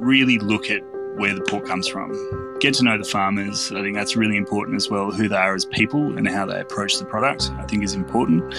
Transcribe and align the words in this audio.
really 0.00 0.38
look 0.38 0.70
at 0.70 0.82
where 1.16 1.34
the 1.34 1.42
pork 1.42 1.66
comes 1.66 1.86
from. 1.86 2.56
Get 2.60 2.74
to 2.74 2.84
know 2.84 2.96
the 2.96 3.04
farmers. 3.04 3.70
I 3.72 3.82
think 3.82 3.94
that's 3.94 4.16
really 4.16 4.36
important 4.36 4.76
as 4.76 4.88
well. 4.88 5.10
Who 5.10 5.28
they 5.28 5.36
are 5.36 5.54
as 5.54 5.64
people 5.66 6.16
and 6.16 6.26
how 6.28 6.46
they 6.46 6.60
approach 6.60 6.98
the 6.98 7.04
product, 7.04 7.50
I 7.58 7.64
think 7.64 7.84
is 7.84 7.94
important. 7.94 8.54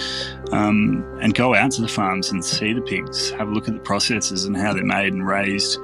Um, 0.52 1.04
and 1.20 1.34
go 1.34 1.54
out 1.54 1.72
to 1.72 1.82
the 1.82 1.88
farms 1.88 2.30
and 2.30 2.44
see 2.44 2.72
the 2.72 2.80
pigs. 2.80 3.30
Have 3.30 3.48
a 3.48 3.50
look 3.50 3.68
at 3.68 3.74
the 3.74 3.80
processes 3.80 4.44
and 4.44 4.56
how 4.56 4.72
they're 4.72 4.84
made 4.84 5.12
and 5.12 5.26
raised. 5.26 5.78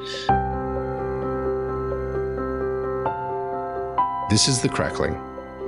This 4.30 4.46
is 4.46 4.60
The 4.60 4.68
Crackling. 4.68 5.16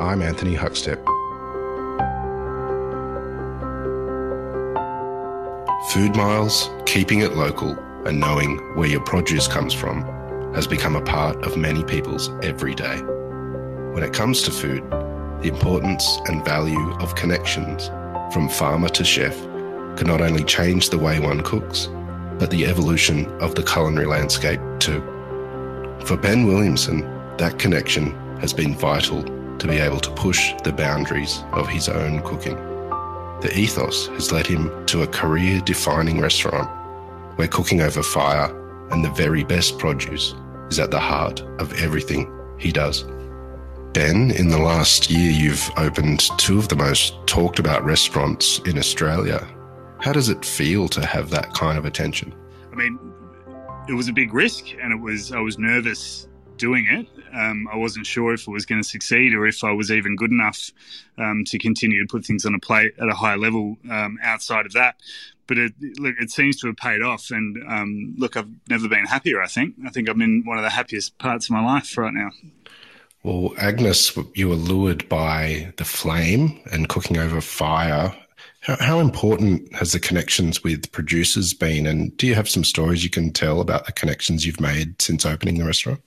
I'm 0.01 0.23
Anthony 0.23 0.55
Huckstep. 0.55 1.05
Food 5.93 6.15
miles, 6.15 6.71
keeping 6.87 7.21
it 7.21 7.33
local, 7.33 7.75
and 8.07 8.19
knowing 8.19 8.59
where 8.77 8.89
your 8.89 9.01
produce 9.01 9.47
comes 9.47 9.75
from 9.75 10.03
has 10.55 10.67
become 10.67 10.97
a 10.97 11.03
part 11.03 11.37
of 11.45 11.57
many 11.57 11.85
people's 11.85 12.31
everyday. 12.43 12.97
When 13.93 14.03
it 14.03 14.13
comes 14.13 14.43
to 14.43 14.51
food, 14.51 14.83
the 15.43 15.49
importance 15.49 16.19
and 16.27 16.45
value 16.45 16.93
of 16.95 17.15
connections 17.15 17.89
from 18.33 18.49
farmer 18.49 18.89
to 18.91 19.05
chef 19.05 19.37
can 19.97 20.07
not 20.07 20.21
only 20.21 20.45
change 20.45 20.91
the 20.91 20.99
way 20.99 21.21
one 21.21 21.43
cooks, 21.43 21.89
but 22.39 22.51
the 22.51 22.67
evolution 22.67 23.27
of 23.41 23.55
the 23.55 23.63
culinary 23.63 24.07
landscape 24.07 24.61
too. 24.79 25.01
For 26.05 26.17
Ben 26.17 26.47
Williamson, 26.47 27.01
that 27.37 27.59
connection 27.59 28.13
has 28.41 28.53
been 28.53 28.75
vital 28.75 29.23
to 29.59 29.69
be 29.69 29.77
able 29.77 30.01
to 30.01 30.11
push 30.13 30.53
the 30.65 30.73
boundaries 30.73 31.45
of 31.53 31.69
his 31.69 31.89
own 31.89 32.23
cooking. 32.23 32.57
The 33.41 33.53
ethos 33.55 34.09
has 34.09 34.33
led 34.33 34.47
him 34.47 34.87
to 34.87 35.03
a 35.03 35.07
career 35.07 35.61
defining 35.61 36.21
restaurant 36.21 36.71
where 37.41 37.49
cooking 37.49 37.81
over 37.81 38.03
fire 38.03 38.55
and 38.91 39.03
the 39.03 39.09
very 39.13 39.45
best 39.45 39.79
produce 39.79 40.35
is 40.69 40.79
at 40.79 40.91
the 40.91 41.01
heart 41.01 41.41
of 41.59 41.73
everything 41.81 42.31
he 42.59 42.71
does. 42.71 43.05
Ben, 43.95 44.31
in 44.33 44.49
the 44.49 44.59
last 44.59 45.11
year, 45.11 45.31
you've 45.31 45.71
opened 45.79 46.29
two 46.37 46.59
of 46.59 46.69
the 46.69 46.77
most 46.77 47.15
talked 47.27 47.59
about 47.59 47.83
restaurants 47.83 48.59
in 48.67 48.77
Australia. 48.77 49.49
How 50.03 50.13
does 50.13 50.29
it 50.29 50.45
feel 50.45 50.87
to 50.89 51.07
have 51.07 51.31
that 51.31 51.55
kind 51.55 51.79
of 51.79 51.87
attention? 51.87 52.35
I 52.73 52.75
mean, 52.75 52.99
it 53.89 53.95
was 53.95 54.09
a 54.09 54.13
big 54.13 54.35
risk, 54.35 54.75
and 54.79 54.93
it 54.93 55.01
was 55.01 55.33
I 55.33 55.41
was 55.41 55.59
nervous 55.59 56.29
doing 56.61 56.87
it. 56.89 57.07
Um, 57.35 57.67
I 57.73 57.77
wasn't 57.77 58.07
sure 58.07 58.35
if 58.35 58.47
it 58.47 58.51
was 58.51 58.67
going 58.67 58.83
to 58.83 58.89
succeed 58.89 59.35
or 59.35 59.47
if 59.47 59.65
I 59.65 59.73
was 59.73 59.91
even 59.91 60.15
good 60.15 60.31
enough 60.31 60.71
um, 61.19 61.45
to 61.47 61.59
continue 61.59 62.07
to 62.07 62.09
put 62.11 62.25
things 62.25 62.45
on 62.45 62.55
a 62.55 62.61
plate 62.61 62.93
at 63.01 63.09
a 63.09 63.15
high 63.15 63.35
level 63.35 63.79
um, 63.91 64.19
outside 64.23 64.67
of 64.67 64.73
that. 64.75 64.97
But 65.47 65.59
it, 65.59 65.73
look, 65.99 66.15
it 66.21 66.31
seems 66.31 66.61
to 66.61 66.69
have 66.69 66.77
paid 66.77 67.03
off. 67.03 67.31
And 67.31 67.57
um, 67.69 68.15
look, 68.19 68.37
I've 68.37 68.51
never 68.69 68.89
been 68.89 69.07
happier. 69.07 69.43
I 69.43 69.49
think. 69.49 69.75
I 69.85 69.91
think 69.91 70.09
I'm 70.09 70.23
in 70.23 70.43
one 70.45 70.59
of 70.59 70.63
the 70.63 70.71
happiest 70.71 71.19
parts 71.19 71.47
of 71.47 71.51
my 71.51 71.65
life 71.65 71.97
right 71.99 72.15
now. 72.15 72.31
Well, 73.23 73.53
Agnes, 73.59 74.17
you 74.35 74.49
were 74.49 74.55
lured 74.55 75.09
by 75.09 75.73
the 75.77 75.85
flame 75.85 76.61
and 76.71 76.89
cooking 76.89 77.19
over 77.19 77.41
fire. 77.41 78.15
How, 78.61 78.77
how, 78.81 79.01
important 79.01 79.75
has 79.75 79.93
the 79.93 80.01
connections 80.01 80.63
with 80.63 80.91
producers 80.93 81.53
been? 81.53 81.87
And 81.87 82.17
do 82.17 82.27
you 82.27 82.35
have 82.35 82.49
some 82.49 82.65
stories 82.65 83.05
you 83.05 83.11
can 83.11 83.33
tell 83.33 83.61
about 83.61 83.87
the 83.87 83.93
connections 83.93 84.47
you've 84.47 84.61
made 84.61 85.01
since 85.03 85.27
opening 85.27 85.59
the 85.59 85.67
restaurant? 85.67 86.01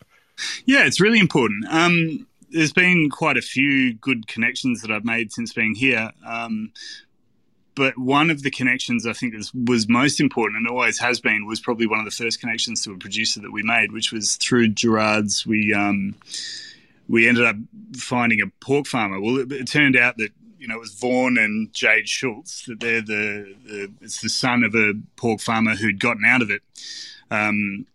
Yeah, 0.65 0.85
it's 0.85 0.99
really 0.99 1.19
important. 1.19 1.65
Um, 1.69 2.27
there's 2.49 2.73
been 2.73 3.09
quite 3.09 3.37
a 3.37 3.41
few 3.41 3.93
good 3.95 4.27
connections 4.27 4.81
that 4.81 4.91
I've 4.91 5.05
made 5.05 5.31
since 5.31 5.53
being 5.53 5.75
here. 5.75 6.11
Um, 6.25 6.71
but 7.75 7.97
one 7.97 8.29
of 8.29 8.43
the 8.43 8.51
connections 8.51 9.07
I 9.07 9.13
think 9.13 9.33
was 9.53 9.89
most 9.89 10.19
important 10.19 10.57
and 10.57 10.67
always 10.67 10.99
has 10.99 11.19
been 11.19 11.47
was 11.47 11.59
probably 11.59 11.87
one 11.87 11.99
of 11.99 12.05
the 12.05 12.11
first 12.11 12.39
connections 12.39 12.83
to 12.83 12.93
a 12.93 12.97
producer 12.97 13.39
that 13.41 13.51
we 13.51 13.63
made, 13.63 13.91
which 13.91 14.11
was 14.11 14.35
through 14.35 14.69
Gerard's. 14.69 15.45
We 15.45 15.73
um, 15.73 16.15
we 17.09 17.27
ended 17.27 17.45
up 17.45 17.55
finding 17.97 18.41
a 18.41 18.47
pork 18.63 18.85
farmer. 18.85 19.19
Well, 19.19 19.39
it, 19.39 19.51
it, 19.51 19.67
turned 19.67 19.97
out 19.97 20.17
that 20.17 20.29
you 20.59 20.67
know 20.67 20.75
it 20.75 20.81
was 20.81 20.93
Vaughan 20.93 21.38
and 21.38 21.73
Jade 21.73 22.07
Schultz 22.07 22.66
that 22.66 22.79
they're 22.79 23.01
the, 23.01 23.55
the 23.66 23.93
it's 24.01 24.22
the 24.22 24.29
son 24.29 24.63
of 24.63 24.75
a 24.75 24.93
pork 25.16 25.41
farmer 25.41 25.75
who'd 25.75 25.99
gotten 25.99 26.25
out 26.25 26.43
of 26.43 26.51
it. 26.51 26.61
Um, 27.31 27.88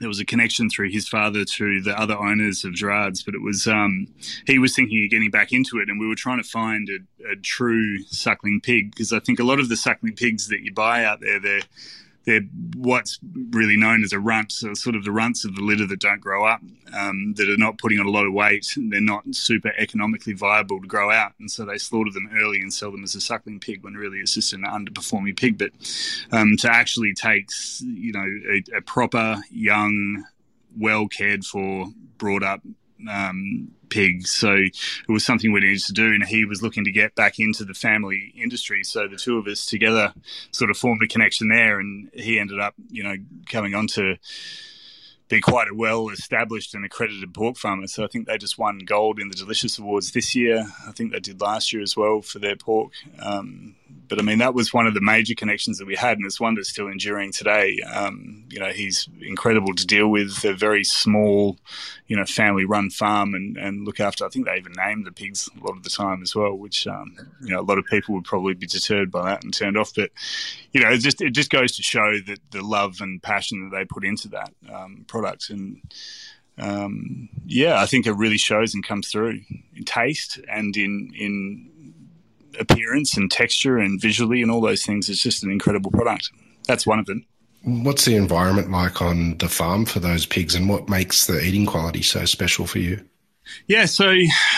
there 0.00 0.08
was 0.08 0.20
a 0.20 0.24
connection 0.24 0.68
through 0.68 0.90
his 0.90 1.08
father 1.08 1.44
to 1.44 1.80
the 1.80 1.98
other 1.98 2.16
owners 2.16 2.64
of 2.64 2.74
Gerard's, 2.74 3.22
but 3.22 3.34
it 3.34 3.42
was 3.42 3.66
um, 3.66 4.08
he 4.46 4.58
was 4.58 4.74
thinking 4.74 5.04
of 5.04 5.10
getting 5.10 5.30
back 5.30 5.52
into 5.52 5.78
it, 5.78 5.88
and 5.88 5.98
we 5.98 6.06
were 6.06 6.14
trying 6.14 6.42
to 6.42 6.48
find 6.48 6.88
a, 6.88 7.32
a 7.32 7.36
true 7.36 8.02
suckling 8.04 8.60
pig 8.60 8.90
because 8.90 9.12
I 9.12 9.20
think 9.20 9.38
a 9.38 9.44
lot 9.44 9.60
of 9.60 9.68
the 9.68 9.76
suckling 9.76 10.14
pigs 10.14 10.48
that 10.48 10.60
you 10.60 10.72
buy 10.72 11.04
out 11.04 11.20
there, 11.20 11.40
they're 11.40 11.62
they're 12.26 12.42
what's 12.76 13.18
really 13.50 13.76
known 13.76 14.02
as 14.02 14.12
a 14.12 14.18
runt, 14.18 14.52
so 14.52 14.74
sort 14.74 14.96
of 14.96 15.04
the 15.04 15.12
runts 15.12 15.44
of 15.44 15.54
the 15.54 15.62
litter 15.62 15.86
that 15.86 16.00
don't 16.00 16.20
grow 16.20 16.44
up, 16.44 16.60
um, 16.92 17.34
that 17.34 17.48
are 17.48 17.56
not 17.56 17.78
putting 17.78 18.00
on 18.00 18.06
a 18.06 18.10
lot 18.10 18.26
of 18.26 18.32
weight. 18.32 18.66
They're 18.76 19.00
not 19.00 19.22
super 19.34 19.72
economically 19.78 20.32
viable 20.32 20.80
to 20.80 20.88
grow 20.88 21.10
out, 21.10 21.32
and 21.38 21.50
so 21.50 21.64
they 21.64 21.78
slaughter 21.78 22.10
them 22.10 22.28
early 22.34 22.60
and 22.60 22.72
sell 22.72 22.90
them 22.90 23.04
as 23.04 23.14
a 23.14 23.20
suckling 23.20 23.60
pig 23.60 23.84
when 23.84 23.94
really 23.94 24.18
it's 24.18 24.34
just 24.34 24.52
an 24.52 24.64
underperforming 24.64 25.36
pig. 25.36 25.56
But 25.56 25.70
um, 26.32 26.56
to 26.58 26.70
actually 26.70 27.14
take, 27.14 27.48
you 27.80 28.12
know, 28.12 28.26
a, 28.50 28.78
a 28.78 28.82
proper 28.82 29.40
young, 29.50 30.24
well 30.76 31.06
cared 31.06 31.44
for, 31.44 31.86
brought 32.18 32.42
up 32.42 32.60
um, 33.10 33.68
pigs. 33.88 34.30
So 34.30 34.54
it 34.54 35.08
was 35.08 35.24
something 35.24 35.52
we 35.52 35.60
needed 35.60 35.84
to 35.84 35.92
do, 35.92 36.06
and 36.06 36.24
he 36.24 36.44
was 36.44 36.62
looking 36.62 36.84
to 36.84 36.92
get 36.92 37.14
back 37.14 37.38
into 37.38 37.64
the 37.64 37.74
family 37.74 38.32
industry. 38.36 38.82
So 38.84 39.08
the 39.08 39.16
two 39.16 39.38
of 39.38 39.46
us 39.46 39.66
together 39.66 40.12
sort 40.50 40.70
of 40.70 40.76
formed 40.76 41.02
a 41.02 41.08
connection 41.08 41.48
there, 41.48 41.78
and 41.80 42.10
he 42.12 42.38
ended 42.38 42.60
up, 42.60 42.74
you 42.90 43.02
know, 43.02 43.16
coming 43.46 43.74
on 43.74 43.86
to 43.88 44.16
be 45.28 45.40
quite 45.40 45.68
a 45.68 45.74
well 45.74 46.08
established 46.08 46.74
and 46.74 46.84
accredited 46.84 47.32
pork 47.34 47.56
farmer. 47.56 47.86
So 47.86 48.04
I 48.04 48.06
think 48.06 48.26
they 48.26 48.38
just 48.38 48.58
won 48.58 48.80
gold 48.86 49.18
in 49.18 49.28
the 49.28 49.34
Delicious 49.34 49.78
Awards 49.78 50.12
this 50.12 50.34
year. 50.34 50.66
I 50.86 50.92
think 50.92 51.12
they 51.12 51.20
did 51.20 51.40
last 51.40 51.72
year 51.72 51.82
as 51.82 51.96
well 51.96 52.22
for 52.22 52.38
their 52.38 52.56
pork. 52.56 52.92
Um, 53.20 53.74
but 54.08 54.18
I 54.18 54.22
mean, 54.22 54.38
that 54.38 54.54
was 54.54 54.72
one 54.72 54.86
of 54.86 54.94
the 54.94 55.00
major 55.00 55.34
connections 55.34 55.78
that 55.78 55.86
we 55.86 55.96
had, 55.96 56.16
and 56.16 56.26
it's 56.26 56.40
one 56.40 56.54
that's 56.54 56.68
still 56.68 56.88
enduring 56.88 57.32
today. 57.32 57.78
Um, 57.80 58.44
you 58.50 58.58
know, 58.58 58.70
he's 58.70 59.08
incredible 59.20 59.74
to 59.74 59.86
deal 59.86 60.08
with. 60.08 60.44
A 60.44 60.52
very 60.52 60.84
small, 60.84 61.58
you 62.06 62.16
know, 62.16 62.24
family-run 62.24 62.90
farm, 62.90 63.34
and, 63.34 63.56
and 63.56 63.84
look 63.84 64.00
after. 64.00 64.24
I 64.24 64.28
think 64.28 64.46
they 64.46 64.56
even 64.56 64.72
name 64.72 65.04
the 65.04 65.12
pigs 65.12 65.48
a 65.60 65.64
lot 65.64 65.76
of 65.76 65.82
the 65.82 65.90
time 65.90 66.22
as 66.22 66.34
well, 66.34 66.54
which 66.54 66.86
um, 66.86 67.16
you 67.40 67.52
know 67.52 67.60
a 67.60 67.62
lot 67.62 67.78
of 67.78 67.84
people 67.86 68.14
would 68.14 68.24
probably 68.24 68.54
be 68.54 68.66
deterred 68.66 69.10
by 69.10 69.30
that 69.30 69.44
and 69.44 69.52
turned 69.52 69.76
off. 69.76 69.92
But 69.94 70.10
you 70.72 70.80
know, 70.80 70.90
it 70.90 70.98
just 70.98 71.20
it 71.20 71.30
just 71.30 71.50
goes 71.50 71.76
to 71.76 71.82
show 71.82 72.18
that 72.26 72.38
the 72.50 72.62
love 72.62 73.00
and 73.00 73.22
passion 73.22 73.68
that 73.68 73.76
they 73.76 73.84
put 73.84 74.04
into 74.04 74.28
that 74.28 74.52
um, 74.72 75.04
product, 75.08 75.50
and 75.50 75.80
um, 76.58 77.28
yeah, 77.44 77.80
I 77.80 77.86
think 77.86 78.06
it 78.06 78.12
really 78.12 78.38
shows 78.38 78.74
and 78.74 78.86
comes 78.86 79.08
through 79.08 79.40
in 79.74 79.84
taste 79.84 80.40
and 80.48 80.76
in 80.76 81.12
in 81.18 81.70
appearance 82.58 83.16
and 83.16 83.30
texture 83.30 83.78
and 83.78 84.00
visually 84.00 84.42
and 84.42 84.50
all 84.50 84.60
those 84.60 84.84
things. 84.84 85.08
It's 85.08 85.22
just 85.22 85.42
an 85.42 85.50
incredible 85.50 85.90
product. 85.90 86.30
That's 86.66 86.86
one 86.86 86.98
of 86.98 87.06
them. 87.06 87.26
What's 87.62 88.04
the 88.04 88.14
environment 88.14 88.70
like 88.70 89.02
on 89.02 89.38
the 89.38 89.48
farm 89.48 89.86
for 89.86 89.98
those 89.98 90.24
pigs, 90.24 90.54
and 90.54 90.68
what 90.68 90.88
makes 90.88 91.26
the 91.26 91.40
eating 91.40 91.66
quality 91.66 92.02
so 92.02 92.24
special 92.24 92.66
for 92.66 92.78
you? 92.78 93.04
Yeah, 93.66 93.84
so 93.86 94.14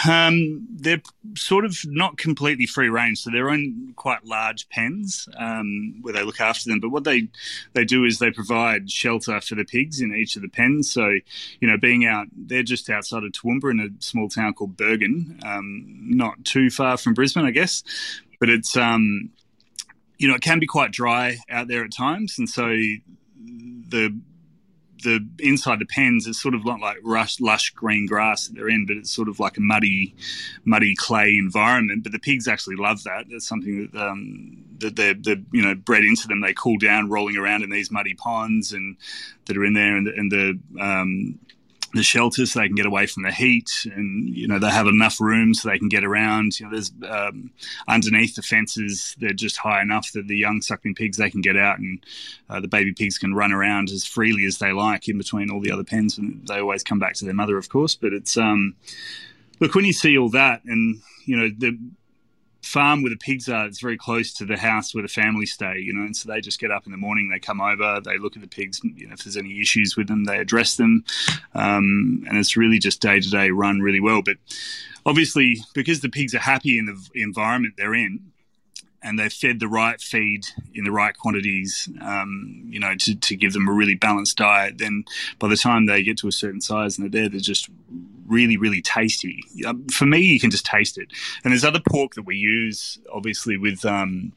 um, 0.08 0.66
they're 0.70 1.02
sort 1.36 1.64
of 1.64 1.78
not 1.84 2.16
completely 2.16 2.66
free 2.66 2.88
range. 2.88 3.20
So 3.22 3.30
they're 3.30 3.50
in 3.50 3.92
quite 3.96 4.24
large 4.24 4.68
pens 4.68 5.28
um, 5.36 5.98
where 6.02 6.14
they 6.14 6.22
look 6.22 6.40
after 6.40 6.68
them. 6.68 6.80
But 6.80 6.90
what 6.90 7.04
they 7.04 7.28
they 7.74 7.84
do 7.84 8.04
is 8.04 8.18
they 8.18 8.30
provide 8.30 8.90
shelter 8.90 9.40
for 9.40 9.54
the 9.54 9.64
pigs 9.64 10.00
in 10.00 10.14
each 10.14 10.36
of 10.36 10.42
the 10.42 10.48
pens. 10.48 10.90
So 10.90 11.06
you 11.60 11.68
know, 11.68 11.76
being 11.76 12.06
out, 12.06 12.26
they're 12.36 12.62
just 12.62 12.88
outside 12.90 13.24
of 13.24 13.32
Toowoomba 13.32 13.70
in 13.70 13.80
a 13.80 14.02
small 14.02 14.28
town 14.28 14.54
called 14.54 14.76
Bergen, 14.76 15.38
um, 15.44 15.84
not 15.86 16.44
too 16.44 16.70
far 16.70 16.96
from 16.96 17.14
Brisbane, 17.14 17.46
I 17.46 17.50
guess. 17.50 17.82
But 18.40 18.48
it's 18.48 18.76
um, 18.76 19.30
you 20.18 20.28
know, 20.28 20.34
it 20.34 20.42
can 20.42 20.58
be 20.58 20.66
quite 20.66 20.92
dry 20.92 21.38
out 21.50 21.68
there 21.68 21.84
at 21.84 21.92
times, 21.92 22.38
and 22.38 22.48
so 22.48 22.68
the 22.68 24.18
the 25.02 25.26
inside 25.38 25.78
the 25.78 25.86
pens 25.86 26.26
is 26.26 26.40
sort 26.40 26.54
of 26.54 26.64
not 26.64 26.80
like 26.80 26.98
lush, 27.04 27.40
lush 27.40 27.70
green 27.70 28.06
grass 28.06 28.46
that 28.46 28.54
they're 28.54 28.68
in, 28.68 28.86
but 28.86 28.96
it's 28.96 29.10
sort 29.10 29.28
of 29.28 29.40
like 29.40 29.56
a 29.56 29.60
muddy, 29.60 30.14
muddy 30.64 30.94
clay 30.96 31.36
environment. 31.38 32.02
But 32.02 32.12
the 32.12 32.18
pigs 32.18 32.48
actually 32.48 32.76
love 32.76 33.04
that. 33.04 33.26
That's 33.30 33.46
something 33.46 33.88
that 33.92 34.00
um, 34.00 34.64
that 34.78 34.96
they're, 34.96 35.14
they're 35.14 35.42
you 35.52 35.62
know 35.62 35.74
bred 35.74 36.04
into 36.04 36.28
them. 36.28 36.40
They 36.40 36.54
cool 36.54 36.78
down 36.78 37.10
rolling 37.10 37.36
around 37.36 37.62
in 37.62 37.70
these 37.70 37.90
muddy 37.90 38.14
ponds 38.14 38.72
and 38.72 38.96
that 39.46 39.56
are 39.56 39.64
in 39.64 39.74
there, 39.74 39.96
and 39.96 40.06
the, 40.06 40.14
and 40.14 40.32
the 40.32 40.58
um, 40.80 41.38
the 41.98 42.04
shelters 42.04 42.52
so 42.52 42.60
they 42.60 42.68
can 42.68 42.76
get 42.76 42.86
away 42.86 43.06
from 43.06 43.24
the 43.24 43.32
heat 43.32 43.86
and 43.94 44.28
you 44.34 44.46
know 44.46 44.58
they 44.58 44.70
have 44.70 44.86
enough 44.86 45.20
room 45.20 45.52
so 45.52 45.68
they 45.68 45.78
can 45.78 45.88
get 45.88 46.04
around. 46.04 46.58
You 46.58 46.66
know 46.66 46.72
there's 46.72 46.92
um, 47.08 47.50
underneath 47.86 48.36
the 48.36 48.42
fences 48.42 49.16
they're 49.18 49.32
just 49.32 49.56
high 49.56 49.82
enough 49.82 50.12
that 50.12 50.28
the 50.28 50.36
young 50.36 50.62
suckling 50.62 50.94
pigs 50.94 51.16
they 51.16 51.28
can 51.28 51.40
get 51.40 51.56
out 51.56 51.78
and 51.78 52.04
uh, 52.48 52.60
the 52.60 52.68
baby 52.68 52.92
pigs 52.92 53.18
can 53.18 53.34
run 53.34 53.52
around 53.52 53.90
as 53.90 54.06
freely 54.06 54.44
as 54.44 54.58
they 54.58 54.72
like 54.72 55.08
in 55.08 55.18
between 55.18 55.50
all 55.50 55.60
the 55.60 55.72
other 55.72 55.84
pens 55.84 56.16
and 56.16 56.46
they 56.46 56.60
always 56.60 56.84
come 56.84 57.00
back 57.00 57.14
to 57.14 57.24
their 57.24 57.34
mother 57.34 57.58
of 57.58 57.68
course. 57.68 57.94
But 57.96 58.12
it's 58.12 58.36
um 58.36 58.76
look 59.60 59.74
when 59.74 59.84
you 59.84 59.92
see 59.92 60.16
all 60.16 60.30
that 60.30 60.64
and 60.64 61.00
you 61.26 61.36
know 61.36 61.50
the 61.58 61.76
farm 62.68 63.02
where 63.02 63.10
the 63.10 63.16
pigs 63.16 63.48
are, 63.48 63.66
it's 63.66 63.80
very 63.80 63.96
close 63.96 64.32
to 64.34 64.44
the 64.44 64.56
house 64.56 64.94
where 64.94 65.02
the 65.02 65.08
family 65.08 65.46
stay, 65.46 65.78
you 65.78 65.92
know, 65.92 66.02
and 66.02 66.14
so 66.14 66.28
they 66.28 66.40
just 66.40 66.60
get 66.60 66.70
up 66.70 66.84
in 66.84 66.92
the 66.92 66.98
morning, 66.98 67.28
they 67.28 67.38
come 67.38 67.60
over, 67.60 68.00
they 68.00 68.18
look 68.18 68.36
at 68.36 68.42
the 68.42 68.48
pigs, 68.48 68.80
you 68.84 69.06
know, 69.06 69.14
if 69.14 69.24
there's 69.24 69.36
any 69.36 69.60
issues 69.60 69.96
with 69.96 70.06
them, 70.08 70.24
they 70.24 70.38
address 70.38 70.76
them, 70.76 71.04
um, 71.54 72.24
and 72.28 72.36
it's 72.36 72.56
really 72.56 72.78
just 72.78 73.00
day 73.00 73.20
to 73.20 73.30
day 73.30 73.50
run 73.50 73.80
really 73.80 74.00
well. 74.00 74.22
But 74.22 74.36
obviously, 75.06 75.64
because 75.72 76.00
the 76.00 76.10
pigs 76.10 76.34
are 76.34 76.40
happy 76.40 76.78
in 76.78 76.86
the 76.86 76.98
environment 77.14 77.74
they're 77.76 77.94
in, 77.94 78.20
and 79.02 79.18
they've 79.18 79.32
fed 79.32 79.60
the 79.60 79.68
right 79.68 80.00
feed 80.00 80.44
in 80.74 80.84
the 80.84 80.90
right 80.90 81.16
quantities, 81.16 81.88
um, 82.02 82.64
you 82.68 82.80
know, 82.80 82.94
to, 82.96 83.14
to 83.14 83.36
give 83.36 83.52
them 83.52 83.68
a 83.68 83.72
really 83.72 83.94
balanced 83.94 84.36
diet, 84.36 84.78
then 84.78 85.04
by 85.38 85.48
the 85.48 85.56
time 85.56 85.86
they 85.86 86.02
get 86.02 86.18
to 86.18 86.28
a 86.28 86.32
certain 86.32 86.60
size 86.60 86.98
and 86.98 87.04
they're 87.04 87.22
there, 87.22 87.28
they're 87.28 87.40
just 87.40 87.70
really, 88.28 88.56
really 88.56 88.82
tasty. 88.82 89.42
For 89.90 90.06
me, 90.06 90.20
you 90.20 90.40
can 90.40 90.50
just 90.50 90.66
taste 90.66 90.98
it. 90.98 91.08
And 91.44 91.52
there's 91.52 91.64
other 91.64 91.80
pork 91.88 92.14
that 92.14 92.22
we 92.26 92.36
use, 92.36 92.98
obviously, 93.12 93.56
with. 93.56 93.84
Um, 93.84 94.32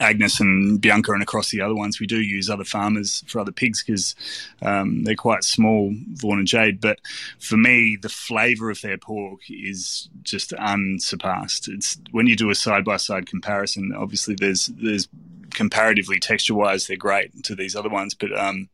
Agnes 0.00 0.40
and 0.40 0.80
Bianca 0.80 1.12
and 1.12 1.22
across 1.22 1.50
the 1.50 1.60
other 1.60 1.76
ones, 1.76 2.00
we 2.00 2.08
do 2.08 2.20
use 2.20 2.50
other 2.50 2.64
farmers 2.64 3.22
for 3.28 3.38
other 3.38 3.52
pigs 3.52 3.84
because 3.84 4.16
um, 4.60 5.04
they're 5.04 5.14
quite 5.14 5.44
small, 5.44 5.94
Vaughan 6.14 6.40
and 6.40 6.48
Jade. 6.48 6.80
But 6.80 6.98
for 7.38 7.56
me, 7.56 7.96
the 8.00 8.08
flavour 8.08 8.68
of 8.70 8.80
their 8.80 8.98
pork 8.98 9.42
is 9.48 10.08
just 10.22 10.52
unsurpassed. 10.54 11.68
It's 11.68 11.98
when 12.10 12.26
you 12.26 12.34
do 12.34 12.50
a 12.50 12.54
side 12.54 12.84
by 12.84 12.96
side 12.96 13.26
comparison. 13.26 13.94
Obviously, 13.96 14.34
there's 14.34 14.66
there's 14.66 15.08
comparatively 15.50 16.18
texture 16.18 16.54
wise, 16.54 16.86
they're 16.86 16.96
great 16.96 17.44
to 17.44 17.54
these 17.54 17.76
other 17.76 17.90
ones, 17.90 18.14
but 18.14 18.36
um, 18.36 18.68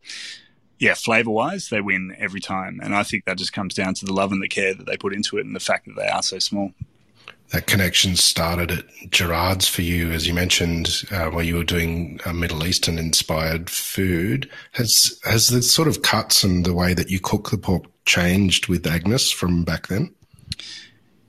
yeah, 0.78 0.94
flavor 0.94 1.30
wise, 1.30 1.68
they 1.68 1.80
win 1.80 2.14
every 2.18 2.40
time. 2.40 2.80
And 2.82 2.94
I 2.94 3.02
think 3.02 3.24
that 3.24 3.38
just 3.38 3.52
comes 3.52 3.74
down 3.74 3.94
to 3.94 4.04
the 4.04 4.12
love 4.12 4.32
and 4.32 4.42
the 4.42 4.48
care 4.48 4.74
that 4.74 4.86
they 4.86 4.96
put 4.96 5.14
into 5.14 5.38
it 5.38 5.46
and 5.46 5.54
the 5.54 5.60
fact 5.60 5.86
that 5.86 5.96
they 5.96 6.08
are 6.08 6.22
so 6.22 6.38
small 6.38 6.72
that 7.50 7.66
connection 7.66 8.14
started 8.14 8.70
at 8.70 8.84
Gerard's 9.10 9.66
for 9.66 9.82
you, 9.82 10.10
as 10.10 10.26
you 10.26 10.34
mentioned, 10.34 11.04
uh, 11.10 11.30
where 11.30 11.44
you 11.44 11.56
were 11.56 11.64
doing 11.64 12.20
uh, 12.26 12.32
Middle 12.32 12.66
Eastern 12.66 12.98
inspired 12.98 13.70
food. 13.70 14.50
Has 14.72 15.18
has 15.24 15.48
the 15.48 15.62
sort 15.62 15.88
of 15.88 16.02
cuts 16.02 16.44
and 16.44 16.66
the 16.66 16.74
way 16.74 16.92
that 16.94 17.10
you 17.10 17.20
cook 17.20 17.50
the 17.50 17.58
pork 17.58 17.84
changed 18.04 18.68
with 18.68 18.86
Agnes 18.86 19.30
from 19.30 19.64
back 19.64 19.86
then? 19.86 20.14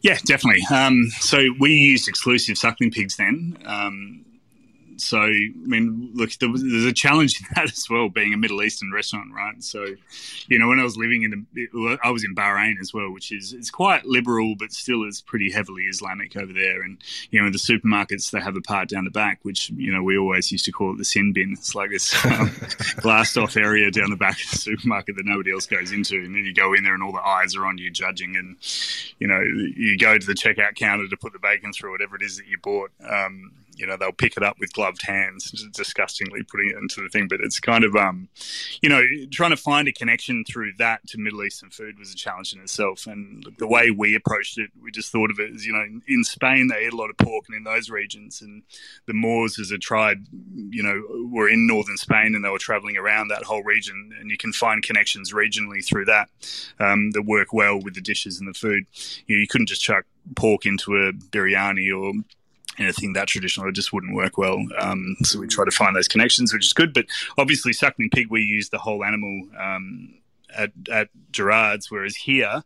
Yeah, 0.01 0.17
definitely. 0.25 0.63
Um, 0.73 1.09
so 1.19 1.41
we 1.59 1.71
used 1.71 2.07
exclusive 2.07 2.57
suckling 2.57 2.91
pigs 2.91 3.15
then. 3.15 3.57
Um, 3.65 4.25
so, 5.01 5.21
I 5.21 5.49
mean, 5.55 6.11
look, 6.13 6.31
there 6.33 6.49
was, 6.49 6.61
there's 6.61 6.85
a 6.85 6.93
challenge 6.93 7.39
in 7.39 7.47
that 7.55 7.71
as 7.71 7.89
well, 7.89 8.09
being 8.09 8.33
a 8.33 8.37
Middle 8.37 8.61
Eastern 8.63 8.91
restaurant, 8.91 9.33
right? 9.33 9.61
So, 9.63 9.85
you 10.47 10.59
know, 10.59 10.67
when 10.67 10.79
I 10.79 10.83
was 10.83 10.97
living 10.97 11.23
in 11.23 11.47
the, 11.53 11.97
I 12.03 12.11
was 12.11 12.23
in 12.23 12.35
Bahrain 12.35 12.75
as 12.81 12.93
well, 12.93 13.11
which 13.11 13.31
is 13.31 13.53
it's 13.53 13.69
quite 13.69 14.05
liberal, 14.05 14.55
but 14.57 14.71
still 14.71 15.03
is 15.03 15.21
pretty 15.21 15.51
heavily 15.51 15.83
Islamic 15.83 16.35
over 16.35 16.53
there. 16.53 16.81
And 16.81 16.97
you 17.31 17.39
know, 17.39 17.47
in 17.47 17.53
the 17.53 17.59
supermarkets 17.59 18.31
they 18.31 18.39
have 18.39 18.55
a 18.55 18.61
part 18.61 18.89
down 18.89 19.05
the 19.05 19.11
back, 19.11 19.39
which 19.43 19.69
you 19.71 19.91
know 19.91 20.03
we 20.03 20.17
always 20.17 20.51
used 20.51 20.65
to 20.65 20.71
call 20.71 20.93
it 20.93 20.97
the 20.97 21.05
sin 21.05 21.33
bin. 21.33 21.53
It's 21.53 21.75
like 21.75 21.89
this 21.89 22.13
um, 22.25 22.51
glassed 22.97 23.37
off 23.37 23.57
area 23.57 23.91
down 23.91 24.09
the 24.09 24.15
back 24.15 24.37
of 24.43 24.51
the 24.51 24.57
supermarket 24.57 25.15
that 25.15 25.25
nobody 25.25 25.51
else 25.51 25.65
goes 25.65 25.91
into, 25.91 26.15
and 26.15 26.35
then 26.35 26.45
you 26.45 26.53
go 26.53 26.73
in 26.73 26.83
there 26.83 26.93
and 26.93 27.03
all 27.03 27.11
the 27.11 27.25
eyes 27.25 27.55
are 27.55 27.65
on 27.65 27.77
you 27.77 27.91
judging, 27.91 28.35
and 28.35 28.57
you 29.19 29.27
know, 29.27 29.41
you 29.41 29.97
go 29.97 30.17
to 30.17 30.25
the 30.25 30.33
checkout 30.33 30.75
counter 30.75 31.07
to 31.07 31.17
put 31.17 31.33
the 31.33 31.39
bacon 31.39 31.73
through 31.73 31.91
whatever 31.91 32.15
it 32.15 32.21
is 32.21 32.37
that 32.37 32.47
you 32.47 32.57
bought. 32.57 32.91
Um, 33.07 33.51
you 33.79 33.87
know 33.87 33.95
they'll 33.97 34.11
pick 34.11 34.35
it 34.35 34.43
up 34.43 34.57
with 34.59 34.73
gloved 34.73 35.01
hands, 35.03 35.51
disgustingly 35.73 36.43
putting 36.43 36.69
it 36.69 36.75
into 36.75 37.01
the 37.01 37.09
thing. 37.09 37.27
But 37.27 37.39
it's 37.41 37.59
kind 37.59 37.83
of 37.83 37.95
um, 37.95 38.27
you 38.81 38.89
know, 38.89 39.01
trying 39.31 39.51
to 39.51 39.57
find 39.57 39.87
a 39.87 39.93
connection 39.93 40.43
through 40.43 40.73
that 40.77 41.07
to 41.07 41.17
Middle 41.17 41.43
Eastern 41.43 41.69
food 41.69 41.97
was 41.97 42.11
a 42.11 42.15
challenge 42.15 42.53
in 42.53 42.59
itself. 42.59 43.07
And 43.07 43.45
the 43.57 43.67
way 43.67 43.89
we 43.89 44.15
approached 44.15 44.57
it, 44.57 44.69
we 44.81 44.91
just 44.91 45.11
thought 45.11 45.31
of 45.31 45.39
it 45.39 45.53
as 45.53 45.65
you 45.65 45.73
know, 45.73 45.85
in 46.07 46.23
Spain 46.23 46.67
they 46.67 46.85
eat 46.85 46.93
a 46.93 46.97
lot 46.97 47.09
of 47.09 47.17
pork, 47.17 47.45
and 47.47 47.55
in 47.55 47.63
those 47.63 47.89
regions, 47.89 48.41
and 48.41 48.63
the 49.05 49.13
Moors 49.13 49.57
as 49.59 49.71
a 49.71 49.77
tribe, 49.77 50.25
you 50.69 50.83
know, 50.83 51.29
were 51.31 51.49
in 51.49 51.65
northern 51.65 51.97
Spain 51.97 52.35
and 52.35 52.43
they 52.43 52.49
were 52.49 52.59
traveling 52.59 52.97
around 52.97 53.29
that 53.29 53.43
whole 53.43 53.63
region, 53.63 54.11
and 54.19 54.29
you 54.29 54.37
can 54.37 54.51
find 54.51 54.83
connections 54.83 55.33
regionally 55.33 55.85
through 55.85 56.05
that 56.05 56.29
um, 56.79 57.11
that 57.11 57.23
work 57.23 57.53
well 57.53 57.79
with 57.79 57.95
the 57.95 58.01
dishes 58.01 58.39
and 58.39 58.47
the 58.47 58.53
food. 58.53 58.85
You, 59.25 59.37
know, 59.37 59.41
you 59.41 59.47
couldn't 59.47 59.67
just 59.67 59.81
chuck 59.81 60.05
pork 60.35 60.65
into 60.65 60.95
a 60.95 61.13
biryani 61.13 61.89
or 61.95 62.13
anything 62.79 63.13
that 63.13 63.27
traditional. 63.27 63.67
It 63.67 63.73
just 63.73 63.93
wouldn't 63.93 64.15
work 64.15 64.37
well. 64.37 64.65
Um, 64.79 65.15
so 65.23 65.39
we 65.39 65.47
try 65.47 65.65
to 65.65 65.71
find 65.71 65.95
those 65.95 66.07
connections, 66.07 66.53
which 66.53 66.65
is 66.65 66.73
good. 66.73 66.93
But 66.93 67.05
obviously, 67.37 67.73
suckling 67.73 68.09
pig, 68.09 68.27
we 68.29 68.41
use 68.41 68.69
the 68.69 68.79
whole 68.79 69.03
animal 69.03 69.47
um, 69.57 70.15
at, 70.55 70.71
at 70.91 71.09
Gerard's, 71.31 71.91
whereas 71.91 72.15
here 72.15 72.63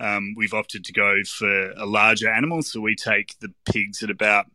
um, 0.00 0.34
we've 0.36 0.54
opted 0.54 0.84
to 0.84 0.92
go 0.92 1.22
for 1.24 1.70
a 1.72 1.86
larger 1.86 2.28
animal. 2.28 2.62
So 2.62 2.80
we 2.80 2.94
take 2.94 3.38
the 3.40 3.52
pigs 3.64 4.02
at 4.02 4.10
about 4.10 4.46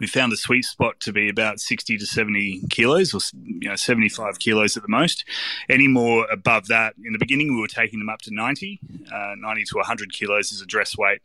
we 0.00 0.06
found 0.06 0.30
the 0.30 0.36
sweet 0.36 0.64
spot 0.64 1.00
to 1.00 1.12
be 1.12 1.28
about 1.28 1.60
60 1.60 1.98
to 1.98 2.06
70 2.06 2.62
kilos 2.70 3.14
or 3.14 3.20
you 3.34 3.68
know 3.68 3.76
75 3.76 4.38
kilos 4.38 4.76
at 4.76 4.82
the 4.82 4.88
most 4.88 5.24
any 5.68 5.88
more 5.88 6.26
above 6.30 6.68
that 6.68 6.94
in 7.04 7.12
the 7.12 7.18
beginning 7.18 7.54
we 7.54 7.60
were 7.60 7.66
taking 7.66 7.98
them 7.98 8.08
up 8.08 8.20
to 8.22 8.32
90 8.32 8.80
uh, 9.12 9.34
90 9.36 9.64
to 9.64 9.76
100 9.76 10.12
kilos 10.12 10.52
is 10.52 10.60
a 10.60 10.66
dress 10.66 10.96
weight 10.96 11.20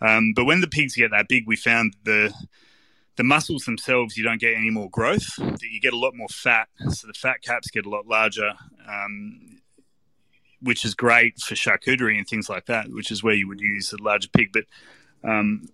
um, 0.00 0.32
but 0.34 0.44
when 0.44 0.60
the 0.60 0.68
pigs 0.68 0.96
get 0.96 1.10
that 1.10 1.28
big 1.28 1.46
we 1.46 1.56
found 1.56 1.94
the 2.04 2.32
the 3.16 3.24
muscles 3.24 3.64
themselves 3.64 4.16
you 4.16 4.24
don't 4.24 4.40
get 4.40 4.56
any 4.56 4.70
more 4.70 4.90
growth. 4.90 5.36
That 5.36 5.62
you 5.62 5.80
get 5.80 5.92
a 5.92 5.98
lot 5.98 6.14
more 6.16 6.28
fat. 6.28 6.68
So 6.90 7.06
the 7.06 7.12
fat 7.12 7.42
caps 7.42 7.70
get 7.70 7.86
a 7.86 7.90
lot 7.90 8.06
larger 8.06 8.52
um, 8.88 9.60
which 10.60 10.84
is 10.84 10.94
great 10.94 11.38
for 11.38 11.54
charcuterie 11.54 12.16
and 12.16 12.26
things 12.26 12.48
like 12.48 12.66
that 12.66 12.88
which 12.88 13.10
is 13.10 13.22
where 13.22 13.34
you 13.34 13.48
would 13.48 13.60
use 13.60 13.92
a 13.92 14.02
larger 14.02 14.28
pig. 14.28 14.52
But 14.52 14.64
um, 15.22 15.68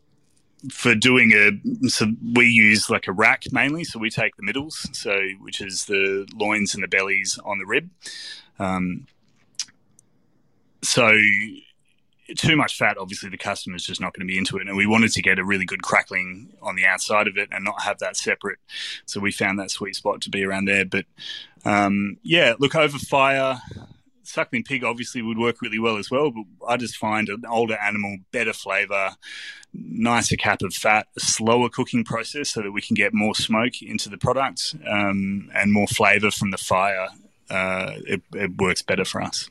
for 0.70 0.94
doing 0.94 1.32
a 1.32 1.88
so 1.88 2.12
we 2.34 2.46
use 2.46 2.90
like 2.90 3.06
a 3.06 3.12
rack 3.12 3.44
mainly. 3.52 3.84
So 3.84 3.98
we 3.98 4.10
take 4.10 4.36
the 4.36 4.42
middles 4.42 4.88
so 4.92 5.18
which 5.40 5.60
is 5.60 5.86
the 5.86 6.28
loins 6.34 6.74
and 6.74 6.82
the 6.82 6.88
bellies 6.88 7.38
on 7.44 7.58
the 7.58 7.66
rib. 7.66 7.88
Um, 8.58 9.06
so 10.82 11.18
too 12.36 12.56
much 12.56 12.76
fat 12.76 12.96
obviously 12.98 13.28
the 13.28 13.36
customer 13.38 13.76
is 13.76 13.84
just 13.84 14.00
not 14.00 14.12
going 14.14 14.26
to 14.26 14.30
be 14.30 14.38
into 14.38 14.56
it 14.56 14.66
and 14.66 14.76
we 14.76 14.86
wanted 14.86 15.12
to 15.12 15.22
get 15.22 15.38
a 15.38 15.44
really 15.44 15.64
good 15.64 15.82
crackling 15.82 16.52
on 16.62 16.76
the 16.76 16.84
outside 16.84 17.28
of 17.28 17.36
it 17.36 17.48
and 17.52 17.64
not 17.64 17.82
have 17.82 17.98
that 17.98 18.16
separate 18.16 18.58
so 19.06 19.20
we 19.20 19.32
found 19.32 19.58
that 19.58 19.70
sweet 19.70 19.94
spot 19.94 20.20
to 20.20 20.30
be 20.30 20.44
around 20.44 20.66
there 20.66 20.84
but 20.84 21.04
um, 21.64 22.16
yeah 22.22 22.54
look 22.58 22.74
over 22.74 22.98
fire 22.98 23.60
suckling 24.30 24.62
pig 24.62 24.84
obviously 24.84 25.20
would 25.20 25.38
work 25.38 25.60
really 25.60 25.78
well 25.78 25.96
as 25.96 26.10
well, 26.10 26.30
but 26.30 26.44
I 26.66 26.76
just 26.76 26.96
find 26.96 27.28
an 27.28 27.42
older 27.48 27.76
animal, 27.76 28.18
better 28.32 28.52
flavour, 28.52 29.16
nicer 29.74 30.36
cap 30.36 30.62
of 30.62 30.72
fat, 30.72 31.08
a 31.16 31.20
slower 31.20 31.68
cooking 31.68 32.04
process 32.04 32.50
so 32.50 32.62
that 32.62 32.72
we 32.72 32.80
can 32.80 32.94
get 32.94 33.12
more 33.12 33.34
smoke 33.34 33.82
into 33.82 34.08
the 34.08 34.18
product 34.18 34.74
um, 34.88 35.50
and 35.54 35.72
more 35.72 35.86
flavour 35.86 36.30
from 36.30 36.50
the 36.50 36.58
fire. 36.58 37.08
Uh, 37.50 37.94
it, 38.06 38.22
it 38.34 38.56
works 38.58 38.82
better 38.82 39.04
for 39.04 39.20
us. 39.20 39.50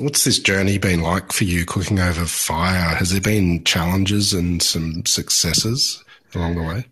What's 0.00 0.22
this 0.22 0.38
journey 0.38 0.78
been 0.78 1.02
like 1.02 1.32
for 1.32 1.44
you 1.44 1.64
cooking 1.64 1.98
over 1.98 2.24
fire? 2.24 2.94
Has 2.94 3.10
there 3.10 3.20
been 3.20 3.64
challenges 3.64 4.32
and 4.32 4.62
some 4.62 5.04
successes 5.06 6.04
along 6.34 6.54
the 6.54 6.62
way? 6.62 6.86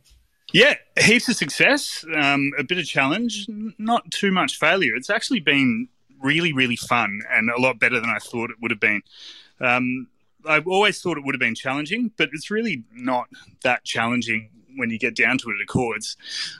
Yeah, 0.52 0.74
heaps 0.98 1.28
of 1.28 1.36
success, 1.36 2.04
um, 2.14 2.50
a 2.58 2.64
bit 2.64 2.78
of 2.78 2.84
challenge, 2.84 3.46
not 3.78 4.10
too 4.10 4.32
much 4.32 4.58
failure. 4.58 4.96
It's 4.96 5.10
actually 5.10 5.40
been 5.40 5.88
really, 6.20 6.52
really 6.52 6.76
fun 6.76 7.20
and 7.30 7.48
a 7.50 7.60
lot 7.60 7.78
better 7.78 8.00
than 8.00 8.10
I 8.10 8.18
thought 8.18 8.50
it 8.50 8.56
would 8.60 8.72
have 8.72 8.80
been. 8.80 9.02
Um, 9.60 10.08
I 10.44 10.58
always 10.60 11.00
thought 11.00 11.16
it 11.16 11.24
would 11.24 11.34
have 11.34 11.40
been 11.40 11.54
challenging, 11.54 12.10
but 12.16 12.30
it's 12.32 12.50
really 12.50 12.84
not 12.92 13.28
that 13.62 13.84
challenging 13.84 14.50
when 14.76 14.90
you 14.90 14.98
get 14.98 15.14
down 15.14 15.38
to 15.38 15.50
it 15.50 15.54
at 15.54 15.62
Accords. 15.62 16.16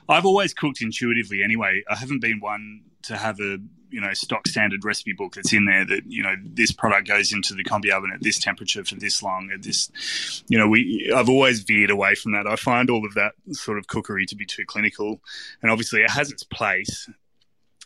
I've 0.08 0.26
always 0.26 0.54
cooked 0.54 0.80
intuitively 0.80 1.42
anyway. 1.42 1.82
I 1.90 1.96
haven't 1.96 2.20
been 2.20 2.40
one 2.40 2.82
to 3.02 3.16
have 3.16 3.40
a 3.40 3.58
you 3.90 4.00
know 4.00 4.12
stock 4.12 4.47
standard 4.47 4.85
recipe 4.85 5.12
book 5.12 5.35
that's 5.35 5.52
in 5.52 5.64
there 5.64 5.85
that 5.85 6.02
you 6.07 6.23
know 6.23 6.35
this 6.43 6.73
product 6.73 7.09
goes 7.09 7.33
into 7.33 7.55
the 7.55 7.64
combi 7.64 7.90
oven 7.90 8.11
at 8.12 8.23
this 8.23 8.38
temperature 8.38 8.85
for 8.85 8.97
this 8.97 9.23
long 9.23 9.50
at 9.52 9.62
this 9.62 10.43
you 10.49 10.59
know 10.59 10.69
we 10.69 11.12
I've 11.14 11.28
always 11.28 11.61
veered 11.61 11.90
away 11.90 12.14
from 12.14 12.33
that. 12.33 12.47
I 12.47 12.57
find 12.57 12.90
all 12.90 13.05
of 13.05 13.14
that 13.14 13.33
sort 13.52 13.78
of 13.78 13.87
cookery 13.87 14.26
to 14.26 14.37
be 14.37 14.47
too 14.47 14.64
clinical. 14.66 15.21
And 15.62 15.71
obviously 15.71 16.02
it 16.02 16.11
has 16.11 16.31
its 16.31 16.45
place 16.45 17.09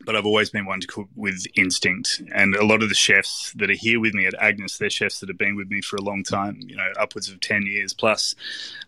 but 0.05 0.17
I've 0.17 0.27
always 0.27 0.51
been 0.51 0.67
one 0.67 0.81
to 0.81 0.87
cook 0.87 1.09
with 1.15 1.45
instinct. 1.57 2.23
And 2.35 2.55
a 2.55 2.65
lot 2.65 2.83
of 2.83 2.89
the 2.89 2.95
chefs 2.95 3.53
that 3.57 3.71
are 3.71 3.75
here 3.75 4.01
with 4.01 4.15
me 4.15 4.27
at 4.27 4.35
Agnes, 4.41 4.79
they're 4.79 4.91
chefs 4.91 5.21
that 5.21 5.29
have 5.29 5.39
been 5.39 5.57
with 5.57 5.71
me 5.71 5.81
for 5.83 5.97
a 5.97 6.03
long 6.03 6.25
time, 6.25 6.59
you 6.63 6.77
know, 6.77 6.91
upwards 6.99 7.29
of 7.29 7.41
10 7.41 7.63
years 7.67 7.93
plus 7.93 8.35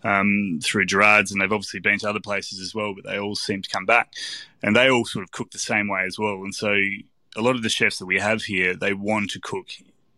um, 0.03 0.61
through 0.63 0.87
Gerard's. 0.87 1.31
And 1.31 1.41
they've 1.41 1.53
obviously 1.53 1.81
been 1.81 1.99
to 2.01 2.09
other 2.09 2.21
places 2.21 2.61
as 2.61 2.75
well, 2.75 2.95
but 2.95 3.05
they 3.05 3.19
all 3.19 3.37
seem 3.37 3.63
to 3.63 3.69
come 3.69 3.85
back. 3.85 4.15
And 4.63 4.75
they 4.75 4.91
all 4.91 5.05
sort 5.05 5.25
of 5.25 5.33
cook 5.33 5.51
the 5.51 5.59
same 5.59 5.89
way 5.89 6.05
as 6.07 6.19
well. 6.19 6.43
And 6.43 6.55
so 6.55 6.75
a 7.37 7.43
lot 7.43 7.57
of 7.57 7.63
the 7.63 7.69
chefs 7.69 7.99
that 7.99 8.07
we 8.07 8.19
have 8.19 8.43
here, 8.43 8.75
they 8.75 8.95
want 8.95 9.31
to 9.31 9.41
cook 9.41 9.69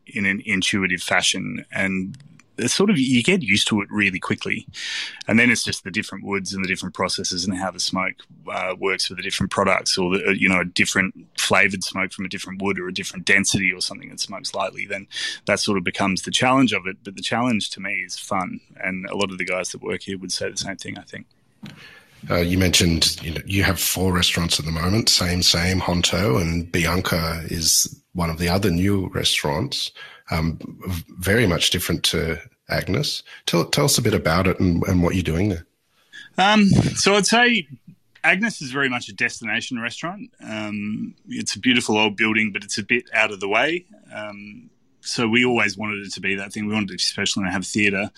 in 0.06 0.26
an 0.26 0.42
intuitive 0.44 1.02
fashion. 1.02 1.64
And 1.72 2.16
it's 2.56 2.74
sort 2.74 2.90
of 2.90 2.98
you 2.98 3.22
get 3.22 3.42
used 3.42 3.68
to 3.68 3.80
it 3.80 3.88
really 3.90 4.20
quickly, 4.20 4.66
and 5.26 5.38
then 5.38 5.50
it's 5.50 5.64
just 5.64 5.84
the 5.84 5.90
different 5.90 6.24
woods 6.24 6.52
and 6.52 6.64
the 6.64 6.68
different 6.68 6.94
processes 6.94 7.44
and 7.44 7.56
how 7.56 7.70
the 7.70 7.80
smoke 7.80 8.14
uh, 8.50 8.74
works 8.78 9.06
for 9.06 9.14
the 9.14 9.22
different 9.22 9.50
products, 9.50 9.98
or 9.98 10.16
the, 10.16 10.38
you 10.38 10.48
know 10.48 10.60
a 10.60 10.64
different 10.64 11.14
flavored 11.38 11.82
smoke 11.82 12.12
from 12.12 12.24
a 12.24 12.28
different 12.28 12.62
wood 12.62 12.78
or 12.78 12.88
a 12.88 12.94
different 12.94 13.24
density 13.24 13.72
or 13.72 13.80
something 13.80 14.08
that 14.08 14.20
smokes 14.20 14.54
lightly. 14.54 14.86
Then 14.86 15.06
that 15.46 15.60
sort 15.60 15.78
of 15.78 15.84
becomes 15.84 16.22
the 16.22 16.30
challenge 16.30 16.72
of 16.72 16.86
it. 16.86 16.96
But 17.02 17.16
the 17.16 17.22
challenge 17.22 17.70
to 17.70 17.80
me 17.80 18.02
is 18.06 18.18
fun, 18.18 18.60
and 18.82 19.06
a 19.06 19.16
lot 19.16 19.30
of 19.30 19.38
the 19.38 19.44
guys 19.44 19.70
that 19.70 19.82
work 19.82 20.02
here 20.02 20.18
would 20.18 20.32
say 20.32 20.50
the 20.50 20.56
same 20.56 20.76
thing. 20.76 20.98
I 20.98 21.02
think. 21.02 21.26
Uh, 22.30 22.36
you 22.36 22.56
mentioned 22.56 23.22
you 23.22 23.32
know 23.32 23.40
you 23.44 23.62
have 23.62 23.78
four 23.78 24.12
restaurants 24.12 24.58
at 24.58 24.64
the 24.64 24.72
moment, 24.72 25.08
same 25.08 25.42
same 25.42 25.80
Honto, 25.80 26.40
and 26.40 26.70
Bianca 26.70 27.42
is 27.46 28.00
one 28.12 28.30
of 28.30 28.38
the 28.38 28.48
other 28.48 28.70
new 28.70 29.08
restaurants 29.08 29.90
um, 30.30 30.58
very 31.08 31.46
much 31.46 31.70
different 31.70 32.02
to 32.04 32.40
Agnes. 32.68 33.22
Tell, 33.46 33.64
tell 33.64 33.84
us 33.84 33.98
a 33.98 34.02
bit 34.02 34.14
about 34.14 34.46
it 34.46 34.58
and, 34.60 34.82
and 34.84 35.02
what 35.02 35.14
you're 35.14 35.22
doing 35.22 35.50
there. 35.50 35.66
Um, 36.38 36.66
so 36.66 37.14
I'd 37.14 37.26
say 37.26 37.68
Agnes 38.24 38.62
is 38.62 38.72
very 38.72 38.88
much 38.88 39.08
a 39.08 39.12
destination 39.12 39.78
restaurant. 39.78 40.30
Um, 40.42 41.14
it's 41.28 41.54
a 41.54 41.60
beautiful 41.60 41.98
old 41.98 42.16
building, 42.16 42.52
but 42.52 42.64
it's 42.64 42.78
a 42.78 42.82
bit 42.82 43.04
out 43.12 43.30
of 43.30 43.40
the 43.40 43.48
way. 43.48 43.84
Um, 44.12 44.70
so 45.00 45.28
we 45.28 45.44
always 45.44 45.76
wanted 45.76 46.06
it 46.06 46.12
to 46.14 46.20
be 46.20 46.34
that 46.36 46.52
thing. 46.52 46.66
We 46.66 46.72
wanted 46.72 46.88
to 46.88 46.94
be 46.94 46.98
special 46.98 47.42
and 47.42 47.52
have 47.52 47.66
theatre. 47.66 48.10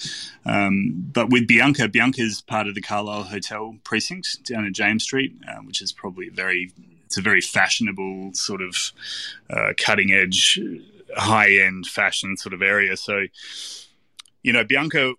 Um, 0.45 1.11
but 1.13 1.31
with 1.31 1.49
Bianca, 1.49 1.89
Bianca 1.89 2.23
is 2.23 2.41
part 2.41 2.69
of 2.69 2.77
the 2.77 2.81
Calile 2.81 3.27
Hotel 3.27 3.77
precinct 3.83 4.45
down 4.45 4.65
at 4.65 4.73
James 4.73 5.03
Street, 5.03 5.35
uh, 5.49 5.57
which 5.63 5.83
is 5.83 5.91
probably 5.91 6.29
very, 6.29 6.73
it's 7.05 7.19
a 7.19 7.23
very 7.23 7.41
fashionable 7.41 8.33
sort 8.35 8.63
of 8.63 8.93
uh, 9.51 9.73
cutting 9.77 10.13
edge 10.13 10.61
high 11.17 11.51
end 11.51 11.87
fashion 11.87 12.37
sort 12.37 12.55
of 12.55 12.63
area. 12.63 12.97
So, 12.97 13.27
you 14.43 14.53
know, 14.53 14.65
Bianca 14.65 15.15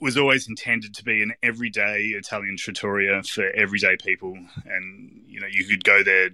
was 0.00 0.16
always 0.16 0.48
intended 0.48 0.94
to 0.94 1.04
be 1.04 1.22
an 1.22 1.32
everyday 1.42 2.02
Italian 2.08 2.56
trattoria 2.56 3.22
for 3.22 3.50
everyday 3.50 3.96
people. 3.96 4.38
And, 4.66 5.22
you 5.26 5.40
know, 5.40 5.48
you 5.50 5.64
could 5.64 5.84
go 5.84 6.02
there 6.02 6.30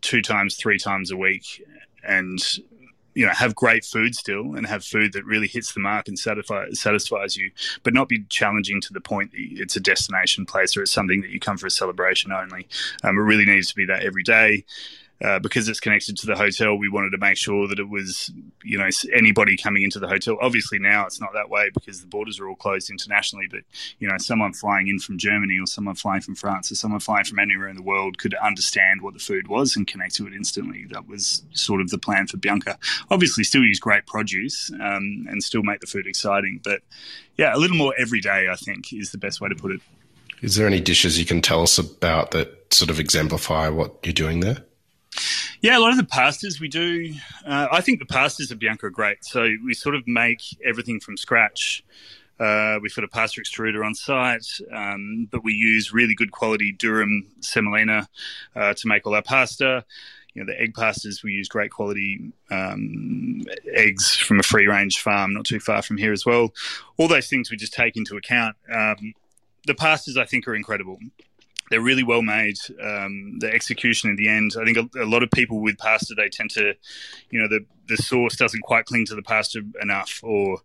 two 0.00 0.22
times, 0.22 0.56
three 0.56 0.78
times 0.78 1.10
a 1.10 1.16
week 1.16 1.64
and, 2.02 2.38
you 3.14 3.26
know, 3.26 3.32
have 3.32 3.54
great 3.54 3.84
food 3.84 4.14
still 4.14 4.54
and 4.54 4.66
have 4.66 4.82
food 4.82 5.12
that 5.12 5.26
really 5.26 5.46
hits 5.46 5.72
the 5.72 5.80
mark 5.80 6.08
and 6.08 6.18
satisfy, 6.18 6.70
satisfies 6.70 7.36
you, 7.36 7.50
but 7.82 7.92
not 7.92 8.08
be 8.08 8.24
challenging 8.30 8.80
to 8.80 8.92
the 8.94 9.00
point 9.00 9.30
that 9.32 9.40
it's 9.40 9.76
a 9.76 9.80
destination 9.80 10.46
place 10.46 10.74
or 10.76 10.82
it's 10.82 10.92
something 10.92 11.20
that 11.20 11.30
you 11.30 11.38
come 11.38 11.58
for 11.58 11.66
a 11.66 11.70
celebration 11.70 12.32
only. 12.32 12.66
Um, 13.04 13.18
it 13.18 13.22
really 13.22 13.44
needs 13.44 13.68
to 13.68 13.74
be 13.74 13.84
that 13.86 14.02
every 14.02 14.22
day. 14.22 14.64
Uh, 15.22 15.38
because 15.38 15.68
it's 15.68 15.78
connected 15.78 16.16
to 16.16 16.26
the 16.26 16.34
hotel, 16.34 16.76
we 16.76 16.88
wanted 16.88 17.10
to 17.10 17.18
make 17.18 17.36
sure 17.36 17.68
that 17.68 17.78
it 17.78 17.88
was, 17.88 18.32
you 18.64 18.76
know, 18.76 18.88
anybody 19.14 19.56
coming 19.56 19.84
into 19.84 20.00
the 20.00 20.08
hotel. 20.08 20.36
Obviously, 20.40 20.80
now 20.80 21.06
it's 21.06 21.20
not 21.20 21.32
that 21.32 21.48
way 21.48 21.70
because 21.72 22.00
the 22.00 22.06
borders 22.08 22.40
are 22.40 22.48
all 22.48 22.56
closed 22.56 22.90
internationally. 22.90 23.46
But 23.48 23.60
you 24.00 24.08
know, 24.08 24.18
someone 24.18 24.52
flying 24.52 24.88
in 24.88 24.98
from 24.98 25.18
Germany 25.18 25.58
or 25.60 25.66
someone 25.66 25.94
flying 25.94 26.22
from 26.22 26.34
France 26.34 26.72
or 26.72 26.74
someone 26.74 26.98
flying 26.98 27.24
from 27.24 27.38
anywhere 27.38 27.68
in 27.68 27.76
the 27.76 27.82
world 27.82 28.18
could 28.18 28.34
understand 28.34 29.02
what 29.02 29.14
the 29.14 29.20
food 29.20 29.46
was 29.46 29.76
and 29.76 29.86
connect 29.86 30.16
to 30.16 30.26
it 30.26 30.32
instantly. 30.32 30.86
That 30.90 31.06
was 31.06 31.44
sort 31.52 31.80
of 31.80 31.90
the 31.90 31.98
plan 31.98 32.26
for 32.26 32.36
Bianca. 32.36 32.76
Obviously, 33.10 33.44
still 33.44 33.62
use 33.62 33.78
great 33.78 34.06
produce 34.06 34.72
um, 34.74 35.26
and 35.28 35.42
still 35.42 35.62
make 35.62 35.80
the 35.80 35.86
food 35.86 36.08
exciting, 36.08 36.60
but 36.64 36.80
yeah, 37.38 37.54
a 37.54 37.58
little 37.58 37.76
more 37.76 37.94
everyday. 37.96 38.48
I 38.50 38.56
think 38.56 38.92
is 38.92 39.12
the 39.12 39.18
best 39.18 39.40
way 39.40 39.48
to 39.48 39.54
put 39.54 39.70
it. 39.70 39.80
Is 40.40 40.56
there 40.56 40.66
any 40.66 40.80
dishes 40.80 41.16
you 41.16 41.24
can 41.24 41.40
tell 41.40 41.62
us 41.62 41.78
about 41.78 42.32
that 42.32 42.74
sort 42.74 42.90
of 42.90 42.98
exemplify 42.98 43.68
what 43.68 43.94
you're 44.02 44.12
doing 44.12 44.40
there? 44.40 44.64
Yeah, 45.62 45.78
a 45.78 45.80
lot 45.80 45.92
of 45.92 45.96
the 45.96 46.02
pastas 46.02 46.58
we 46.58 46.66
do. 46.66 47.14
Uh, 47.46 47.68
I 47.70 47.80
think 47.82 48.00
the 48.00 48.04
pastas 48.04 48.50
at 48.50 48.58
Bianca 48.58 48.86
are 48.86 48.90
great. 48.90 49.24
So 49.24 49.48
we 49.64 49.74
sort 49.74 49.94
of 49.94 50.08
make 50.08 50.42
everything 50.64 50.98
from 50.98 51.16
scratch. 51.16 51.84
Uh, 52.40 52.80
we've 52.82 52.92
got 52.92 53.04
a 53.04 53.08
pasta 53.08 53.40
extruder 53.40 53.86
on 53.86 53.94
site, 53.94 54.44
um, 54.74 55.28
but 55.30 55.44
we 55.44 55.52
use 55.52 55.92
really 55.92 56.16
good 56.16 56.32
quality 56.32 56.72
durum 56.72 57.26
semolina 57.38 58.08
uh, 58.56 58.74
to 58.74 58.88
make 58.88 59.06
all 59.06 59.14
our 59.14 59.22
pasta. 59.22 59.84
You 60.34 60.42
know, 60.42 60.52
the 60.52 60.60
egg 60.60 60.74
pastas, 60.74 61.22
we 61.22 61.30
use 61.30 61.46
great 61.46 61.70
quality 61.70 62.32
um, 62.50 63.42
eggs 63.72 64.16
from 64.16 64.40
a 64.40 64.42
free 64.42 64.66
range 64.66 64.98
farm 64.98 65.32
not 65.32 65.44
too 65.44 65.60
far 65.60 65.82
from 65.82 65.96
here 65.96 66.12
as 66.12 66.26
well. 66.26 66.52
All 66.96 67.06
those 67.06 67.28
things 67.28 67.52
we 67.52 67.56
just 67.56 67.72
take 67.72 67.96
into 67.96 68.16
account. 68.16 68.56
Um, 68.68 69.14
the 69.68 69.74
pastas, 69.74 70.16
I 70.16 70.24
think, 70.24 70.48
are 70.48 70.56
incredible 70.56 70.98
they're 71.72 71.80
really 71.80 72.02
well 72.02 72.20
made. 72.20 72.58
Um, 72.82 73.38
the 73.38 73.50
execution 73.50 74.10
in 74.10 74.16
the 74.16 74.28
end, 74.28 74.52
I 74.60 74.64
think 74.64 74.76
a, 74.76 75.02
a, 75.02 75.06
lot 75.06 75.22
of 75.22 75.30
people 75.30 75.62
with 75.62 75.78
pasta 75.78 76.14
they 76.14 76.28
tend 76.28 76.50
to, 76.50 76.74
you 77.30 77.40
know, 77.40 77.48
the 77.48 77.64
the 77.88 77.96
sauce 77.96 78.36
doesn't 78.36 78.60
quite 78.60 78.84
cling 78.84 79.06
to 79.06 79.14
the 79.14 79.22
pasta 79.22 79.62
enough, 79.80 80.20
or 80.22 80.58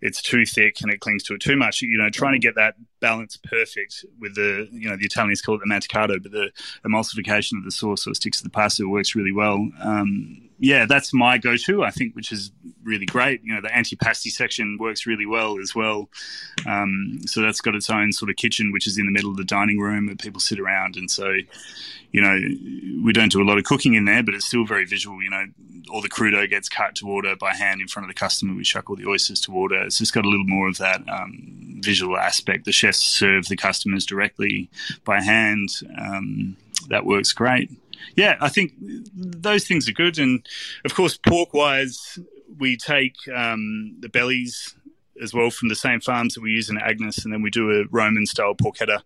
it's 0.00 0.20
too 0.20 0.44
thick 0.44 0.80
and 0.82 0.92
it 0.92 0.98
clings 0.98 1.22
to 1.24 1.34
it 1.34 1.40
too 1.40 1.56
much. 1.56 1.80
You 1.80 1.96
know, 1.96 2.10
trying 2.10 2.32
to 2.32 2.40
get 2.40 2.56
that 2.56 2.74
balance 3.00 3.36
perfect 3.36 4.04
with 4.18 4.34
the, 4.34 4.68
you 4.72 4.88
know, 4.90 4.96
the 4.96 5.06
Italians 5.06 5.40
call 5.42 5.54
it 5.54 5.60
the 5.64 5.72
mantecato, 5.72 6.20
but 6.20 6.32
the 6.32 6.50
emulsification 6.84 7.56
of 7.56 7.64
the 7.64 7.70
sauce 7.70 8.02
so 8.02 8.10
it 8.10 8.16
sticks 8.16 8.38
to 8.38 8.44
the 8.44 8.50
pasta 8.50 8.88
works 8.88 9.14
really 9.14 9.32
well. 9.32 9.64
Um, 9.80 10.47
yeah, 10.58 10.86
that's 10.86 11.14
my 11.14 11.38
go-to. 11.38 11.84
I 11.84 11.90
think, 11.90 12.14
which 12.14 12.32
is 12.32 12.50
really 12.82 13.06
great. 13.06 13.42
You 13.44 13.54
know, 13.54 13.60
the 13.60 13.68
antipasti 13.68 14.30
section 14.30 14.76
works 14.78 15.06
really 15.06 15.26
well 15.26 15.58
as 15.60 15.74
well. 15.74 16.08
Um, 16.66 17.20
so 17.26 17.40
that's 17.40 17.60
got 17.60 17.74
its 17.74 17.90
own 17.90 18.12
sort 18.12 18.30
of 18.30 18.36
kitchen, 18.36 18.72
which 18.72 18.86
is 18.86 18.98
in 18.98 19.06
the 19.06 19.12
middle 19.12 19.30
of 19.30 19.36
the 19.36 19.44
dining 19.44 19.78
room 19.78 20.06
that 20.06 20.20
people 20.20 20.40
sit 20.40 20.58
around, 20.58 20.96
and 20.96 21.10
so 21.10 21.32
you 22.10 22.22
know, 22.22 22.38
we 23.04 23.12
don't 23.12 23.30
do 23.30 23.42
a 23.42 23.44
lot 23.44 23.58
of 23.58 23.64
cooking 23.64 23.94
in 23.94 24.06
there, 24.06 24.22
but 24.22 24.34
it's 24.34 24.46
still 24.46 24.64
very 24.64 24.84
visual. 24.84 25.22
You 25.22 25.30
know, 25.30 25.44
all 25.90 26.00
the 26.00 26.08
crudo 26.08 26.48
gets 26.48 26.68
cut 26.68 26.94
to 26.96 27.08
order 27.08 27.36
by 27.36 27.54
hand 27.54 27.80
in 27.80 27.88
front 27.88 28.08
of 28.08 28.14
the 28.14 28.18
customer. 28.18 28.54
We 28.54 28.62
chuck 28.62 28.88
all 28.88 28.96
the 28.96 29.06
oysters 29.06 29.40
to 29.42 29.52
order. 29.52 29.82
It's 29.82 29.98
just 29.98 30.14
got 30.14 30.24
a 30.24 30.28
little 30.28 30.46
more 30.46 30.68
of 30.68 30.78
that 30.78 31.02
um, 31.08 31.80
visual 31.80 32.16
aspect. 32.16 32.64
The 32.64 32.72
chefs 32.72 32.98
serve 32.98 33.46
the 33.48 33.56
customers 33.56 34.06
directly 34.06 34.70
by 35.04 35.20
hand. 35.20 35.68
Um, 35.98 36.56
that 36.88 37.04
works 37.04 37.32
great 37.32 37.70
yeah, 38.16 38.36
I 38.40 38.48
think 38.48 38.72
those 39.14 39.66
things 39.66 39.88
are 39.88 39.92
good. 39.92 40.18
And 40.18 40.46
of 40.84 40.94
course, 40.94 41.16
pork 41.16 41.54
wise, 41.54 42.18
we 42.58 42.76
take 42.76 43.16
um, 43.34 43.96
the 44.00 44.08
bellies 44.08 44.74
as 45.22 45.34
well 45.34 45.50
from 45.50 45.68
the 45.68 45.74
same 45.74 46.00
farms 46.00 46.34
that 46.34 46.42
we 46.42 46.50
use 46.50 46.70
in 46.70 46.78
Agnes, 46.78 47.24
and 47.24 47.32
then 47.32 47.42
we 47.42 47.50
do 47.50 47.70
a 47.70 47.84
Roman 47.90 48.26
style 48.26 48.54
porchetta, 48.54 49.00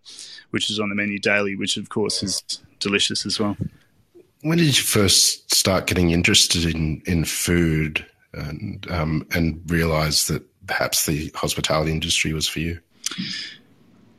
which 0.51 0.69
is 0.69 0.79
on 0.79 0.89
the 0.89 0.95
menu 0.95 1.19
daily, 1.19 1.55
which 1.55 1.77
of 1.77 1.89
course 1.89 2.23
is 2.23 2.43
delicious 2.79 3.25
as 3.25 3.39
well. 3.39 3.57
When 4.41 4.57
did 4.57 4.77
you 4.77 4.83
first 4.83 5.53
start 5.53 5.87
getting 5.87 6.11
interested 6.11 6.65
in 6.65 7.01
in 7.05 7.25
food 7.25 8.05
and 8.33 8.85
um, 8.91 9.25
and 9.33 9.61
realize 9.67 10.27
that 10.27 10.43
perhaps 10.67 11.05
the 11.05 11.31
hospitality 11.35 11.91
industry 11.91 12.33
was 12.33 12.47
for 12.47 12.59
you? 12.59 12.79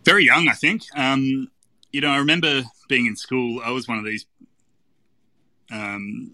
Very 0.04 0.25
young, 0.25 0.49
I 0.49 0.52
think. 0.54 0.83
Um, 0.97 1.50
you 1.93 2.00
know, 2.00 2.11
I 2.11 2.19
remember 2.19 2.64
being 2.88 3.07
in 3.07 3.16
school. 3.16 3.62
I 3.64 3.71
was 3.71 3.88
one 3.88 3.99
of 3.99 4.04
these 4.04 4.26
um, 5.71 6.33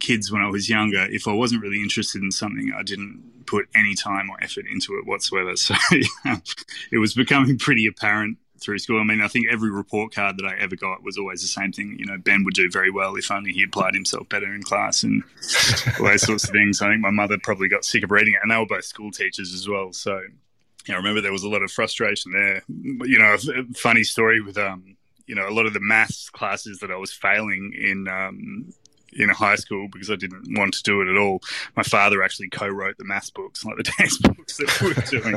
kids 0.00 0.30
when 0.30 0.42
I 0.42 0.48
was 0.48 0.68
younger, 0.68 1.06
if 1.10 1.26
I 1.28 1.32
wasn't 1.32 1.62
really 1.62 1.80
interested 1.80 2.22
in 2.22 2.30
something, 2.30 2.72
I 2.76 2.82
didn't 2.82 3.46
put 3.46 3.66
any 3.74 3.94
time 3.94 4.28
or 4.30 4.36
effort 4.42 4.66
into 4.72 4.98
it 4.98 5.06
whatsoever. 5.06 5.54
So 5.56 5.74
it 6.92 6.98
was 6.98 7.14
becoming 7.14 7.58
pretty 7.58 7.86
apparent 7.86 8.38
through 8.60 8.78
school. 8.78 9.00
I 9.00 9.04
mean, 9.04 9.20
I 9.20 9.28
think 9.28 9.46
every 9.50 9.70
report 9.70 10.14
card 10.14 10.36
that 10.38 10.46
I 10.46 10.56
ever 10.58 10.76
got 10.76 11.02
was 11.02 11.18
always 11.18 11.42
the 11.42 11.48
same 11.48 11.72
thing. 11.72 11.96
You 11.98 12.06
know, 12.06 12.18
Ben 12.18 12.44
would 12.44 12.54
do 12.54 12.70
very 12.70 12.90
well 12.90 13.16
if 13.16 13.30
only 13.30 13.52
he 13.52 13.62
applied 13.62 13.94
himself 13.94 14.28
better 14.28 14.52
in 14.54 14.62
class 14.62 15.02
and 15.02 15.22
all 15.98 16.06
those 16.06 16.22
sorts 16.22 16.44
of 16.44 16.50
things. 16.50 16.80
I 16.82 16.88
think 16.88 17.00
my 17.00 17.10
mother 17.10 17.38
probably 17.42 17.68
got 17.68 17.84
sick 17.84 18.02
of 18.02 18.10
reading 18.10 18.34
it, 18.34 18.40
and 18.42 18.50
they 18.50 18.56
were 18.56 18.66
both 18.66 18.84
school 18.84 19.10
teachers 19.10 19.52
as 19.52 19.68
well. 19.68 19.92
So, 19.92 20.20
yeah, 20.88 20.94
I 20.94 20.98
remember 20.98 21.20
there 21.20 21.32
was 21.32 21.44
a 21.44 21.48
lot 21.48 21.62
of 21.62 21.70
frustration 21.70 22.32
there. 22.32 22.62
You 22.68 23.18
know, 23.18 23.34
a 23.34 23.74
funny 23.74 24.04
story 24.04 24.40
with 24.40 24.58
um, 24.58 24.95
you 25.26 25.34
know, 25.34 25.48
a 25.48 25.50
lot 25.50 25.66
of 25.66 25.72
the 25.72 25.80
maths 25.80 26.30
classes 26.30 26.78
that 26.80 26.90
I 26.90 26.96
was 26.96 27.12
failing 27.12 27.72
in 27.76 28.08
um, 28.08 28.72
in 29.12 29.28
high 29.30 29.56
school 29.56 29.88
because 29.90 30.10
I 30.10 30.16
didn't 30.16 30.56
want 30.56 30.74
to 30.74 30.82
do 30.82 31.00
it 31.00 31.08
at 31.08 31.16
all. 31.16 31.40
My 31.76 31.82
father 31.82 32.22
actually 32.22 32.50
co-wrote 32.50 32.98
the 32.98 33.04
maths 33.04 33.30
books, 33.30 33.64
like 33.64 33.76
the 33.76 33.82
textbooks 33.98 34.56
that 34.58 34.80
we 34.80 34.88
were 34.88 35.22
doing. 35.22 35.36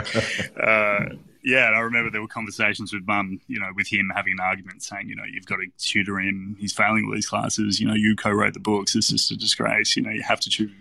uh, 0.57 1.15
yeah, 1.43 1.67
and 1.67 1.75
I 1.75 1.79
remember 1.79 2.11
there 2.11 2.21
were 2.21 2.27
conversations 2.27 2.93
with 2.93 3.07
mum, 3.07 3.39
you 3.47 3.59
know, 3.59 3.69
with 3.75 3.87
him 3.87 4.11
having 4.13 4.33
an 4.33 4.41
argument 4.41 4.83
saying, 4.83 5.07
you 5.07 5.15
know, 5.15 5.23
you've 5.23 5.45
got 5.45 5.57
to 5.57 5.67
tutor 5.77 6.19
him. 6.19 6.57
He's 6.59 6.73
failing 6.73 7.05
all 7.05 7.13
these 7.13 7.29
classes. 7.29 7.79
You 7.79 7.87
know, 7.87 7.93
you 7.93 8.15
co-wrote 8.15 8.53
the 8.53 8.59
books. 8.59 8.93
This 8.93 9.11
is 9.11 9.31
a 9.31 9.37
disgrace. 9.37 9.95
You 9.95 10.03
know, 10.03 10.11
you 10.11 10.23
have 10.23 10.41
to 10.41 10.49
tutor. 10.49 10.73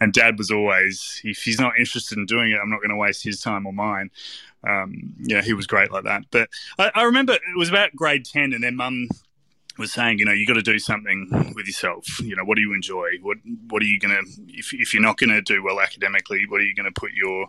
And 0.00 0.12
dad 0.12 0.38
was 0.38 0.52
always, 0.52 1.20
if 1.24 1.42
he's 1.42 1.58
not 1.58 1.72
interested 1.78 2.16
in 2.16 2.26
doing 2.26 2.52
it, 2.52 2.58
I'm 2.62 2.70
not 2.70 2.78
going 2.78 2.90
to 2.90 2.96
waste 2.96 3.24
his 3.24 3.40
time 3.40 3.66
or 3.66 3.72
mine 3.72 4.10
um, 4.66 5.14
yeah, 5.20 5.42
he 5.42 5.52
was 5.52 5.66
great 5.66 5.90
like 5.90 6.04
that. 6.04 6.24
But 6.30 6.48
I, 6.78 6.90
I 6.94 7.02
remember 7.04 7.34
it 7.34 7.56
was 7.56 7.68
about 7.68 7.94
grade 7.94 8.24
10, 8.24 8.52
and 8.52 8.62
then 8.62 8.76
mum 8.76 9.08
was 9.78 9.92
saying, 9.92 10.18
you 10.18 10.24
know, 10.24 10.32
you 10.32 10.46
got 10.46 10.54
to 10.54 10.62
do 10.62 10.78
something 10.78 11.28
with 11.54 11.66
yourself. 11.66 12.20
You 12.20 12.36
know, 12.36 12.44
what 12.44 12.56
do 12.56 12.62
you 12.62 12.72
enjoy? 12.74 13.10
What 13.22 13.38
what 13.68 13.82
are 13.82 13.86
you 13.86 13.98
gonna 13.98 14.20
if 14.48 14.72
if 14.72 14.94
you're 14.94 15.02
not 15.02 15.18
gonna 15.18 15.42
do 15.42 15.62
well 15.62 15.80
academically, 15.80 16.44
what 16.48 16.60
are 16.60 16.64
you 16.64 16.74
gonna 16.74 16.92
put 16.92 17.12
your 17.12 17.48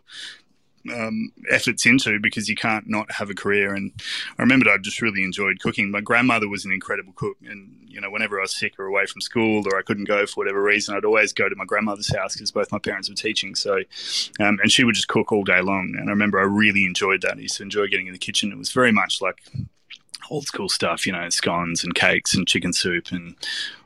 um, 0.94 1.32
efforts 1.50 1.86
into 1.86 2.20
because 2.20 2.50
you 2.50 2.56
can't 2.56 2.88
not 2.88 3.12
have 3.12 3.30
a 3.30 3.36
career. 3.36 3.74
And 3.74 3.92
I 4.38 4.42
remember 4.42 4.70
I 4.70 4.78
just 4.78 5.02
really 5.02 5.24
enjoyed 5.24 5.60
cooking. 5.60 5.92
My 5.92 6.02
grandmother 6.02 6.50
was 6.50 6.66
an 6.66 6.72
incredible 6.72 7.14
cook, 7.16 7.38
and 7.46 7.72
you 7.88 8.02
know, 8.02 8.10
whenever 8.10 8.38
I 8.40 8.42
was 8.42 8.56
sick 8.56 8.78
or 8.78 8.86
away 8.86 9.06
from 9.06 9.22
school 9.22 9.64
or 9.66 9.78
I 9.78 9.82
couldn't 9.82 10.04
go 10.04 10.26
for 10.26 10.42
whatever 10.42 10.62
reason, 10.62 10.96
I'd 10.96 11.06
always 11.06 11.32
go 11.32 11.48
to 11.48 11.56
my 11.56 11.66
grandmother's 11.66 12.14
house 12.14 12.34
because 12.34 12.52
both 12.52 12.72
my 12.72 12.80
parents 12.80 13.10
were 13.10 13.16
teaching. 13.16 13.56
So, 13.56 13.78
um, 14.40 14.60
and 14.62 14.72
she 14.72 14.84
would 14.84 14.96
just 14.96 15.08
cook 15.08 15.32
all 15.32 15.44
day 15.44 15.62
long. 15.62 15.96
And 15.98 16.10
I 16.10 16.12
remember 16.12 16.40
I 16.40 16.44
really 16.44 16.84
enjoyed 16.84 17.22
that. 17.22 17.38
I 17.38 17.42
used 17.42 17.58
to 17.58 17.64
enjoy 17.64 17.88
getting 17.88 18.08
in 18.08 18.14
the 18.14 18.20
kitchen. 18.20 18.52
It 18.52 18.58
was 18.58 18.72
very 18.72 18.92
much 18.92 19.22
like 19.22 19.42
old 20.30 20.46
school 20.46 20.70
stuff, 20.70 21.06
you 21.06 21.14
know, 21.14 21.30
scones 21.30 21.84
and 21.84 21.96
cakes 21.96 22.34
and 22.34 22.48
chicken 22.48 22.74
soup 22.74 23.12
and 23.12 23.36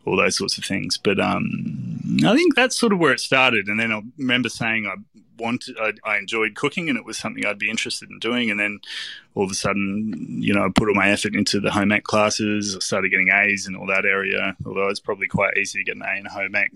all 0.06 0.18
those 0.18 0.38
sorts 0.38 0.58
of 0.58 0.66
things. 0.66 0.98
But 0.98 1.20
um, 1.20 2.00
I 2.26 2.36
think 2.36 2.56
that's 2.56 2.78
sort 2.78 2.94
of 2.94 3.00
where 3.00 3.14
it 3.14 3.20
started. 3.20 3.68
And 3.68 3.80
then 3.80 3.92
I 3.92 4.02
remember 4.18 4.50
saying 4.50 4.88
I 4.88 4.96
wanted, 5.38 5.78
I, 5.80 5.94
I, 6.04 6.18
enjoyed 6.18 6.56
cooking 6.56 6.90
and 6.90 6.98
it 6.98 7.06
was 7.06 7.18
something 7.18 7.46
I'd 7.46 7.60
be 7.60 7.70
interested 7.70 8.10
in 8.10 8.20
doing. 8.20 8.52
And 8.52 8.60
then 8.60 8.80
all 9.36 9.44
of 9.44 9.52
a 9.52 9.56
sudden, 9.56 10.42
you 10.42 10.54
know, 10.54 10.66
I 10.66 10.70
put 10.74 10.90
all 10.90 10.96
my 10.96 11.10
effort 11.10 11.36
into 11.36 11.60
the 11.60 11.72
home 11.72 11.92
ec 11.92 12.04
classes. 12.04 12.76
I 12.76 12.80
started 12.80 13.10
getting 13.10 13.30
A's 13.30 13.68
in 13.68 13.76
all 13.76 13.88
that 13.88 14.06
area, 14.06 14.56
although 14.66 14.90
it's 14.90 15.00
probably 15.00 15.28
quite 15.28 15.58
easy 15.58 15.80
to 15.80 15.86
get 15.86 15.96
an 15.96 16.04
A 16.04 16.20
in 16.20 16.26
home 16.26 16.56
ec 16.56 16.72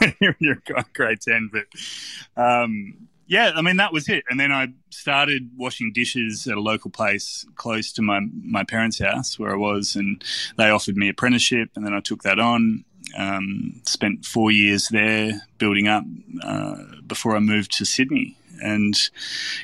when 0.20 0.36
you're 0.40 0.62
grade 0.92 1.20
10. 1.20 1.50
But 1.52 2.42
um, 2.42 3.08
yeah, 3.32 3.52
I 3.56 3.62
mean 3.62 3.78
that 3.78 3.94
was 3.94 4.10
it. 4.10 4.24
And 4.28 4.38
then 4.38 4.52
I 4.52 4.68
started 4.90 5.48
washing 5.56 5.90
dishes 5.90 6.46
at 6.46 6.58
a 6.58 6.60
local 6.60 6.90
place 6.90 7.46
close 7.54 7.90
to 7.94 8.02
my 8.02 8.20
my 8.44 8.62
parents' 8.62 8.98
house 8.98 9.38
where 9.38 9.54
I 9.54 9.56
was, 9.56 9.96
and 9.96 10.22
they 10.58 10.68
offered 10.68 10.98
me 10.98 11.08
apprenticeship, 11.08 11.70
and 11.74 11.86
then 11.86 11.94
I 11.94 12.00
took 12.00 12.24
that 12.24 12.38
on. 12.38 12.84
Um, 13.16 13.80
spent 13.84 14.26
four 14.26 14.50
years 14.50 14.88
there 14.88 15.42
building 15.56 15.88
up 15.88 16.04
uh, 16.42 16.76
before 17.06 17.34
I 17.34 17.38
moved 17.40 17.72
to 17.78 17.86
Sydney, 17.86 18.36
and 18.62 18.94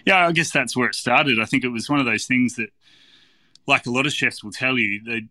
yeah, 0.07 0.27
I 0.27 0.33
guess 0.33 0.51
that's 0.51 0.75
where 0.75 0.89
it 0.89 0.95
started. 0.95 1.39
I 1.39 1.45
think 1.45 1.63
it 1.63 1.69
was 1.69 1.91
one 1.91 2.01
of 2.01 2.07
those 2.07 2.25
things 2.25 2.57
that, 2.57 2.71
like 3.67 3.85
a 3.85 3.91
lot 3.91 4.07
of 4.07 4.15
chefs 4.15 4.43
will 4.43 4.51
tell 4.51 4.79
you, 4.79 5.03
they 5.05 5.23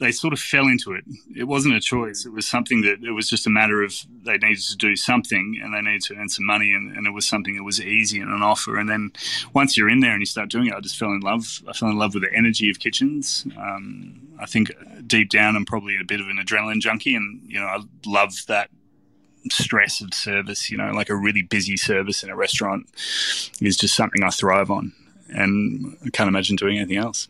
they 0.00 0.10
sort 0.10 0.32
of 0.32 0.40
fell 0.40 0.66
into 0.66 0.92
it. 0.92 1.04
It 1.36 1.44
wasn't 1.44 1.76
a 1.76 1.80
choice. 1.80 2.26
It 2.26 2.32
was 2.32 2.46
something 2.46 2.80
that 2.82 3.04
it 3.04 3.12
was 3.12 3.30
just 3.30 3.46
a 3.46 3.50
matter 3.50 3.82
of 3.82 3.94
they 4.24 4.36
needed 4.38 4.64
to 4.64 4.76
do 4.76 4.96
something 4.96 5.60
and 5.62 5.72
they 5.72 5.80
needed 5.80 6.02
to 6.02 6.16
earn 6.16 6.28
some 6.28 6.44
money 6.44 6.72
and, 6.72 6.96
and, 6.96 7.06
it 7.06 7.10
was 7.10 7.28
something 7.28 7.56
that 7.56 7.62
was 7.62 7.80
easy 7.80 8.18
and 8.18 8.30
an 8.30 8.42
offer. 8.42 8.76
And 8.76 8.88
then 8.88 9.12
once 9.52 9.76
you're 9.76 9.88
in 9.88 10.00
there 10.00 10.10
and 10.10 10.20
you 10.20 10.26
start 10.26 10.50
doing 10.50 10.66
it, 10.66 10.74
I 10.74 10.80
just 10.80 10.96
fell 10.96 11.10
in 11.10 11.20
love. 11.20 11.62
I 11.68 11.72
fell 11.72 11.90
in 11.90 11.96
love 11.96 12.14
with 12.14 12.24
the 12.24 12.34
energy 12.34 12.70
of 12.70 12.80
kitchens. 12.80 13.46
Um, 13.56 14.20
I 14.40 14.46
think 14.46 14.72
deep 15.06 15.30
down 15.30 15.54
I'm 15.54 15.64
probably 15.64 15.96
a 16.00 16.04
bit 16.04 16.20
of 16.20 16.26
an 16.26 16.38
adrenaline 16.44 16.80
junkie 16.80 17.14
and, 17.14 17.40
you 17.46 17.60
know, 17.60 17.66
I 17.66 17.78
love 18.04 18.34
that 18.48 18.70
stress 19.50 20.00
of 20.00 20.12
service, 20.12 20.70
you 20.70 20.76
know, 20.76 20.90
like 20.90 21.08
a 21.08 21.14
really 21.14 21.42
busy 21.42 21.76
service 21.76 22.24
in 22.24 22.30
a 22.30 22.36
restaurant 22.36 22.86
is 23.60 23.76
just 23.76 23.94
something 23.94 24.24
I 24.24 24.30
thrive 24.30 24.70
on. 24.72 24.92
And 25.28 25.96
I 26.04 26.10
can't 26.10 26.28
imagine 26.28 26.56
doing 26.56 26.78
anything 26.78 26.96
else 26.96 27.28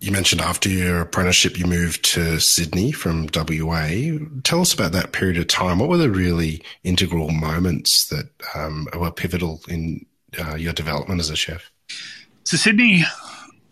you 0.00 0.12
mentioned 0.12 0.40
after 0.40 0.68
your 0.68 1.00
apprenticeship, 1.00 1.58
you 1.58 1.66
moved 1.66 2.04
to 2.12 2.38
Sydney 2.38 2.92
from 2.92 3.28
WA. 3.34 4.18
Tell 4.44 4.60
us 4.60 4.72
about 4.72 4.92
that 4.92 5.12
period 5.12 5.38
of 5.38 5.48
time. 5.48 5.78
What 5.78 5.88
were 5.88 5.96
the 5.96 6.10
really 6.10 6.62
integral 6.84 7.30
moments 7.30 8.06
that 8.08 8.28
um, 8.54 8.86
were 8.96 9.10
pivotal 9.10 9.60
in 9.68 10.06
uh, 10.38 10.54
your 10.54 10.72
development 10.72 11.20
as 11.20 11.30
a 11.30 11.36
chef? 11.36 11.70
So, 12.44 12.56
Sydney, 12.56 13.04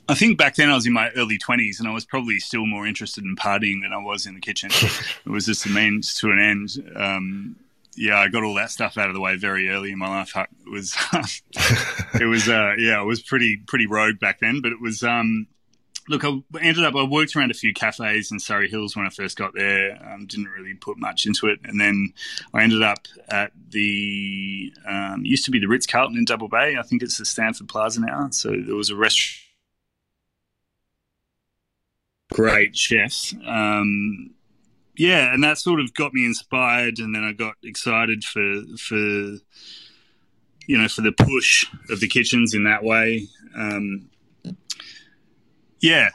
I 0.09 0.15
think 0.15 0.37
back 0.39 0.57
then 0.57 0.69
I 0.69 0.75
was 0.75 0.87
in 0.87 0.93
my 0.93 1.11
early 1.11 1.39
20s 1.39 1.79
and 1.79 1.89
I 1.89 1.93
was 1.93 2.05
probably 2.05 2.39
still 2.39 2.67
more 2.67 2.87
interested 2.87 3.25
in 3.25 3.37
partying 3.37 3.83
than 3.83 3.93
I 3.93 4.03
was 4.03 4.27
in 4.27 4.35
the 4.35 4.41
kitchen. 4.41 4.71
it 5.27 5.31
was 5.31 5.47
just 5.47 5.67
a 5.67 5.69
means 5.69 6.15
to 6.17 6.31
an 6.31 6.41
end. 6.41 6.93
Um, 6.97 7.57
yeah, 7.97 8.19
I 8.19 8.29
got 8.29 8.43
all 8.43 8.55
that 8.55 8.71
stuff 8.71 8.99
out 8.99 9.09
of 9.09 9.15
the 9.15 9.21
way 9.21 9.37
very 9.37 9.69
early 9.71 9.93
in 9.93 9.99
my 9.99 10.09
life. 10.09 10.37
It 10.37 10.71
was, 10.71 10.95
it 12.21 12.27
was, 12.27 12.49
uh, 12.49 12.75
yeah, 12.79 13.01
it 13.01 13.07
was 13.07 13.23
pretty, 13.23 13.59
pretty 13.67 13.87
rogue 13.87 14.19
back 14.19 14.41
then, 14.41 14.61
but 14.61 14.73
it 14.73 14.81
was, 14.81 15.03
um, 15.03 15.47
look, 16.09 16.25
I 16.25 16.41
ended 16.61 16.85
up, 16.85 16.95
I 16.95 17.05
worked 17.05 17.35
around 17.37 17.51
a 17.51 17.55
few 17.55 17.73
cafes 17.73 18.31
in 18.31 18.39
Surry 18.39 18.69
Hills 18.69 18.97
when 18.97 19.07
I 19.07 19.11
first 19.11 19.37
got 19.37 19.55
there. 19.55 19.99
Um, 20.05 20.27
didn't 20.27 20.49
really 20.49 20.75
put 20.75 20.99
much 20.99 21.27
into 21.27 21.47
it. 21.47 21.61
And 21.65 21.81
then 21.81 22.13
I 22.55 22.63
ended 22.63 22.83
up 22.83 23.07
at 23.29 23.53
the, 23.71 24.73
um, 24.87 25.25
used 25.25 25.45
to 25.47 25.51
be 25.51 25.59
the 25.59 25.69
Ritz 25.69 25.87
Carlton 25.87 26.17
in 26.17 26.25
Double 26.25 26.49
Bay. 26.49 26.77
I 26.79 26.83
think 26.83 27.03
it's 27.03 27.19
the 27.19 27.25
Stamford 27.25 27.69
Plaza 27.69 28.01
now. 28.01 28.29
So 28.31 28.51
there 28.51 28.77
was 28.77 28.91
a 28.91 28.97
restaurant. 28.97 29.43
Great 32.33 32.77
chefs. 32.77 33.35
Um, 33.47 34.35
yeah, 34.97 35.33
and 35.33 35.45
that 35.45 35.59
sort 35.59 35.81
of 35.81 35.95
got 35.95 36.13
me 36.13 36.25
inspired, 36.25 36.99
and 36.99 37.15
then 37.15 37.23
I 37.23 37.33
got 37.33 37.55
excited 37.63 38.25
for 38.25 38.63
for 38.79 38.97
you 40.67 40.79
know 40.79 40.89
for 40.89 41.03
the 41.03 41.13
push 41.13 41.67
of 41.91 42.01
the 42.01 42.09
kitchens 42.09 42.55
in 42.55 42.65
that 42.65 42.83
way. 42.83 43.29
Um, 43.55 44.11
yeah, 45.87 46.09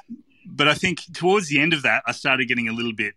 but 0.45 0.67
I 0.67 0.73
think 0.73 1.01
towards 1.13 1.47
the 1.47 1.61
end 1.61 1.73
of 1.73 1.83
that, 1.83 2.03
I 2.05 2.11
started 2.11 2.47
getting 2.47 2.67
a 2.67 2.73
little 2.73 2.93
bit 2.93 3.13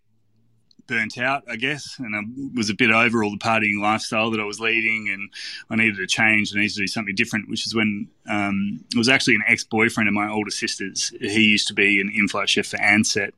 burnt 0.86 1.18
out, 1.18 1.42
I 1.50 1.56
guess, 1.56 1.96
and 1.98 2.14
I 2.14 2.20
was 2.54 2.70
a 2.70 2.74
bit 2.74 2.90
over 2.90 3.24
all 3.24 3.30
the 3.30 3.38
partying 3.38 3.80
lifestyle 3.80 4.30
that 4.30 4.40
I 4.40 4.44
was 4.44 4.60
leading, 4.60 5.08
and 5.08 5.30
I 5.70 5.76
needed 5.76 5.98
a 5.98 6.06
change. 6.06 6.52
I 6.54 6.60
needed 6.60 6.74
to 6.74 6.80
do 6.80 6.86
something 6.86 7.14
different, 7.14 7.48
which 7.48 7.66
is 7.66 7.74
when 7.74 8.08
um, 8.28 8.84
it 8.94 8.98
was 8.98 9.08
actually 9.08 9.34
an 9.34 9.44
ex-boyfriend 9.48 10.08
of 10.08 10.14
my 10.14 10.28
older 10.28 10.50
sister's. 10.50 11.12
He 11.20 11.42
used 11.42 11.66
to 11.68 11.74
be 11.74 12.00
an 12.00 12.12
in-flight 12.14 12.48
chef 12.48 12.66
for 12.66 12.76
Ansett 12.76 13.32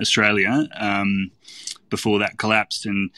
Australia 0.00 0.68
um, 0.78 1.32
before 1.88 2.20
that 2.20 2.38
collapsed, 2.38 2.86
and 2.86 3.10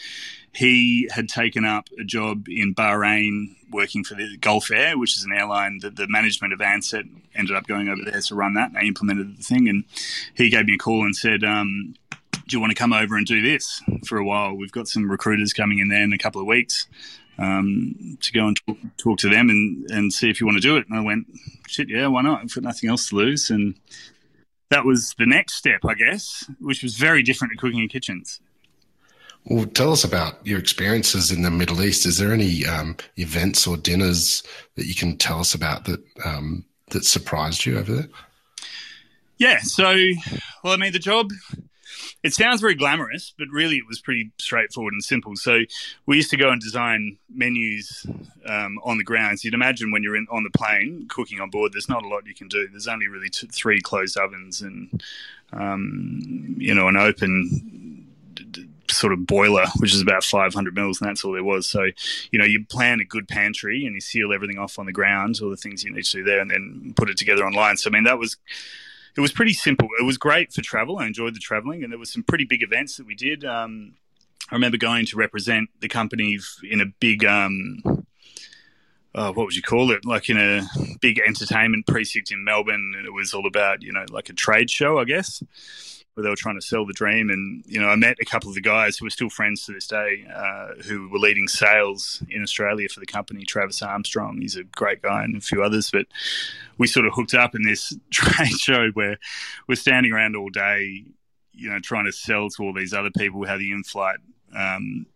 he 0.54 1.08
had 1.12 1.28
taken 1.28 1.64
up 1.64 1.88
a 2.00 2.04
job 2.04 2.46
in 2.48 2.74
Bahrain 2.74 3.56
working 3.72 4.04
for 4.04 4.14
the 4.14 4.36
Gulf 4.36 4.70
Air, 4.70 4.98
which 4.98 5.16
is 5.16 5.24
an 5.24 5.32
airline 5.32 5.80
that 5.82 5.96
the 5.96 6.06
management 6.08 6.52
of 6.52 6.60
Ansett 6.60 7.08
ended 7.34 7.56
up 7.56 7.66
going 7.66 7.88
over 7.88 8.02
there 8.04 8.20
to 8.20 8.34
run 8.34 8.54
that. 8.54 8.72
They 8.72 8.86
implemented 8.86 9.38
the 9.38 9.42
thing. 9.42 9.68
And 9.68 9.84
he 10.34 10.50
gave 10.50 10.66
me 10.66 10.74
a 10.74 10.78
call 10.78 11.04
and 11.04 11.16
said, 11.16 11.42
um, 11.44 11.94
Do 12.10 12.56
you 12.56 12.60
want 12.60 12.70
to 12.70 12.78
come 12.78 12.92
over 12.92 13.16
and 13.16 13.26
do 13.26 13.42
this 13.42 13.82
for 14.06 14.18
a 14.18 14.24
while? 14.24 14.54
We've 14.54 14.72
got 14.72 14.88
some 14.88 15.10
recruiters 15.10 15.52
coming 15.52 15.78
in 15.78 15.88
there 15.88 16.02
in 16.02 16.12
a 16.12 16.18
couple 16.18 16.40
of 16.40 16.46
weeks 16.46 16.86
um, 17.38 18.18
to 18.20 18.32
go 18.32 18.46
and 18.46 18.56
talk, 18.66 18.76
talk, 18.98 19.18
to 19.18 19.28
them 19.28 19.50
and, 19.50 19.90
and 19.90 20.12
see 20.12 20.30
if 20.30 20.40
you 20.40 20.46
want 20.46 20.56
to 20.56 20.62
do 20.62 20.76
it. 20.76 20.86
And 20.88 20.98
I 20.98 21.02
went, 21.02 21.26
Shit, 21.66 21.88
yeah, 21.88 22.06
why 22.06 22.22
not? 22.22 22.42
I've 22.42 22.54
got 22.54 22.64
nothing 22.64 22.90
else 22.90 23.08
to 23.08 23.16
lose. 23.16 23.50
And 23.50 23.74
that 24.70 24.84
was 24.84 25.14
the 25.18 25.26
next 25.26 25.54
step, 25.54 25.84
I 25.86 25.94
guess, 25.94 26.48
which 26.60 26.82
was 26.82 26.96
very 26.96 27.22
different 27.22 27.52
to 27.52 27.58
cooking 27.58 27.80
in 27.80 27.88
kitchens. 27.88 28.40
Well, 29.44 29.66
tell 29.66 29.92
us 29.92 30.04
about 30.04 30.46
your 30.46 30.58
experiences 30.58 31.32
in 31.32 31.42
the 31.42 31.50
Middle 31.50 31.82
East. 31.82 32.06
Is 32.06 32.18
there 32.18 32.32
any 32.32 32.64
um, 32.64 32.96
events 33.16 33.66
or 33.66 33.76
dinners 33.76 34.42
that 34.76 34.86
you 34.86 34.94
can 34.94 35.16
tell 35.16 35.40
us 35.40 35.54
about 35.54 35.84
that 35.86 36.00
um, 36.24 36.64
that 36.90 37.04
surprised 37.04 37.66
you 37.66 37.78
over 37.78 37.92
there? 37.92 38.08
Yeah. 39.38 39.58
So, 39.62 39.94
well, 40.62 40.72
I 40.72 40.76
mean, 40.76 40.92
the 40.92 40.98
job. 40.98 41.30
It 42.22 42.32
sounds 42.32 42.60
very 42.60 42.76
glamorous, 42.76 43.34
but 43.36 43.48
really 43.50 43.76
it 43.76 43.86
was 43.88 44.00
pretty 44.00 44.30
straightforward 44.38 44.92
and 44.92 45.02
simple. 45.02 45.34
So 45.34 45.62
we 46.06 46.16
used 46.16 46.30
to 46.30 46.36
go 46.36 46.50
and 46.50 46.60
design 46.60 47.18
menus 47.28 48.06
um, 48.46 48.78
on 48.84 48.96
the 48.96 49.04
ground. 49.04 49.40
So 49.40 49.46
you'd 49.46 49.54
imagine 49.54 49.90
when 49.90 50.04
you're 50.04 50.16
in, 50.16 50.28
on 50.30 50.44
the 50.44 50.56
plane 50.56 51.06
cooking 51.08 51.40
on 51.40 51.50
board, 51.50 51.72
there's 51.72 51.88
not 51.88 52.04
a 52.04 52.08
lot 52.08 52.26
you 52.26 52.34
can 52.34 52.46
do. 52.46 52.68
There's 52.68 52.86
only 52.86 53.08
really 53.08 53.28
two, 53.28 53.48
three 53.48 53.80
closed 53.80 54.16
ovens 54.16 54.62
and 54.62 55.02
um, 55.52 56.54
you 56.58 56.74
know 56.74 56.88
an 56.88 56.96
open 56.96 57.81
sort 58.90 59.12
of 59.12 59.26
boiler, 59.26 59.66
which 59.78 59.94
is 59.94 60.00
about 60.00 60.24
500 60.24 60.74
mils, 60.74 61.00
and 61.00 61.08
that's 61.08 61.24
all 61.24 61.32
there 61.32 61.44
was. 61.44 61.66
So, 61.66 61.86
you 62.30 62.38
know, 62.38 62.44
you 62.44 62.64
plan 62.64 63.00
a 63.00 63.04
good 63.04 63.28
pantry 63.28 63.86
and 63.86 63.94
you 63.94 64.00
seal 64.00 64.32
everything 64.32 64.58
off 64.58 64.78
on 64.78 64.86
the 64.86 64.92
ground, 64.92 65.38
all 65.42 65.50
the 65.50 65.56
things 65.56 65.84
you 65.84 65.92
need 65.92 66.04
to 66.04 66.18
do 66.18 66.24
there, 66.24 66.40
and 66.40 66.50
then 66.50 66.92
put 66.96 67.10
it 67.10 67.16
together 67.16 67.44
online. 67.44 67.76
So, 67.76 67.90
I 67.90 67.92
mean, 67.92 68.04
that 68.04 68.18
was 68.18 68.36
it 69.16 69.20
was 69.20 69.32
pretty 69.32 69.52
simple. 69.52 69.88
It 70.00 70.04
was 70.04 70.16
great 70.16 70.52
for 70.52 70.62
travel. 70.62 70.98
I 70.98 71.06
enjoyed 71.06 71.34
the 71.34 71.40
traveling, 71.40 71.82
and 71.82 71.92
there 71.92 71.98
were 71.98 72.06
some 72.06 72.22
pretty 72.22 72.44
big 72.44 72.62
events 72.62 72.96
that 72.96 73.06
we 73.06 73.14
did. 73.14 73.44
Um, 73.44 73.94
I 74.50 74.54
remember 74.54 74.78
going 74.78 75.06
to 75.06 75.16
represent 75.16 75.70
the 75.80 75.88
company 75.88 76.38
in 76.68 76.80
a 76.80 76.86
big. 76.86 77.24
Um, 77.24 78.06
uh, 79.14 79.30
what 79.30 79.44
would 79.44 79.54
you 79.54 79.60
call 79.60 79.90
it? 79.90 80.06
Like 80.06 80.30
in 80.30 80.38
a 80.38 80.62
big 81.02 81.20
entertainment 81.20 81.86
precinct 81.86 82.32
in 82.32 82.44
Melbourne, 82.44 82.94
and 82.96 83.06
it 83.06 83.12
was 83.12 83.34
all 83.34 83.46
about 83.46 83.82
you 83.82 83.92
know 83.92 84.06
like 84.08 84.30
a 84.30 84.32
trade 84.32 84.70
show, 84.70 84.98
I 84.98 85.04
guess 85.04 85.42
where 86.14 86.22
they 86.22 86.30
were 86.30 86.36
trying 86.36 86.58
to 86.58 86.66
sell 86.66 86.84
the 86.84 86.92
dream. 86.92 87.30
And 87.30 87.64
you 87.66 87.80
know, 87.80 87.88
I 87.88 87.96
met 87.96 88.18
a 88.20 88.24
couple 88.24 88.48
of 88.48 88.54
the 88.54 88.60
guys 88.60 88.96
who 88.96 89.06
are 89.06 89.10
still 89.10 89.30
friends 89.30 89.64
to 89.66 89.72
this 89.72 89.86
day, 89.86 90.26
uh, 90.34 90.82
who 90.84 91.08
were 91.08 91.18
leading 91.18 91.48
sales 91.48 92.22
in 92.28 92.42
Australia 92.42 92.88
for 92.88 93.00
the 93.00 93.06
company. 93.06 93.44
Travis 93.44 93.82
Armstrong, 93.82 94.40
he's 94.40 94.56
a 94.56 94.64
great 94.64 95.02
guy, 95.02 95.24
and 95.24 95.36
a 95.36 95.40
few 95.40 95.62
others. 95.62 95.90
But 95.90 96.06
we 96.78 96.86
sort 96.86 97.06
of 97.06 97.14
hooked 97.14 97.34
up 97.34 97.54
in 97.54 97.62
this 97.62 97.96
trade 98.10 98.58
show 98.58 98.90
where 98.90 99.18
we're 99.68 99.74
standing 99.74 100.12
around 100.12 100.36
all 100.36 100.50
day, 100.50 101.04
you 101.52 101.70
know, 101.70 101.78
trying 101.80 102.06
to 102.06 102.12
sell 102.12 102.50
to 102.50 102.62
all 102.62 102.72
these 102.72 102.92
other 102.92 103.10
people 103.10 103.46
how 103.46 103.56
the 103.56 103.72
in-flight 103.72 104.18
um, 104.56 105.06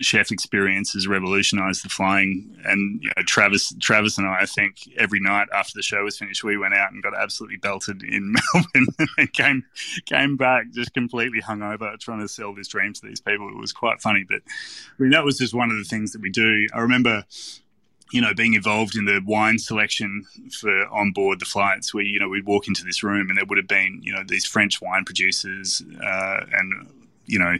chef 0.00 0.30
experience 0.30 0.92
has 0.92 1.06
revolutionized 1.06 1.84
the 1.84 1.88
flying. 1.88 2.56
And 2.64 3.02
you 3.02 3.10
know, 3.16 3.22
Travis, 3.24 3.74
Travis 3.80 4.18
and 4.18 4.26
I, 4.26 4.40
I 4.42 4.46
think 4.46 4.76
every 4.96 5.20
night 5.20 5.48
after 5.54 5.72
the 5.74 5.82
show 5.82 6.04
was 6.04 6.18
finished, 6.18 6.44
we 6.44 6.56
went 6.56 6.74
out 6.74 6.92
and 6.92 7.02
got 7.02 7.14
absolutely 7.16 7.58
belted 7.58 8.02
in 8.02 8.34
Melbourne 8.54 9.08
and 9.18 9.32
came 9.32 9.64
came 10.06 10.36
back 10.36 10.70
just 10.72 10.94
completely 10.94 11.40
hungover, 11.40 11.98
trying 11.98 12.20
to 12.20 12.28
sell 12.28 12.54
this 12.54 12.68
dream 12.68 12.92
to 12.92 13.00
these 13.02 13.20
people. 13.20 13.48
It 13.48 13.56
was 13.56 13.72
quite 13.72 14.00
funny, 14.00 14.24
but 14.28 14.42
I 14.46 15.02
mean 15.02 15.10
that 15.10 15.24
was 15.24 15.38
just 15.38 15.54
one 15.54 15.70
of 15.70 15.76
the 15.76 15.84
things 15.84 16.12
that 16.12 16.20
we 16.20 16.30
do. 16.30 16.66
I 16.74 16.80
remember 16.80 17.24
you 18.12 18.20
know, 18.20 18.32
being 18.32 18.54
involved 18.54 18.96
in 18.96 19.06
the 19.06 19.20
wine 19.26 19.58
selection 19.58 20.24
for 20.60 20.86
on 20.88 21.10
board 21.10 21.40
the 21.40 21.44
flights, 21.44 21.92
where 21.92 22.04
you 22.04 22.20
know 22.20 22.28
we'd 22.28 22.46
walk 22.46 22.68
into 22.68 22.84
this 22.84 23.02
room 23.02 23.28
and 23.28 23.36
there 23.36 23.44
would 23.44 23.58
have 23.58 23.66
been 23.66 24.00
you 24.04 24.12
know 24.12 24.22
these 24.24 24.44
French 24.44 24.80
wine 24.80 25.04
producers 25.04 25.82
uh, 26.00 26.44
and 26.52 26.86
you 27.26 27.38
know 27.38 27.56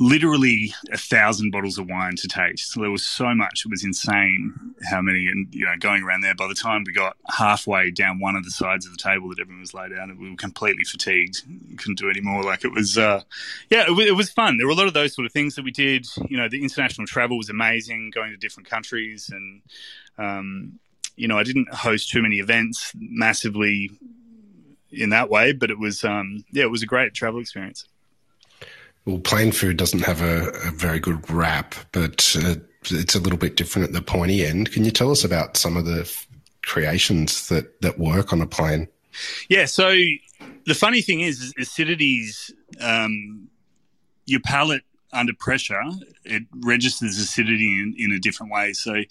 literally 0.00 0.74
a 0.92 0.98
thousand 0.98 1.50
bottles 1.50 1.78
of 1.78 1.88
wine 1.88 2.16
to 2.16 2.28
taste. 2.28 2.72
So 2.72 2.80
there 2.80 2.90
was 2.90 3.06
so 3.06 3.34
much; 3.34 3.62
it 3.64 3.70
was 3.70 3.84
insane 3.84 4.74
how 4.88 5.00
many. 5.00 5.28
And 5.28 5.52
you 5.54 5.64
know, 5.64 5.74
going 5.78 6.02
around 6.02 6.22
there, 6.22 6.34
by 6.34 6.46
the 6.48 6.54
time 6.54 6.84
we 6.86 6.92
got 6.92 7.16
halfway 7.28 7.90
down 7.90 8.20
one 8.20 8.36
of 8.36 8.44
the 8.44 8.50
sides 8.50 8.86
of 8.86 8.92
the 8.92 8.98
table 8.98 9.28
that 9.28 9.40
everyone 9.40 9.60
was 9.60 9.74
laid 9.74 9.92
out, 9.92 10.08
we 10.16 10.30
were 10.30 10.36
completely 10.36 10.84
fatigued, 10.84 11.42
couldn't 11.78 11.98
do 11.98 12.10
any 12.10 12.20
more. 12.20 12.42
Like 12.42 12.64
it 12.64 12.72
was, 12.72 12.98
uh, 12.98 13.22
yeah, 13.70 13.84
it, 13.88 13.98
it 13.98 14.16
was 14.16 14.30
fun. 14.30 14.56
There 14.56 14.66
were 14.66 14.72
a 14.72 14.76
lot 14.76 14.86
of 14.86 14.94
those 14.94 15.14
sort 15.14 15.26
of 15.26 15.32
things 15.32 15.54
that 15.54 15.64
we 15.64 15.70
did. 15.70 16.06
You 16.28 16.36
know, 16.36 16.48
the 16.48 16.62
international 16.62 17.06
travel 17.06 17.38
was 17.38 17.50
amazing, 17.50 18.10
going 18.14 18.30
to 18.30 18.36
different 18.36 18.68
countries, 18.68 19.30
and 19.30 19.62
um, 20.18 20.78
you 21.16 21.28
know, 21.28 21.38
I 21.38 21.44
didn't 21.44 21.72
host 21.72 22.10
too 22.10 22.22
many 22.22 22.38
events 22.38 22.92
massively 22.94 23.90
in 24.90 25.10
that 25.10 25.30
way, 25.30 25.52
but 25.52 25.70
it 25.70 25.78
was, 25.78 26.04
um, 26.04 26.44
yeah, 26.52 26.64
it 26.64 26.70
was 26.70 26.82
a 26.82 26.86
great 26.86 27.14
travel 27.14 27.40
experience. 27.40 27.86
Well, 29.06 29.18
plane 29.18 29.52
food 29.52 29.76
doesn't 29.76 30.00
have 30.00 30.22
a, 30.22 30.48
a 30.66 30.70
very 30.70 30.98
good 30.98 31.30
rap, 31.30 31.74
but 31.92 32.36
uh, 32.40 32.54
it's 32.84 33.14
a 33.14 33.20
little 33.20 33.38
bit 33.38 33.56
different 33.56 33.88
at 33.88 33.92
the 33.92 34.02
pointy 34.02 34.44
end. 34.44 34.72
Can 34.72 34.84
you 34.84 34.90
tell 34.90 35.10
us 35.10 35.24
about 35.24 35.56
some 35.56 35.76
of 35.76 35.84
the 35.84 36.00
f- 36.00 36.26
creations 36.62 37.48
that, 37.48 37.80
that 37.82 37.98
work 37.98 38.32
on 38.32 38.40
a 38.40 38.46
plane? 38.46 38.88
Yeah, 39.48 39.66
so 39.66 39.94
the 40.66 40.74
funny 40.74 41.02
thing 41.02 41.20
is, 41.20 41.52
acidities, 41.58 42.50
um, 42.80 43.48
your 44.26 44.40
palate 44.40 44.82
under 45.12 45.32
pressure, 45.38 45.82
it 46.24 46.42
registers 46.64 47.18
acidity 47.18 47.80
in, 47.80 47.94
in 47.98 48.12
a 48.12 48.18
different 48.18 48.52
way. 48.52 48.72
So, 48.72 49.02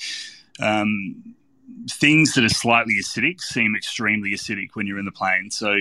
um, 0.59 1.35
things 1.89 2.33
that 2.33 2.43
are 2.43 2.49
slightly 2.49 2.95
acidic 3.01 3.41
seem 3.41 3.75
extremely 3.75 4.31
acidic 4.31 4.69
when 4.73 4.87
you're 4.87 4.99
in 4.99 5.05
the 5.05 5.11
plane. 5.11 5.51
So 5.51 5.75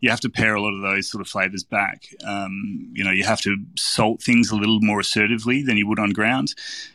you 0.00 0.10
have 0.10 0.20
to 0.20 0.30
pare 0.30 0.54
a 0.54 0.62
lot 0.62 0.74
of 0.74 0.82
those 0.82 1.10
sort 1.10 1.20
of 1.20 1.28
flavors 1.28 1.62
back. 1.62 2.08
Um, 2.24 2.90
you 2.92 3.04
know, 3.04 3.10
you 3.10 3.24
have 3.24 3.40
to 3.42 3.56
salt 3.76 4.22
things 4.22 4.50
a 4.50 4.56
little 4.56 4.80
more 4.80 5.00
assertively 5.00 5.62
than 5.62 5.76
you 5.76 5.86
would 5.86 5.98
on 5.98 6.10
ground. 6.10 6.54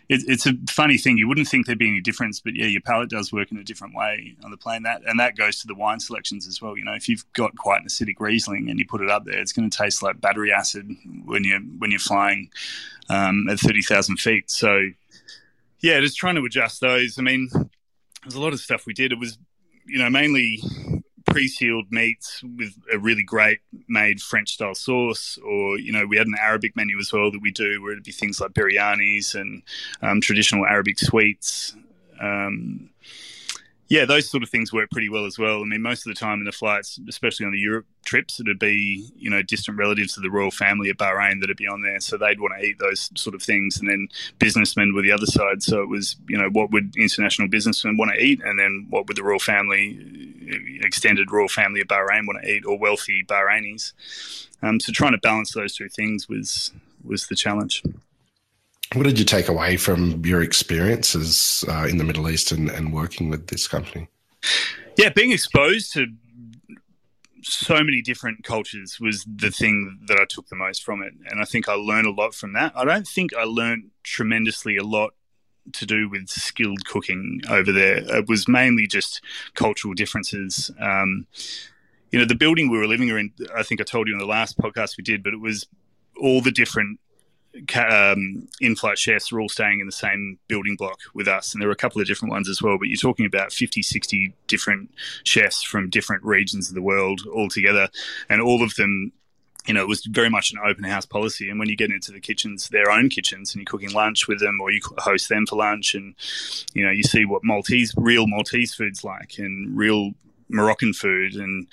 It, 0.10 0.24
it's 0.28 0.46
a 0.46 0.54
funny 0.70 0.98
thing. 0.98 1.18
You 1.18 1.28
wouldn't 1.28 1.48
think 1.48 1.66
there'd 1.66 1.78
be 1.78 1.90
any 1.90 2.02
difference, 2.02 2.40
but 2.40 2.56
yeah, 2.56 2.66
your 2.66 2.82
palate 2.82 3.10
does 3.10 3.32
work 3.32 3.52
in 3.52 3.58
a 3.58 3.64
different 3.64 3.96
way 3.96 4.36
on 4.44 4.52
the 4.52 4.58
plane. 4.58 4.84
That 4.84 5.02
and 5.06 5.20
that 5.20 5.36
goes 5.36 5.60
to 5.62 5.68
the 5.68 5.76
wine 5.76 6.00
selections 6.00 6.48
as 6.48 6.62
well. 6.62 6.78
You 6.78 6.86
know, 6.86 6.94
if 6.94 7.08
you've 7.10 7.26
got 7.34 7.56
quite 7.58 7.82
an 7.82 7.88
acidic 7.88 8.16
Riesling 8.20 8.70
and 8.70 8.80
you 8.80 8.88
put 8.88 9.02
it 9.02 9.10
up 9.10 9.26
there, 9.26 9.40
it's 9.40 9.54
going 9.54 9.70
to 9.70 9.78
taste 9.78 10.02
like 10.02 10.22
battery 10.22 10.52
acid 10.52 10.90
when 11.26 11.44
you're 11.44 11.60
when 11.60 11.92
you're 11.92 12.00
flying 12.00 12.50
um, 13.10 13.48
at 13.50 13.60
thirty 13.60 13.82
thousand 13.82 14.18
feet. 14.18 14.50
So 14.50 14.80
yeah, 15.80 16.00
just 16.00 16.18
trying 16.18 16.36
to 16.36 16.46
adjust 16.46 16.82
those. 16.82 17.20
I 17.20 17.22
mean, 17.22 17.50
there's 18.24 18.36
a 18.36 18.42
lot 18.42 18.54
of 18.54 18.60
stuff 18.60 18.86
we 18.86 18.94
did. 18.94 19.12
It 19.12 19.20
was, 19.20 19.38
you 19.86 20.00
know, 20.00 20.10
mainly 20.10 20.62
pre-sealed 21.26 21.92
meats 21.92 22.42
with 22.58 22.74
a 22.92 22.98
really 22.98 23.24
great 23.24 23.60
made 23.88 24.22
French 24.22 24.54
style 24.54 24.76
sauce, 24.76 25.38
or 25.46 25.78
you 25.78 25.92
know, 25.92 26.06
we 26.06 26.18
had 26.18 26.28
an 26.28 26.36
Arabic 26.42 26.76
menu 26.76 26.98
as 27.00 27.12
well 27.12 27.32
that 27.32 27.42
we 27.42 27.52
do, 27.52 27.82
where 27.82 27.92
it'd 27.92 28.04
be 28.04 28.12
things 28.12 28.40
like 28.40 28.52
biryanis 28.52 29.36
and 29.36 29.62
um, 30.02 30.22
traditional 30.22 30.66
Arabic 30.66 31.00
sweets. 31.00 31.76
Um, 32.20 32.90
yeah, 33.90 34.04
those 34.06 34.30
sort 34.30 34.44
of 34.44 34.50
things 34.50 34.74
work 34.74 34.92
pretty 34.92 35.08
well 35.08 35.26
as 35.26 35.40
well. 35.40 35.62
I 35.62 35.64
mean, 35.64 35.82
most 35.82 36.06
of 36.06 36.14
the 36.14 36.20
time 36.20 36.40
in 36.40 36.46
the 36.46 36.52
flights, 36.52 37.00
especially 37.08 37.46
on 37.46 37.54
the 37.54 37.60
Europe 37.60 37.86
trips, 38.04 38.40
it'd 38.40 38.60
be 38.60 39.10
you 39.18 39.30
know 39.30 39.42
distant 39.42 39.78
relatives 39.78 40.18
of 40.18 40.24
the 40.24 40.30
royal 40.30 40.52
family 40.52 40.90
at 40.90 40.98
Bahrain 40.98 41.40
that'd 41.40 41.58
be 41.58 41.68
on 41.68 41.82
there, 41.82 42.00
so 42.00 42.18
they'd 42.18 42.40
want 42.40 42.54
to 42.58 42.66
eat 42.66 42.80
those 42.80 43.10
sort 43.16 43.34
of 43.34 43.42
things, 43.42 43.80
and 43.80 43.90
then 43.90 44.10
businessmen 44.40 44.94
were 44.94 45.02
the 45.02 45.12
other 45.12 45.26
side. 45.26 45.64
So 45.64 45.82
it 45.82 45.90
was 45.90 46.18
you 46.28 46.38
know 46.38 46.50
what 46.50 46.72
would 46.72 46.96
international 46.98 47.48
businessmen 47.48 47.98
want 47.98 48.12
to 48.12 48.22
eat, 48.22 48.42
and 48.44 48.60
then 48.60 48.88
what 48.90 49.08
would 49.08 49.16
the 49.16 49.24
royal 49.24 49.40
family, 49.40 50.00
extended 50.82 51.32
royal 51.32 51.48
family 51.48 51.82
of 51.82 51.88
Bahrain 51.88 52.28
want 52.28 52.44
to 52.44 52.52
eat, 52.52 52.66
or 52.66 52.78
wealthy 52.78 53.24
Bahrainis. 53.24 53.94
Um, 54.62 54.80
so 54.80 54.92
trying 54.92 55.14
to 55.14 55.20
balance 55.20 55.54
those 55.54 55.76
two 55.76 55.88
things 55.88 56.28
was 56.28 56.72
was 57.04 57.28
the 57.28 57.36
challenge. 57.36 57.84
What 58.94 59.04
did 59.04 59.20
you 59.20 59.26
take 59.26 59.50
away 59.50 59.78
from 59.78 60.26
your 60.26 60.42
experiences 60.42 61.66
uh, 61.68 61.88
in 61.90 61.98
the 61.98 62.04
Middle 62.04 62.30
East 62.30 62.52
and, 62.52 62.70
and 62.70 62.94
working 62.94 63.30
with 63.30 63.48
this 63.48 63.68
company? 63.68 64.08
Yeah, 64.98 65.10
being 65.10 65.32
exposed 65.32 65.94
to 65.94 66.08
so 67.44 67.76
many 67.84 68.02
different 68.02 68.44
cultures 68.44 69.00
was 69.00 69.26
the 69.26 69.52
thing 69.52 70.00
that 70.08 70.20
I 70.20 70.26
took 70.26 70.48
the 70.48 70.56
most 70.56 70.84
from 70.84 71.02
it. 71.02 71.14
And 71.30 71.42
I 71.42 71.46
think 71.46 71.68
I 71.68 71.74
learned 71.74 72.08
a 72.08 72.12
lot 72.12 72.34
from 72.34 72.54
that. 72.54 72.72
I 72.76 72.86
don't 72.86 73.08
think 73.08 73.36
I 73.36 73.44
learned 73.44 73.92
tremendously 74.04 74.78
a 74.78 74.84
lot 74.84 75.14
to 75.74 75.86
do 75.86 76.10
with 76.10 76.30
skilled 76.30 76.86
cooking 76.86 77.42
over 77.50 77.72
there. 77.72 77.98
It 78.18 78.28
was 78.28 78.48
mainly 78.48 78.88
just 78.88 79.22
cultural 79.54 79.94
differences. 79.94 80.72
Um, 80.80 81.28
you 82.12 82.20
know, 82.20 82.26
the 82.26 82.36
building 82.36 82.70
we 82.70 82.78
were 82.78 82.88
living 82.88 83.10
in, 83.10 83.34
I 83.56 83.64
think 83.64 83.82
I 83.82 83.84
told 83.84 84.08
you 84.08 84.14
in 84.14 84.20
the 84.20 84.26
last 84.26 84.58
podcast 84.58 84.98
we 84.98 85.04
did, 85.04 85.24
but 85.24 85.34
it 85.34 85.42
was 85.42 85.68
all 86.20 86.42
the 86.42 86.52
different 86.52 87.00
um, 87.76 88.48
in-flight 88.62 88.98
chefs 88.98 89.32
are 89.32 89.40
all 89.40 89.50
staying 89.50 89.80
in 89.80 89.86
the 89.86 89.92
same 89.92 90.40
building 90.48 90.76
block 90.76 91.00
with 91.14 91.28
us 91.28 91.54
and 91.54 91.62
there 91.62 91.68
were 91.68 91.74
a 91.74 91.78
couple 91.78 92.02
of 92.02 92.08
different 92.08 92.32
ones 92.32 92.50
as 92.50 92.62
well 92.62 92.78
but 92.78 92.88
you're 92.88 92.98
talking 92.98 93.26
about 93.26 93.52
50 93.52 93.82
60 93.82 94.34
different 94.48 94.92
chefs 95.24 95.64
from 95.64 95.90
different 95.90 96.24
regions 96.24 96.70
of 96.70 96.76
the 96.76 96.82
world 96.82 97.22
all 97.34 97.50
together 97.50 97.90
and 98.30 98.42
all 98.42 98.64
of 98.64 98.76
them 98.76 99.12
you 99.68 99.74
know, 99.74 99.82
it 99.82 99.88
was 99.88 100.06
very 100.06 100.30
much 100.30 100.52
an 100.52 100.60
open 100.66 100.86
house 100.86 101.06
policy. 101.06 101.50
And 101.50 101.60
when 101.60 101.68
you 101.68 101.76
get 101.76 101.92
into 101.92 102.12
the 102.12 102.22
kitchens, 102.22 102.70
their 102.70 102.90
own 102.90 103.10
kitchens, 103.10 103.54
and 103.54 103.60
you're 103.60 103.66
cooking 103.66 103.92
lunch 103.92 104.28
with 104.28 104.40
them 104.40 104.60
or 104.62 104.72
you 104.72 104.80
host 104.98 105.28
them 105.28 105.46
for 105.46 105.58
lunch, 105.58 105.94
and, 105.94 106.16
you 106.74 106.86
know, 106.86 106.92
you 106.92 107.04
see 107.04 107.26
what 107.26 107.44
Maltese, 107.44 107.94
real 107.98 108.28
Maltese 108.28 108.74
food's 108.74 109.04
like 109.04 109.38
and 109.38 109.78
real 109.78 110.12
Moroccan 110.50 110.94
food 110.94 111.36
and 111.36 111.68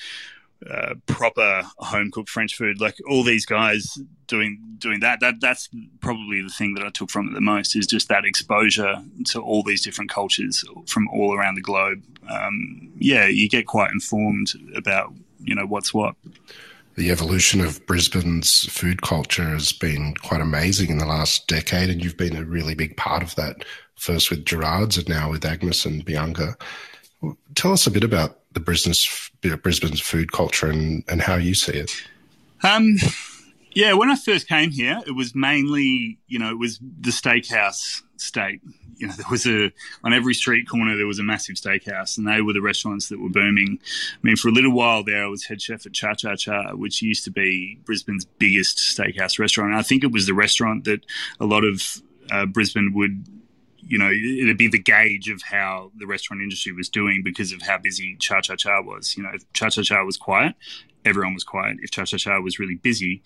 uh, 0.71 0.95
proper 1.07 1.63
home 1.79 2.11
cooked 2.11 2.31
French 2.31 2.57
food. 2.57 2.81
Like 2.81 2.97
all 3.09 3.23
these 3.23 3.47
guys 3.47 3.99
doing 4.27 4.59
doing 4.79 5.01
that. 5.01 5.21
That 5.21 5.41
that's 5.41 5.69
probably 6.01 6.43
the 6.43 6.49
thing 6.49 6.75
that 6.75 6.85
I 6.85 6.91
took 6.91 7.11
from 7.11 7.29
it 7.29 7.35
the 7.35 7.41
most 7.41 7.77
is 7.77 7.87
just 7.87 8.09
that 8.09 8.25
exposure 8.25 9.03
to 9.27 9.41
all 9.41 9.63
these 9.63 9.83
different 9.83 10.11
cultures 10.11 10.65
from 10.87 11.09
all 11.09 11.35
around 11.35 11.57
the 11.57 11.61
globe. 11.61 12.03
Um, 12.29 12.93
yeah, 12.99 13.27
you 13.27 13.49
get 13.49 13.67
quite 13.67 13.91
informed 13.91 14.53
about 14.75 15.13
you 15.39 15.55
know 15.55 15.67
what's 15.67 15.93
what. 15.93 16.15
The 16.97 17.11
evolution 17.11 17.61
of 17.61 17.85
Brisbane's 17.87 18.67
food 18.67 19.03
culture 19.03 19.51
has 19.51 19.73
been 19.73 20.15
quite 20.23 20.41
amazing 20.41 20.91
in 20.91 20.99
the 20.99 21.07
last 21.07 21.49
decade, 21.49 21.91
and 21.91 22.03
you've 22.03 22.17
been 22.17 22.37
a 22.37 22.45
really 22.45 22.75
big 22.75 22.97
part 22.97 23.23
of 23.23 23.35
that. 23.35 23.65
First 23.97 24.31
with 24.31 24.45
Gerard's, 24.45 24.97
and 24.97 25.09
now 25.09 25.31
with 25.31 25.45
Agnes 25.45 25.85
and 25.85 26.05
Bianca. 26.05 26.57
Tell 27.55 27.73
us 27.73 27.87
a 27.87 27.91
bit 27.91 28.05
about 28.05 28.39
the 28.55 28.61
Brisbane's, 28.61 29.31
Brisbane's 29.63 30.01
food 30.01 30.33
culture 30.33 30.69
and, 30.69 31.05
and 31.09 31.21
how 31.21 31.37
you 31.37 31.55
see 31.55 31.73
it. 31.73 31.91
Um, 32.63 32.97
yeah, 33.75 33.93
when 33.93 34.11
I 34.11 34.17
first 34.17 34.49
came 34.49 34.71
here, 34.71 35.01
it 35.07 35.13
was 35.13 35.35
mainly, 35.35 36.19
you 36.29 36.39
know, 36.39 36.51
it 36.51 36.59
was 36.59 36.79
the 36.79 37.11
steakhouse 37.11 38.03
state. 38.17 38.61
You 38.97 39.09
know, 39.09 39.13
there 39.17 39.27
was 39.31 39.47
a 39.47 39.73
on 40.05 40.15
every 40.15 40.35
street 40.35 40.69
corner 40.69 40.97
there 40.97 41.07
was 41.07 41.19
a 41.19 41.25
massive 41.25 41.57
steakhouse, 41.57 42.17
and 42.17 42.27
they 42.27 42.41
were 42.41 42.53
the 42.53 42.63
restaurants 42.63 43.09
that 43.09 43.21
were 43.21 43.29
booming. 43.29 43.79
I 43.83 44.19
mean, 44.23 44.37
for 44.37 44.49
a 44.49 44.53
little 44.53 44.73
while 44.73 45.05
there, 45.05 45.25
I 45.25 45.27
was 45.27 45.45
head 45.45 45.61
chef 45.61 45.85
at 45.85 45.93
Cha 45.93 46.15
Cha 46.15 46.37
Char, 46.37 46.77
which 46.77 47.03
used 47.03 47.25
to 47.25 47.31
be 47.31 47.79
Brisbane's 47.85 48.25
biggest 48.25 48.79
steakhouse 48.79 49.39
restaurant. 49.39 49.71
And 49.71 49.79
I 49.79 49.83
think 49.83 50.05
it 50.05 50.13
was 50.13 50.27
the 50.27 50.35
restaurant 50.35 50.85
that 50.85 51.05
a 51.41 51.45
lot 51.45 51.65
of 51.65 51.83
uh, 52.31 52.47
Brisbane 52.47 52.93
would 52.95 53.27
you 53.87 53.99
know, 53.99 54.11
it'd 54.11 54.59
be 54.59 54.69
the 54.69 54.79
gauge 54.79 55.29
of 55.29 55.43
how 55.43 55.91
the 55.97 56.07
restaurant 56.07 56.43
industry 56.43 56.73
was 56.73 56.89
doing 56.89 57.23
because 57.23 57.53
of 57.53 57.63
how 57.63 57.79
busy 57.79 58.17
Cha 58.19 58.41
Cha 58.41 58.57
Char 58.57 58.83
was. 58.83 59.17
You 59.17 59.25
know, 59.25 59.31
if 59.35 59.51
Cha 59.53 59.69
Cha 59.69 59.83
Char 59.83 60.05
was 60.05 60.17
quiet, 60.17 60.55
everyone 61.05 61.35
was 61.35 61.45
quiet. 61.45 61.77
If 61.83 61.91
Cha 61.91 62.05
Cha 62.05 62.17
Char 62.17 62.41
was 62.41 62.59
really 62.59 62.77
busy, 62.77 63.23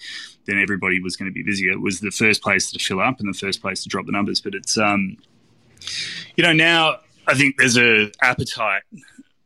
then 0.47 0.59
everybody 0.59 1.01
was 1.01 1.17
going 1.17 1.31
to 1.31 1.35
be 1.35 1.43
busy. 1.43 1.71
It 1.71 1.81
was 1.81 2.01
the 2.01 2.11
first 2.11 2.43
place 2.43 2.71
to 2.73 2.79
fill 2.79 3.01
up 3.01 3.21
and 3.21 3.33
the 3.33 3.39
first 3.39 3.61
place 3.61 3.83
to 3.83 3.89
drop 3.89 4.07
the 4.07 4.13
numbers. 4.13 4.41
But 4.41 4.55
it's, 4.55 4.77
um, 4.77 5.17
you 6.37 6.45
know, 6.45 6.53
now 6.53 6.97
I 7.27 7.35
think 7.35 7.57
there's 7.59 7.79
a 7.79 8.11
appetite 8.21 8.83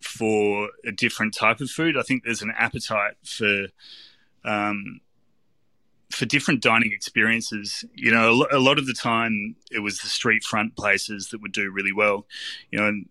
for 0.00 0.68
a 0.86 0.92
different 0.92 1.34
type 1.34 1.60
of 1.60 1.70
food. 1.70 1.96
I 1.96 2.02
think 2.02 2.24
there's 2.24 2.42
an 2.42 2.52
appetite 2.56 3.14
for 3.24 3.66
um, 4.44 5.00
for 6.12 6.26
different 6.26 6.62
dining 6.62 6.92
experiences, 6.92 7.84
you 7.94 8.10
know, 8.10 8.46
a 8.50 8.58
lot 8.58 8.78
of 8.78 8.86
the 8.86 8.94
time 8.94 9.56
it 9.70 9.80
was 9.80 9.98
the 10.00 10.08
street 10.08 10.44
front 10.44 10.76
places 10.76 11.28
that 11.28 11.40
would 11.40 11.52
do 11.52 11.70
really 11.70 11.92
well. 11.92 12.26
You 12.70 12.80
know, 12.80 12.88
and 12.88 13.08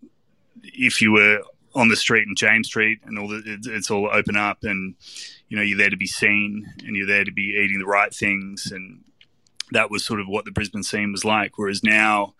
if 0.62 1.00
you 1.00 1.12
were 1.12 1.42
on 1.74 1.88
the 1.88 1.96
street 1.96 2.26
in 2.28 2.36
James 2.36 2.68
Street 2.68 3.00
and 3.04 3.18
all 3.18 3.28
the, 3.28 3.42
it's 3.46 3.90
all 3.90 4.08
open 4.12 4.36
up 4.36 4.62
and, 4.62 4.94
you 5.48 5.56
know, 5.56 5.62
you're 5.62 5.78
there 5.78 5.90
to 5.90 5.96
be 5.96 6.06
seen 6.06 6.72
and 6.86 6.94
you're 6.96 7.06
there 7.06 7.24
to 7.24 7.32
be 7.32 7.58
eating 7.62 7.78
the 7.78 7.86
right 7.86 8.14
things. 8.14 8.70
And 8.70 9.02
that 9.72 9.90
was 9.90 10.04
sort 10.04 10.20
of 10.20 10.28
what 10.28 10.44
the 10.44 10.52
Brisbane 10.52 10.82
scene 10.82 11.12
was 11.12 11.24
like. 11.24 11.58
Whereas 11.58 11.82
now 11.82 12.34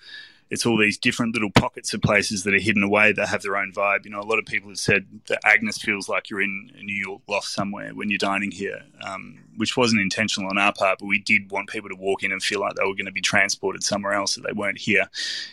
it's 0.52 0.66
all 0.66 0.76
these 0.76 0.98
different 0.98 1.32
little 1.32 1.50
pockets 1.50 1.94
of 1.94 2.02
places 2.02 2.42
that 2.42 2.52
are 2.52 2.60
hidden 2.60 2.82
away 2.82 3.10
that 3.10 3.28
have 3.28 3.40
their 3.40 3.56
own 3.56 3.72
vibe. 3.72 4.04
You 4.04 4.10
know, 4.10 4.20
a 4.20 4.28
lot 4.28 4.38
of 4.38 4.44
people 4.44 4.68
have 4.68 4.76
said 4.78 5.06
that 5.28 5.40
Agnes 5.46 5.78
feels 5.78 6.10
like 6.10 6.28
you're 6.28 6.42
in 6.42 6.70
a 6.78 6.82
New 6.82 6.94
York 6.94 7.22
loft 7.26 7.46
somewhere 7.46 7.94
when 7.94 8.10
you're 8.10 8.18
dining 8.18 8.50
here, 8.50 8.82
um, 9.02 9.38
which 9.56 9.78
wasn't 9.78 10.02
intentional 10.02 10.50
on 10.50 10.58
our 10.58 10.74
part, 10.74 10.98
but 10.98 11.06
we 11.06 11.18
did 11.18 11.50
want 11.50 11.70
people 11.70 11.88
to 11.88 11.96
walk 11.96 12.22
in 12.22 12.32
and 12.32 12.42
feel 12.42 12.60
like 12.60 12.74
they 12.74 12.84
were 12.84 12.92
going 12.92 13.06
to 13.06 13.12
be 13.12 13.22
transported 13.22 13.82
somewhere 13.82 14.12
else 14.12 14.34
that 14.34 14.42
they 14.42 14.52
weren't 14.52 14.76
here 14.76 15.08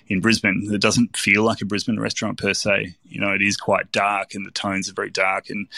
in 0.10 0.20
Brisbane. 0.20 0.68
It 0.70 0.82
doesn't 0.82 1.16
feel 1.16 1.44
like 1.44 1.62
a 1.62 1.66
Brisbane 1.66 1.98
restaurant 1.98 2.38
per 2.38 2.54
se. 2.54 2.94
You 3.06 3.22
know, 3.22 3.32
it 3.32 3.42
is 3.42 3.56
quite 3.56 3.94
dark 3.94 4.36
and 4.36 4.46
the 4.46 4.52
tones 4.52 4.90
are 4.90 4.94
very 4.94 5.12
dark 5.12 5.50
and 5.50 5.70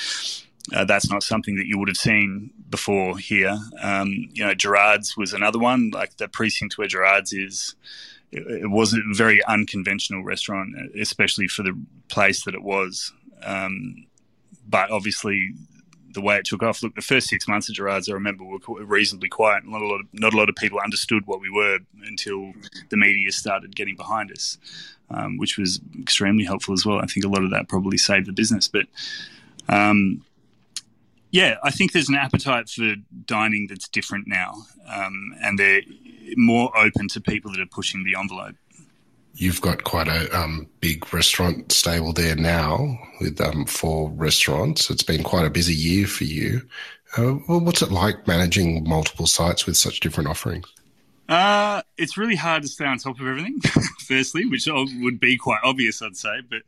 uh, 0.73 0.85
that's 0.85 1.11
not 1.11 1.21
something 1.21 1.57
that 1.57 1.67
you 1.67 1.77
would 1.77 1.89
have 1.89 1.97
seen 1.97 2.49
before 2.71 3.19
here. 3.19 3.55
Um, 3.83 4.29
you 4.33 4.43
know, 4.43 4.55
Gerard's 4.55 5.15
was 5.15 5.31
another 5.31 5.59
one, 5.59 5.91
like 5.91 6.17
the 6.17 6.27
precinct 6.27 6.79
where 6.79 6.87
Gerard's 6.87 7.33
is. 7.33 7.75
It, 8.31 8.69
was 8.69 8.93
a 8.93 9.01
very 9.13 9.43
unconventional 9.45 10.23
restaurant, 10.23 10.75
especially 10.97 11.47
for 11.47 11.63
the 11.63 11.77
place 12.07 12.45
that 12.45 12.55
it 12.55 12.63
was. 12.63 13.11
Um, 13.43 14.05
but 14.67 14.89
obviously, 14.89 15.53
the 16.13 16.21
way 16.21 16.37
it 16.37 16.45
took 16.45 16.63
off. 16.63 16.81
Look, 16.81 16.95
the 16.95 17.01
first 17.01 17.27
six 17.27 17.47
months 17.47 17.69
of 17.69 17.75
Gerard's, 17.75 18.09
I 18.09 18.13
remember, 18.13 18.43
were 18.43 18.59
reasonably 18.85 19.29
quiet. 19.29 19.65
Not 19.65 19.81
a 19.81 19.87
lot 19.87 19.99
of, 20.01 20.07
not 20.13 20.33
a 20.33 20.37
lot 20.37 20.49
of 20.49 20.55
people 20.55 20.79
understood 20.79 21.27
what 21.27 21.41
we 21.41 21.49
were 21.49 21.79
until 22.05 22.53
the 22.89 22.97
media 22.97 23.31
started 23.31 23.75
getting 23.75 23.95
behind 23.95 24.31
us, 24.31 24.57
um, 25.09 25.37
which 25.37 25.57
was 25.57 25.81
extremely 25.99 26.45
helpful 26.45 26.73
as 26.73 26.85
well. 26.85 26.99
I 26.99 27.05
think 27.05 27.25
a 27.25 27.29
lot 27.29 27.43
of 27.43 27.51
that 27.51 27.69
probably 27.69 27.97
saved 27.97 28.27
the 28.27 28.33
business, 28.33 28.67
but. 28.67 28.85
Um, 29.69 30.25
yeah, 31.31 31.55
I 31.63 31.71
think 31.71 31.93
there's 31.93 32.09
an 32.09 32.15
appetite 32.15 32.69
for 32.69 32.95
dining 33.25 33.67
that's 33.67 33.87
different 33.87 34.27
now, 34.27 34.53
um, 34.87 35.33
and 35.41 35.57
they're 35.57 35.81
more 36.35 36.77
open 36.77 37.07
to 37.09 37.21
people 37.21 37.51
that 37.51 37.61
are 37.61 37.65
pushing 37.65 38.03
the 38.03 38.19
envelope. 38.19 38.55
You've 39.33 39.61
got 39.61 39.85
quite 39.85 40.09
a 40.09 40.37
um, 40.37 40.67
big 40.81 41.13
restaurant 41.13 41.71
stable 41.71 42.11
there 42.11 42.35
now 42.35 42.99
with 43.21 43.39
um, 43.39 43.65
four 43.65 44.09
restaurants. 44.11 44.89
It's 44.89 45.03
been 45.03 45.23
quite 45.23 45.45
a 45.45 45.49
busy 45.49 45.73
year 45.73 46.05
for 46.05 46.25
you. 46.25 46.67
Uh, 47.17 47.35
well, 47.47 47.61
what's 47.61 47.81
it 47.81 47.91
like 47.91 48.27
managing 48.27 48.87
multiple 48.87 49.25
sites 49.25 49.65
with 49.65 49.77
such 49.77 50.01
different 50.01 50.29
offerings? 50.29 50.67
Uh, 51.29 51.81
it's 51.97 52.17
really 52.17 52.35
hard 52.35 52.61
to 52.63 52.67
stay 52.67 52.85
on 52.85 52.97
top 52.97 53.19
of 53.21 53.25
everything, 53.25 53.57
firstly, 53.99 54.45
which 54.45 54.67
would 54.67 55.19
be 55.19 55.37
quite 55.37 55.61
obvious, 55.63 56.01
I'd 56.01 56.17
say. 56.17 56.41
But 56.49 56.63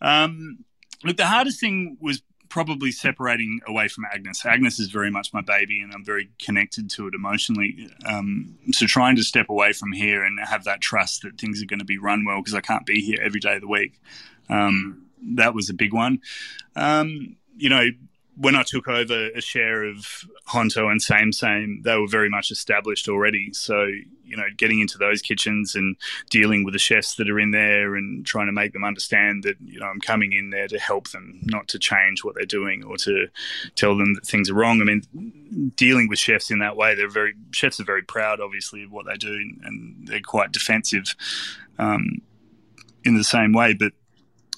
um, 0.00 0.64
look, 1.04 1.16
the 1.16 1.26
hardest 1.26 1.60
thing 1.60 1.96
was 2.00 2.20
probably 2.52 2.92
separating 2.92 3.60
away 3.66 3.88
from 3.88 4.04
Agnes. 4.12 4.44
Agnes 4.44 4.78
is 4.78 4.90
very 4.90 5.10
much 5.10 5.32
my 5.32 5.40
baby, 5.40 5.80
and 5.80 5.90
I'm 5.90 6.04
very 6.04 6.28
connected 6.38 6.90
to 6.90 7.06
it 7.06 7.14
emotionally. 7.14 7.88
Um, 8.04 8.58
so 8.72 8.84
trying 8.84 9.16
to 9.16 9.22
step 9.22 9.48
away 9.48 9.72
from 9.72 9.90
here 9.90 10.22
and 10.22 10.38
have 10.38 10.64
that 10.64 10.82
trust 10.82 11.22
that 11.22 11.38
things 11.38 11.62
are 11.62 11.66
going 11.66 11.78
to 11.78 11.86
be 11.86 11.96
run 11.96 12.26
well 12.26 12.42
because 12.42 12.52
I 12.52 12.60
can't 12.60 12.84
be 12.84 13.00
here 13.00 13.16
every 13.22 13.40
day 13.40 13.54
of 13.54 13.62
the 13.62 13.68
week. 13.68 13.98
Um, 14.50 15.06
that 15.36 15.54
was 15.54 15.70
a 15.70 15.72
big 15.72 15.94
one. 15.94 16.20
Um, 16.76 17.36
you 17.56 17.70
know, 17.70 17.86
when 18.36 18.56
I 18.56 18.62
took 18.62 18.88
over 18.88 19.28
a 19.34 19.40
share 19.42 19.84
of 19.84 20.24
Honto 20.48 20.90
and 20.90 21.02
Same 21.02 21.32
Same, 21.32 21.82
they 21.84 21.96
were 21.96 22.08
very 22.08 22.30
much 22.30 22.50
established 22.50 23.08
already. 23.08 23.52
So, 23.52 23.84
you 24.24 24.36
know, 24.36 24.46
getting 24.56 24.80
into 24.80 24.96
those 24.96 25.20
kitchens 25.20 25.74
and 25.74 25.96
dealing 26.30 26.64
with 26.64 26.72
the 26.72 26.78
chefs 26.78 27.16
that 27.16 27.28
are 27.28 27.38
in 27.38 27.50
there 27.50 27.94
and 27.94 28.24
trying 28.24 28.46
to 28.46 28.52
make 28.52 28.72
them 28.72 28.84
understand 28.84 29.42
that, 29.42 29.56
you 29.62 29.78
know, 29.78 29.86
I'm 29.86 30.00
coming 30.00 30.32
in 30.32 30.48
there 30.48 30.66
to 30.68 30.78
help 30.78 31.10
them, 31.10 31.40
not 31.42 31.68
to 31.68 31.78
change 31.78 32.24
what 32.24 32.34
they're 32.34 32.46
doing 32.46 32.82
or 32.82 32.96
to 32.98 33.28
tell 33.74 33.96
them 33.98 34.14
that 34.14 34.26
things 34.26 34.48
are 34.48 34.54
wrong. 34.54 34.80
I 34.80 34.84
mean, 34.84 35.72
dealing 35.76 36.08
with 36.08 36.18
chefs 36.18 36.50
in 36.50 36.60
that 36.60 36.76
way, 36.76 36.94
they're 36.94 37.10
very, 37.10 37.34
chefs 37.50 37.80
are 37.80 37.84
very 37.84 38.02
proud, 38.02 38.40
obviously, 38.40 38.82
of 38.82 38.90
what 38.90 39.04
they 39.04 39.16
do 39.16 39.34
and 39.62 40.08
they're 40.08 40.20
quite 40.20 40.52
defensive 40.52 41.14
um, 41.78 42.22
in 43.04 43.14
the 43.14 43.24
same 43.24 43.52
way. 43.52 43.74
But 43.74 43.92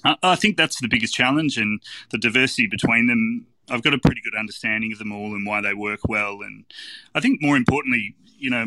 I, 0.05 0.15
I 0.23 0.35
think 0.37 0.55
that's 0.55 0.79
the 0.79 0.87
biggest 0.87 1.13
challenge 1.13 1.57
and 1.57 1.81
the 2.11 2.17
diversity 2.17 2.67
between 2.67 3.07
them 3.07 3.47
I've 3.69 3.83
got 3.83 3.93
a 3.93 3.97
pretty 3.97 4.21
good 4.21 4.37
understanding 4.37 4.91
of 4.91 4.99
them 4.99 5.11
all 5.11 5.33
and 5.33 5.45
why 5.45 5.61
they 5.61 5.73
work 5.73 6.01
well. 6.07 6.41
And 6.41 6.65
I 7.13 7.19
think 7.19 7.41
more 7.41 7.57
importantly, 7.57 8.15
you 8.37 8.49
know, 8.49 8.65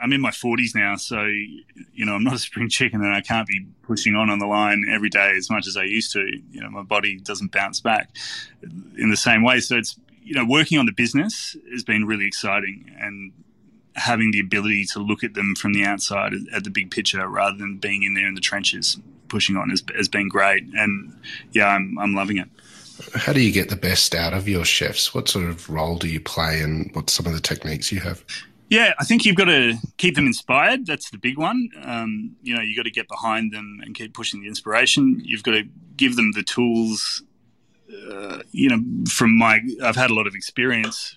I'm 0.00 0.12
in 0.12 0.20
my 0.20 0.30
40s 0.30 0.74
now, 0.74 0.96
so 0.96 1.22
you 1.24 2.04
know 2.04 2.14
I'm 2.14 2.24
not 2.24 2.34
a 2.34 2.38
spring 2.38 2.68
chicken, 2.68 3.02
and 3.02 3.14
I 3.14 3.20
can't 3.20 3.46
be 3.46 3.66
pushing 3.82 4.14
on 4.14 4.30
on 4.30 4.38
the 4.38 4.46
line 4.46 4.84
every 4.90 5.08
day 5.08 5.34
as 5.36 5.50
much 5.50 5.66
as 5.66 5.76
I 5.76 5.84
used 5.84 6.12
to. 6.12 6.20
You 6.50 6.60
know, 6.60 6.70
my 6.70 6.82
body 6.82 7.18
doesn't 7.18 7.52
bounce 7.52 7.80
back 7.80 8.10
in 8.62 9.10
the 9.10 9.16
same 9.16 9.42
way. 9.42 9.60
So 9.60 9.76
it's 9.76 9.98
you 10.22 10.34
know 10.34 10.44
working 10.44 10.78
on 10.78 10.86
the 10.86 10.92
business 10.92 11.56
has 11.72 11.82
been 11.82 12.04
really 12.04 12.26
exciting, 12.26 12.94
and 13.00 13.32
having 13.94 14.30
the 14.30 14.40
ability 14.40 14.84
to 14.84 14.98
look 14.98 15.24
at 15.24 15.34
them 15.34 15.54
from 15.54 15.72
the 15.72 15.84
outside 15.84 16.34
at 16.52 16.64
the 16.64 16.70
big 16.70 16.90
picture 16.90 17.26
rather 17.26 17.56
than 17.56 17.78
being 17.78 18.02
in 18.02 18.12
there 18.12 18.28
in 18.28 18.34
the 18.34 18.40
trenches 18.40 18.98
pushing 19.28 19.56
on 19.56 19.70
has, 19.70 19.82
has 19.96 20.08
been 20.08 20.28
great. 20.28 20.64
And 20.74 21.18
yeah, 21.52 21.68
I'm 21.68 21.98
I'm 21.98 22.14
loving 22.14 22.38
it. 22.38 22.48
How 23.14 23.32
do 23.32 23.40
you 23.40 23.52
get 23.52 23.68
the 23.68 23.76
best 23.76 24.14
out 24.14 24.32
of 24.32 24.48
your 24.48 24.64
chefs? 24.64 25.14
What 25.14 25.28
sort 25.28 25.46
of 25.46 25.68
role 25.68 25.96
do 25.96 26.08
you 26.08 26.20
play 26.20 26.60
and 26.60 26.90
what's 26.94 27.12
some 27.12 27.26
of 27.26 27.32
the 27.32 27.40
techniques 27.40 27.92
you 27.92 28.00
have? 28.00 28.24
Yeah, 28.68 28.94
I 28.98 29.04
think 29.04 29.24
you've 29.24 29.36
got 29.36 29.44
to 29.44 29.74
keep 29.96 30.16
them 30.16 30.26
inspired. 30.26 30.86
That's 30.86 31.10
the 31.10 31.18
big 31.18 31.38
one. 31.38 31.68
Um, 31.82 32.36
you 32.42 32.54
know, 32.54 32.60
you've 32.60 32.76
got 32.76 32.84
to 32.84 32.90
get 32.90 33.06
behind 33.06 33.52
them 33.52 33.80
and 33.84 33.94
keep 33.94 34.12
pushing 34.12 34.40
the 34.40 34.48
inspiration. 34.48 35.20
You've 35.24 35.44
got 35.44 35.52
to 35.52 35.64
give 35.96 36.16
them 36.16 36.32
the 36.32 36.42
tools. 36.42 37.22
Uh, 38.10 38.40
you 38.50 38.68
know, 38.68 38.80
from 39.08 39.36
my, 39.38 39.60
I've 39.82 39.94
had 39.94 40.10
a 40.10 40.14
lot 40.14 40.26
of 40.26 40.34
experience, 40.34 41.16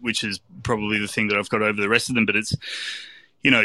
which 0.00 0.24
is 0.24 0.40
probably 0.62 0.98
the 0.98 1.08
thing 1.08 1.28
that 1.28 1.36
I've 1.36 1.50
got 1.50 1.60
over 1.60 1.80
the 1.80 1.88
rest 1.88 2.08
of 2.08 2.14
them. 2.14 2.24
But 2.24 2.36
it's, 2.36 2.54
you 3.42 3.50
know, 3.50 3.64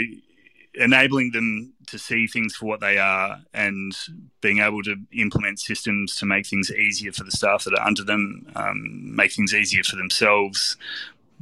enabling 0.76 1.32
them 1.32 1.74
to 1.88 2.00
see 2.00 2.28
things 2.28 2.56
for 2.56 2.66
what 2.66 2.80
they 2.80 2.98
are 2.98 3.40
and 3.54 3.94
being 4.40 4.60
able 4.60 4.82
to 4.84 4.96
implement 5.14 5.60
systems 5.60 6.16
to 6.16 6.26
make 6.26 6.48
things 6.48 6.72
easier 6.72 7.12
for 7.12 7.24
the 7.24 7.32
staff 7.32 7.66
that 7.66 7.78
are 7.78 7.86
under 7.86 8.04
them, 8.04 8.50
um, 8.56 9.16
make 9.16 9.34
things 9.34 9.54
easier 9.54 9.84
for 9.84 9.98
themselves, 9.98 10.78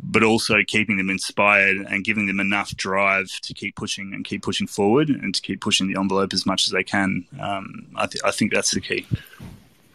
but 0.01 0.23
also 0.23 0.63
keeping 0.65 0.97
them 0.97 1.09
inspired 1.09 1.77
and 1.77 2.03
giving 2.03 2.25
them 2.25 2.39
enough 2.39 2.75
drive 2.75 3.29
to 3.41 3.53
keep 3.53 3.75
pushing 3.75 4.13
and 4.13 4.25
keep 4.25 4.41
pushing 4.41 4.65
forward 4.65 5.09
and 5.09 5.35
to 5.35 5.41
keep 5.41 5.61
pushing 5.61 5.87
the 5.87 5.99
envelope 5.99 6.33
as 6.33 6.45
much 6.45 6.67
as 6.67 6.73
they 6.73 6.83
can. 6.83 7.25
Um, 7.39 7.87
I, 7.95 8.07
th- 8.07 8.23
I 8.23 8.31
think 8.31 8.51
that's 8.51 8.71
the 8.71 8.81
key 8.81 9.05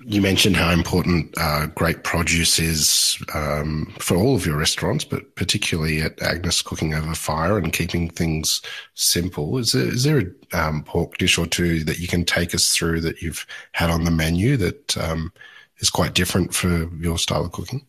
you 0.06 0.20
mentioned 0.20 0.56
how 0.56 0.70
important 0.70 1.34
uh, 1.38 1.66
great 1.66 2.04
produce 2.04 2.58
is 2.58 3.18
um, 3.34 3.92
for 3.98 4.16
all 4.16 4.34
of 4.34 4.44
your 4.44 4.56
restaurants, 4.56 5.04
but 5.04 5.34
particularly 5.34 6.00
at 6.00 6.20
Agnes 6.22 6.60
Cooking 6.62 6.94
Over 6.94 7.14
Fire 7.14 7.56
and 7.56 7.72
keeping 7.72 8.10
things 8.10 8.60
simple. 8.94 9.58
Is 9.58 9.72
there, 9.72 9.86
is 9.86 10.04
there 10.04 10.18
a 10.52 10.58
um, 10.58 10.84
pork 10.84 11.16
dish 11.18 11.38
or 11.38 11.46
two 11.46 11.84
that 11.84 11.98
you 11.98 12.06
can 12.06 12.24
take 12.24 12.54
us 12.54 12.74
through 12.74 13.00
that 13.02 13.22
you've 13.22 13.46
had 13.72 13.90
on 13.90 14.04
the 14.04 14.10
menu 14.10 14.56
that 14.58 14.96
um, 14.98 15.32
is 15.78 15.90
quite 15.90 16.14
different 16.14 16.54
for 16.54 16.90
your 16.96 17.18
style 17.18 17.44
of 17.44 17.52
cooking? 17.52 17.86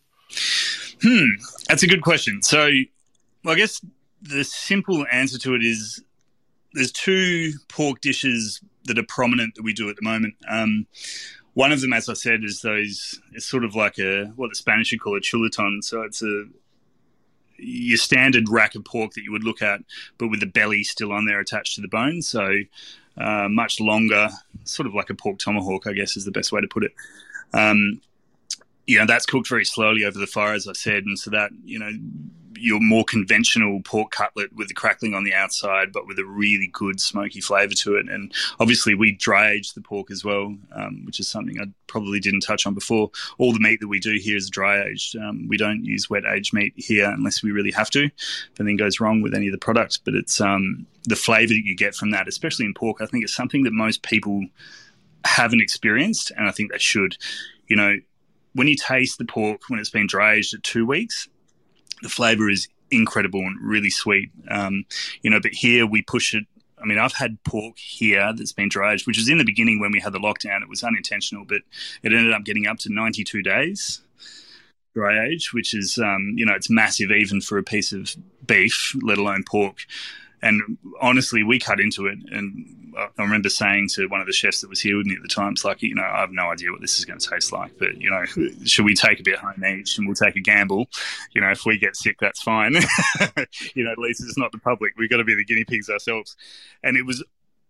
Hmm, 1.02 1.32
that's 1.68 1.84
a 1.84 1.88
good 1.88 2.02
question. 2.02 2.42
So, 2.42 2.70
well, 3.44 3.56
I 3.56 3.58
guess 3.58 3.82
the 4.22 4.44
simple 4.44 5.06
answer 5.12 5.38
to 5.40 5.54
it 5.54 5.64
is 5.64 6.02
there's 6.74 6.92
two 6.92 7.52
pork 7.68 8.02
dishes 8.02 8.62
that 8.86 8.98
are 8.98 9.06
prominent 9.08 9.56
that 9.56 9.64
we 9.64 9.74
do 9.74 9.90
at 9.90 9.96
the 9.96 10.02
moment. 10.02 10.36
Um, 10.48 10.88
one 11.56 11.72
of 11.72 11.82
them, 11.82 11.94
as 11.94 12.08
I 12.10 12.14
said, 12.14 12.44
is 12.44 12.62
those. 12.62 13.20
It's 13.34 13.46
sort 13.46 13.64
of 13.64 13.76
like 13.76 13.98
a 13.98 14.26
what 14.36 14.50
the 14.50 14.56
Spanish 14.56 14.92
would 14.92 15.02
call 15.02 15.18
a 15.18 15.22
chuletón. 15.22 15.84
So 15.84 16.04
it's 16.04 16.22
a 16.22 16.46
your 17.58 17.98
standard 17.98 18.50
rack 18.50 18.76
of 18.76 18.84
pork 18.84 19.14
that 19.14 19.24
you 19.24 19.32
would 19.32 19.46
look 19.46 19.62
at, 19.62 19.80
but 20.18 20.28
with 20.28 20.42
the 20.42 20.46
belly 20.46 20.84
still 20.84 21.14
on 21.14 21.26
there 21.26 21.40
attached 21.40 21.76
to 21.76 21.82
the 21.82 21.88
bone. 21.88 22.22
So 22.22 22.54
uh, 23.18 23.48
much 23.50 23.80
longer, 23.80 24.30
sort 24.66 24.86
of 24.86 24.94
like 24.94 25.10
a 25.10 25.16
pork 25.16 25.40
tomahawk, 25.40 25.88
I 25.88 25.94
guess 25.94 26.18
is 26.18 26.26
the 26.26 26.32
best 26.32 26.52
way 26.52 26.60
to 26.60 26.68
put 26.68 26.84
it. 26.84 26.94
Um, 27.54 28.02
you 28.86 29.00
know, 29.00 29.06
that's 29.06 29.26
cooked 29.26 29.48
very 29.48 29.64
slowly 29.64 30.04
over 30.04 30.20
the 30.20 30.28
fire, 30.28 30.54
as 30.54 30.68
I 30.68 30.74
said, 30.74 31.06
and 31.06 31.18
so 31.18 31.32
that 31.32 31.52
you 31.64 31.80
know 31.80 31.92
your 32.58 32.80
more 32.82 33.04
conventional 33.04 33.82
pork 33.84 34.12
cutlet 34.12 34.54
with 34.54 34.68
the 34.68 34.74
crackling 34.74 35.14
on 35.14 35.24
the 35.24 35.34
outside, 35.34 35.92
but 35.92 36.08
with 36.08 36.20
a 36.20 36.26
really 36.26 36.68
good 36.72 37.00
smoky 37.00 37.42
flavour 37.42 37.74
to 37.74 37.96
it. 37.96 38.08
And 38.10 38.34
obviously, 38.60 38.96
we 38.96 39.12
dry 39.12 39.52
age 39.52 39.74
the 39.74 39.82
pork 39.82 40.12
as 40.12 40.24
well, 40.24 40.56
um, 40.74 41.06
which 41.06 41.20
is 41.20 41.28
something 41.28 41.60
I 41.60 41.66
probably 41.88 42.20
didn't 42.20 42.42
touch 42.42 42.66
on 42.66 42.74
before. 42.74 43.12
All 43.38 43.54
the 43.54 43.60
meat 43.60 43.80
that 43.80 43.88
we 43.88 44.00
do 44.00 44.18
here 44.18 44.38
is 44.38 44.50
dry 44.50 44.84
aged. 44.84 45.16
Um, 45.16 45.48
we 45.48 45.58
don't 45.58 45.86
use 45.86 46.10
wet 46.10 46.24
aged 46.26 46.54
meat 46.54 46.74
here 46.76 47.10
unless 47.10 47.44
we 47.44 47.52
really 47.52 47.72
have 47.72 47.90
to. 47.92 48.06
If 48.06 48.60
anything 48.60 48.78
goes 48.78 49.00
wrong 49.00 49.22
with 49.22 49.34
any 49.34 49.48
of 49.48 49.52
the 49.52 49.58
products, 49.58 49.98
but 49.98 50.14
it's 50.14 50.42
um, 50.42 50.86
the 51.04 51.16
flavour 51.16 51.54
that 51.54 51.66
you 51.66 51.76
get 51.76 51.96
from 51.96 52.12
that, 52.12 52.28
especially 52.28 52.66
in 52.66 52.74
pork. 52.74 53.02
I 53.02 53.06
think 53.06 53.24
it's 53.24 53.36
something 53.36 53.64
that 53.64 53.74
most 53.74 54.02
people 54.02 54.46
haven't 55.24 55.62
experienced, 55.62 56.32
and 56.38 56.48
I 56.48 56.52
think 56.52 56.72
they 56.72 56.78
should. 56.78 57.18
You 57.68 57.76
know, 57.76 57.96
when 58.54 58.68
you 58.68 58.76
taste 58.76 59.18
the 59.18 59.26
pork 59.26 59.62
when 59.68 59.80
it's 59.80 59.90
been 59.90 60.08
dry 60.08 60.36
aged 60.36 60.54
at 60.54 60.64
two 60.64 60.86
weeks, 60.86 61.28
the 62.06 62.10
flavor 62.10 62.50
is 62.50 62.68
incredible 62.92 63.40
and 63.40 63.60
really 63.60 63.90
sweet. 63.90 64.30
Um, 64.50 64.86
you 65.24 65.32
know, 65.32 65.42
but 65.42 65.54
here 65.54 65.88
we 65.88 66.04
push 66.04 66.36
it. 66.36 66.46
I 66.80 66.86
mean, 66.86 67.00
I've 67.00 67.14
had 67.14 67.44
pork 67.44 67.80
here 67.80 68.32
that's 68.32 68.54
been 68.54 68.70
dry 68.70 68.94
aged, 68.94 69.08
which 69.08 69.18
was 69.18 69.28
in 69.28 69.40
the 69.40 69.44
beginning 69.44 69.80
when 69.80 69.92
we 69.92 70.00
had 70.00 70.14
the 70.14 70.20
lockdown. 70.20 70.62
It 70.62 70.70
was 70.70 70.84
unintentional, 70.84 71.46
but 71.46 71.62
it 72.04 72.14
ended 72.14 72.32
up 72.32 72.44
getting 72.44 72.68
up 72.68 72.78
to 72.80 72.94
92 72.94 73.42
days 73.42 74.02
dry 74.94 75.26
age, 75.28 75.52
which 75.52 75.74
is, 75.74 75.98
um, 75.98 76.36
you 76.38 76.46
know, 76.46 76.54
it's 76.54 76.70
massive 76.70 77.12
even 77.12 77.42
for 77.42 77.58
a 77.58 77.64
piece 77.64 77.92
of 77.92 78.16
beef, 78.46 78.96
let 79.02 79.18
alone 79.18 79.44
pork. 79.50 79.86
And 80.42 80.78
honestly, 81.02 81.44
we 81.44 81.60
cut 81.60 81.80
into 81.80 82.08
it, 82.08 82.20
and 82.32 82.86
I 82.96 83.22
remember 83.22 83.50
saying 83.50 83.90
to 83.96 84.08
one 84.08 84.22
of 84.22 84.28
the 84.28 84.34
chefs 84.34 84.62
that 84.62 84.70
was 84.70 84.80
here 84.80 84.98
with 84.98 85.06
me 85.06 85.16
at 85.16 85.22
the 85.22 85.28
time, 85.28 85.54
it's 85.54 85.66
like, 85.66 85.82
you 85.82 85.96
know, 85.96 86.04
I 86.04 86.22
have 86.22 86.32
no 86.32 86.50
idea 86.50 86.72
what 86.72 86.82
this 86.82 86.98
is 86.98 87.06
going 87.06 87.20
to 87.20 87.30
taste 87.30 87.52
like, 87.52 87.78
but, 87.78 88.00
you 88.00 88.10
know, 88.10 88.26
should 88.64 88.86
we 88.86 88.96
take 88.96 89.20
a 89.20 89.24
bit 89.24 89.38
home 89.38 89.64
each 89.66 89.98
and 89.98 90.08
we'll 90.08 90.16
take 90.16 90.36
a 90.36 90.42
gamble? 90.42 90.88
You 91.34 91.42
know, 91.42 91.52
if 91.52 91.66
we 91.66 91.78
get 91.78 91.96
sick, 91.96 92.18
that's 92.20 92.42
fine. 92.42 92.74
you 93.76 93.84
know, 93.84 93.92
at 93.92 93.98
least 93.98 94.24
it's 94.24 94.38
not 94.38 94.52
the 94.52 94.60
public. 94.60 94.94
We've 94.98 95.10
got 95.10 95.18
to 95.18 95.24
be 95.24 95.36
the 95.36 95.46
guinea 95.46 95.66
pigs 95.66 95.90
ourselves. 95.90 96.36
And 96.84 96.96
it 96.96 97.06
was 97.06 97.24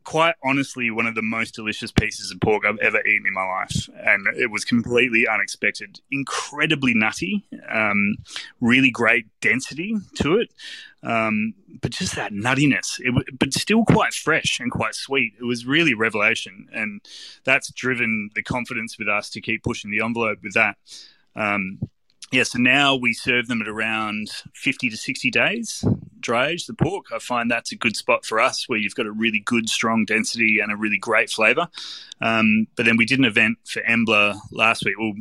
quite 0.03 0.35
honestly 0.43 0.91
one 0.91 1.07
of 1.07 1.15
the 1.15 1.21
most 1.23 1.55
delicious 1.55 1.91
pieces 1.91 2.31
of 2.31 2.39
pork 2.39 2.63
I've 2.63 2.77
ever 2.77 2.99
eaten 3.05 3.25
in 3.25 3.33
my 3.33 3.45
life. 3.45 3.89
And 3.97 4.27
it 4.37 4.51
was 4.51 4.63
completely 4.63 5.27
unexpected. 5.27 5.99
Incredibly 6.11 6.93
nutty, 6.93 7.45
um, 7.69 8.17
really 8.61 8.91
great 8.91 9.25
density 9.41 9.95
to 10.17 10.37
it. 10.37 10.53
Um, 11.05 11.53
but 11.81 11.91
just 11.91 12.15
that 12.15 12.33
nuttiness, 12.33 12.99
it, 12.99 13.37
but 13.37 13.53
still 13.53 13.85
quite 13.85 14.13
fresh 14.13 14.59
and 14.59 14.71
quite 14.71 14.95
sweet. 14.95 15.33
It 15.39 15.43
was 15.43 15.65
really 15.65 15.93
revelation. 15.93 16.67
And 16.73 17.01
that's 17.43 17.71
driven 17.71 18.31
the 18.33 18.43
confidence 18.43 18.97
with 18.97 19.07
us 19.07 19.29
to 19.31 19.41
keep 19.41 19.63
pushing 19.63 19.91
the 19.91 20.03
envelope 20.03 20.39
with 20.41 20.53
that. 20.53 20.77
Um, 21.35 21.79
yeah, 22.31 22.43
so 22.43 22.57
now 22.57 22.95
we 22.95 23.13
serve 23.13 23.47
them 23.47 23.61
at 23.61 23.67
around 23.67 24.29
50 24.53 24.89
to 24.89 24.97
60 24.97 25.31
days 25.31 25.85
dry 26.25 26.47
age, 26.47 26.65
the 26.65 26.73
pork. 26.73 27.05
I 27.13 27.19
find 27.19 27.49
that's 27.49 27.71
a 27.71 27.75
good 27.75 27.95
spot 27.95 28.25
for 28.25 28.39
us 28.39 28.67
where 28.67 28.79
you've 28.79 28.95
got 28.95 29.05
a 29.05 29.11
really 29.11 29.39
good, 29.39 29.69
strong 29.69 30.05
density 30.05 30.59
and 30.59 30.71
a 30.71 30.75
really 30.75 30.97
great 30.97 31.29
flavour. 31.29 31.67
Um, 32.19 32.67
but 32.75 32.85
then 32.85 32.97
we 32.97 33.05
did 33.05 33.19
an 33.19 33.25
event 33.25 33.59
for 33.63 33.81
Embla 33.83 34.39
last 34.51 34.83
week. 34.83 34.95
Well, 34.99 35.13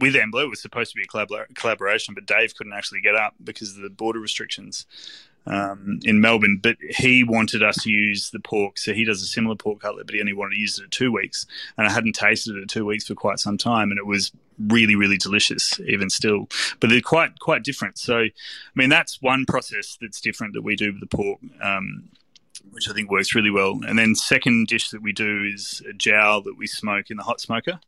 with 0.00 0.14
Embla, 0.14 0.44
it 0.44 0.50
was 0.50 0.60
supposed 0.60 0.92
to 0.92 0.96
be 0.96 1.04
a 1.04 1.06
collabor- 1.06 1.54
collaboration, 1.54 2.14
but 2.14 2.26
Dave 2.26 2.54
couldn't 2.56 2.72
actually 2.72 3.00
get 3.00 3.14
up 3.14 3.34
because 3.42 3.76
of 3.76 3.82
the 3.82 3.90
border 3.90 4.18
restrictions 4.18 4.84
um, 5.46 6.00
in 6.04 6.20
Melbourne, 6.20 6.58
but 6.62 6.76
he 6.80 7.24
wanted 7.24 7.62
us 7.62 7.82
to 7.82 7.90
use 7.90 8.30
the 8.30 8.40
pork. 8.40 8.78
So 8.78 8.92
he 8.92 9.04
does 9.04 9.22
a 9.22 9.26
similar 9.26 9.56
pork 9.56 9.80
cutlet, 9.80 10.06
but 10.06 10.14
he 10.14 10.20
only 10.20 10.34
wanted 10.34 10.54
to 10.54 10.60
use 10.60 10.78
it 10.78 10.84
at 10.84 10.90
two 10.90 11.12
weeks. 11.12 11.46
And 11.76 11.86
I 11.86 11.90
hadn't 11.90 12.14
tasted 12.14 12.56
it 12.56 12.62
at 12.62 12.68
two 12.68 12.84
weeks 12.84 13.06
for 13.06 13.14
quite 13.14 13.38
some 13.38 13.56
time, 13.56 13.90
and 13.90 13.98
it 13.98 14.06
was 14.06 14.32
really, 14.58 14.96
really 14.96 15.16
delicious, 15.16 15.78
even 15.80 16.10
still. 16.10 16.48
But 16.80 16.90
they're 16.90 17.00
quite, 17.00 17.38
quite 17.38 17.62
different. 17.62 17.98
So, 17.98 18.18
I 18.18 18.30
mean, 18.74 18.90
that's 18.90 19.22
one 19.22 19.46
process 19.46 19.96
that's 20.00 20.20
different 20.20 20.54
that 20.54 20.62
we 20.62 20.76
do 20.76 20.92
with 20.92 21.00
the 21.00 21.16
pork. 21.16 21.38
Um, 21.62 22.10
which 22.70 22.88
I 22.88 22.92
think 22.92 23.10
works 23.10 23.34
really 23.34 23.50
well. 23.50 23.80
And 23.86 23.98
then 23.98 24.14
second 24.14 24.68
dish 24.68 24.90
that 24.90 25.02
we 25.02 25.12
do 25.12 25.44
is 25.52 25.82
a 25.88 25.92
jowl 25.92 26.42
that 26.42 26.56
we 26.56 26.66
smoke 26.66 27.10
in 27.10 27.16
the 27.16 27.22
hot 27.22 27.40
smoker. 27.40 27.80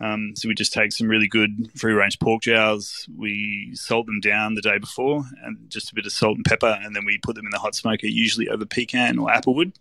Um, 0.00 0.34
so 0.36 0.48
we 0.48 0.54
just 0.54 0.72
take 0.72 0.92
some 0.92 1.08
really 1.08 1.28
good 1.28 1.70
free 1.76 1.92
range 1.92 2.18
pork 2.18 2.42
jowls, 2.42 3.08
we 3.16 3.70
salt 3.74 4.06
them 4.06 4.20
down 4.20 4.54
the 4.54 4.60
day 4.60 4.78
before, 4.78 5.24
and 5.42 5.56
just 5.70 5.92
a 5.92 5.94
bit 5.94 6.04
of 6.04 6.12
salt 6.12 6.36
and 6.36 6.44
pepper, 6.44 6.78
and 6.82 6.96
then 6.96 7.04
we 7.04 7.18
put 7.18 7.36
them 7.36 7.46
in 7.46 7.52
the 7.52 7.60
hot 7.60 7.74
smoker, 7.74 8.06
usually 8.06 8.48
over 8.48 8.66
pecan 8.66 9.18
or 9.18 9.28
applewood 9.28 9.72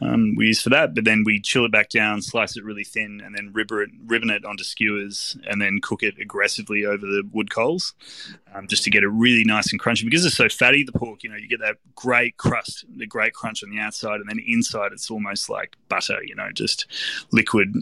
um, 0.00 0.34
we 0.36 0.46
use 0.46 0.62
for 0.62 0.70
that. 0.70 0.94
But 0.94 1.04
then 1.04 1.24
we 1.24 1.40
chill 1.40 1.64
it 1.64 1.72
back 1.72 1.90
down, 1.90 2.22
slice 2.22 2.56
it 2.56 2.64
really 2.64 2.84
thin, 2.84 3.20
and 3.24 3.34
then 3.34 3.50
ribbon 3.52 3.80
it, 3.80 3.90
ribbon 4.06 4.30
it 4.30 4.44
onto 4.44 4.64
skewers, 4.64 5.36
and 5.48 5.60
then 5.60 5.80
cook 5.82 6.02
it 6.02 6.18
aggressively 6.18 6.84
over 6.84 7.06
the 7.06 7.22
wood 7.32 7.50
coals, 7.50 7.94
um, 8.54 8.68
just 8.68 8.84
to 8.84 8.90
get 8.90 9.02
it 9.02 9.08
really 9.08 9.44
nice 9.44 9.72
and 9.72 9.80
crunchy. 9.80 10.04
Because 10.04 10.24
it's 10.24 10.36
so 10.36 10.48
fatty, 10.48 10.84
the 10.84 10.92
pork, 10.92 11.22
you 11.22 11.30
know, 11.30 11.36
you 11.36 11.48
get 11.48 11.60
that 11.60 11.76
great 11.94 12.36
crust, 12.36 12.84
the 12.96 13.06
great 13.06 13.34
crunch 13.34 13.62
on 13.62 13.70
the 13.70 13.78
outside, 13.78 14.20
and 14.20 14.28
then 14.28 14.42
inside 14.46 14.92
it's 14.92 15.10
almost 15.10 15.48
like 15.48 15.76
butter, 15.88 16.22
you 16.24 16.34
know, 16.34 16.50
just 16.52 16.86
liquid 17.32 17.74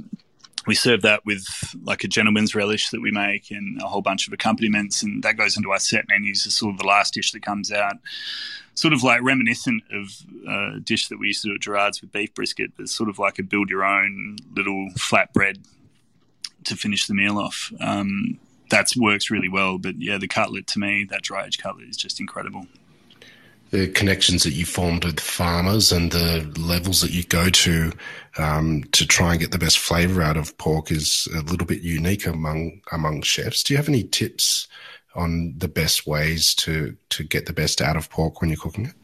we 0.66 0.74
serve 0.74 1.02
that 1.02 1.24
with 1.24 1.46
like 1.82 2.04
a 2.04 2.08
gentleman's 2.08 2.54
relish 2.54 2.90
that 2.90 3.00
we 3.00 3.10
make 3.10 3.50
and 3.50 3.80
a 3.80 3.86
whole 3.86 4.02
bunch 4.02 4.26
of 4.26 4.32
accompaniments 4.32 5.02
and 5.02 5.22
that 5.22 5.36
goes 5.36 5.56
into 5.56 5.70
our 5.70 5.78
set 5.78 6.06
menus. 6.08 6.46
As 6.46 6.54
sort 6.54 6.74
of 6.74 6.78
the 6.78 6.86
last 6.86 7.14
dish 7.14 7.32
that 7.32 7.42
comes 7.42 7.70
out. 7.72 7.96
Sort 8.74 8.92
of 8.92 9.02
like 9.02 9.22
reminiscent 9.22 9.84
of 9.90 10.10
a 10.46 10.80
dish 10.80 11.08
that 11.08 11.18
we 11.18 11.28
used 11.28 11.42
to 11.42 11.48
do 11.48 11.54
at 11.54 11.60
Gerard's 11.60 12.00
with 12.00 12.12
beef 12.12 12.34
brisket 12.34 12.72
but 12.76 12.88
sort 12.88 13.08
of 13.08 13.18
like 13.18 13.38
a 13.38 13.42
build 13.42 13.70
your 13.70 13.84
own 13.84 14.36
little 14.54 14.90
flatbread 14.98 15.64
to 16.64 16.76
finish 16.76 17.06
the 17.06 17.14
meal 17.14 17.38
off. 17.38 17.72
Um, 17.80 18.38
that 18.70 18.90
works 18.96 19.30
really 19.30 19.48
well 19.48 19.78
but 19.78 19.94
yeah 20.00 20.18
the 20.18 20.26
cutlet 20.26 20.66
to 20.66 20.80
me 20.80 21.06
that 21.08 21.22
dry 21.22 21.46
age 21.46 21.58
cutlet 21.58 21.88
is 21.88 21.96
just 21.96 22.18
incredible 22.18 22.66
the 23.70 23.88
connections 23.88 24.44
that 24.44 24.52
you 24.52 24.64
formed 24.64 25.04
with 25.04 25.20
farmers 25.20 25.92
and 25.92 26.12
the 26.12 26.52
levels 26.58 27.00
that 27.00 27.10
you 27.10 27.24
go 27.24 27.48
to 27.48 27.92
um, 28.38 28.84
to 28.92 29.06
try 29.06 29.32
and 29.32 29.40
get 29.40 29.50
the 29.50 29.58
best 29.58 29.78
flavor 29.78 30.22
out 30.22 30.36
of 30.36 30.56
pork 30.58 30.90
is 30.90 31.28
a 31.34 31.40
little 31.40 31.66
bit 31.66 31.82
unique 31.82 32.26
among 32.26 32.80
among 32.92 33.22
chefs. 33.22 33.62
Do 33.62 33.72
you 33.72 33.78
have 33.78 33.88
any 33.88 34.04
tips 34.04 34.68
on 35.14 35.54
the 35.56 35.68
best 35.68 36.06
ways 36.06 36.54
to 36.56 36.96
to 37.10 37.24
get 37.24 37.46
the 37.46 37.52
best 37.52 37.80
out 37.80 37.96
of 37.96 38.10
pork 38.10 38.40
when 38.40 38.50
you're 38.50 38.58
cooking 38.58 38.86
it? 38.86 38.94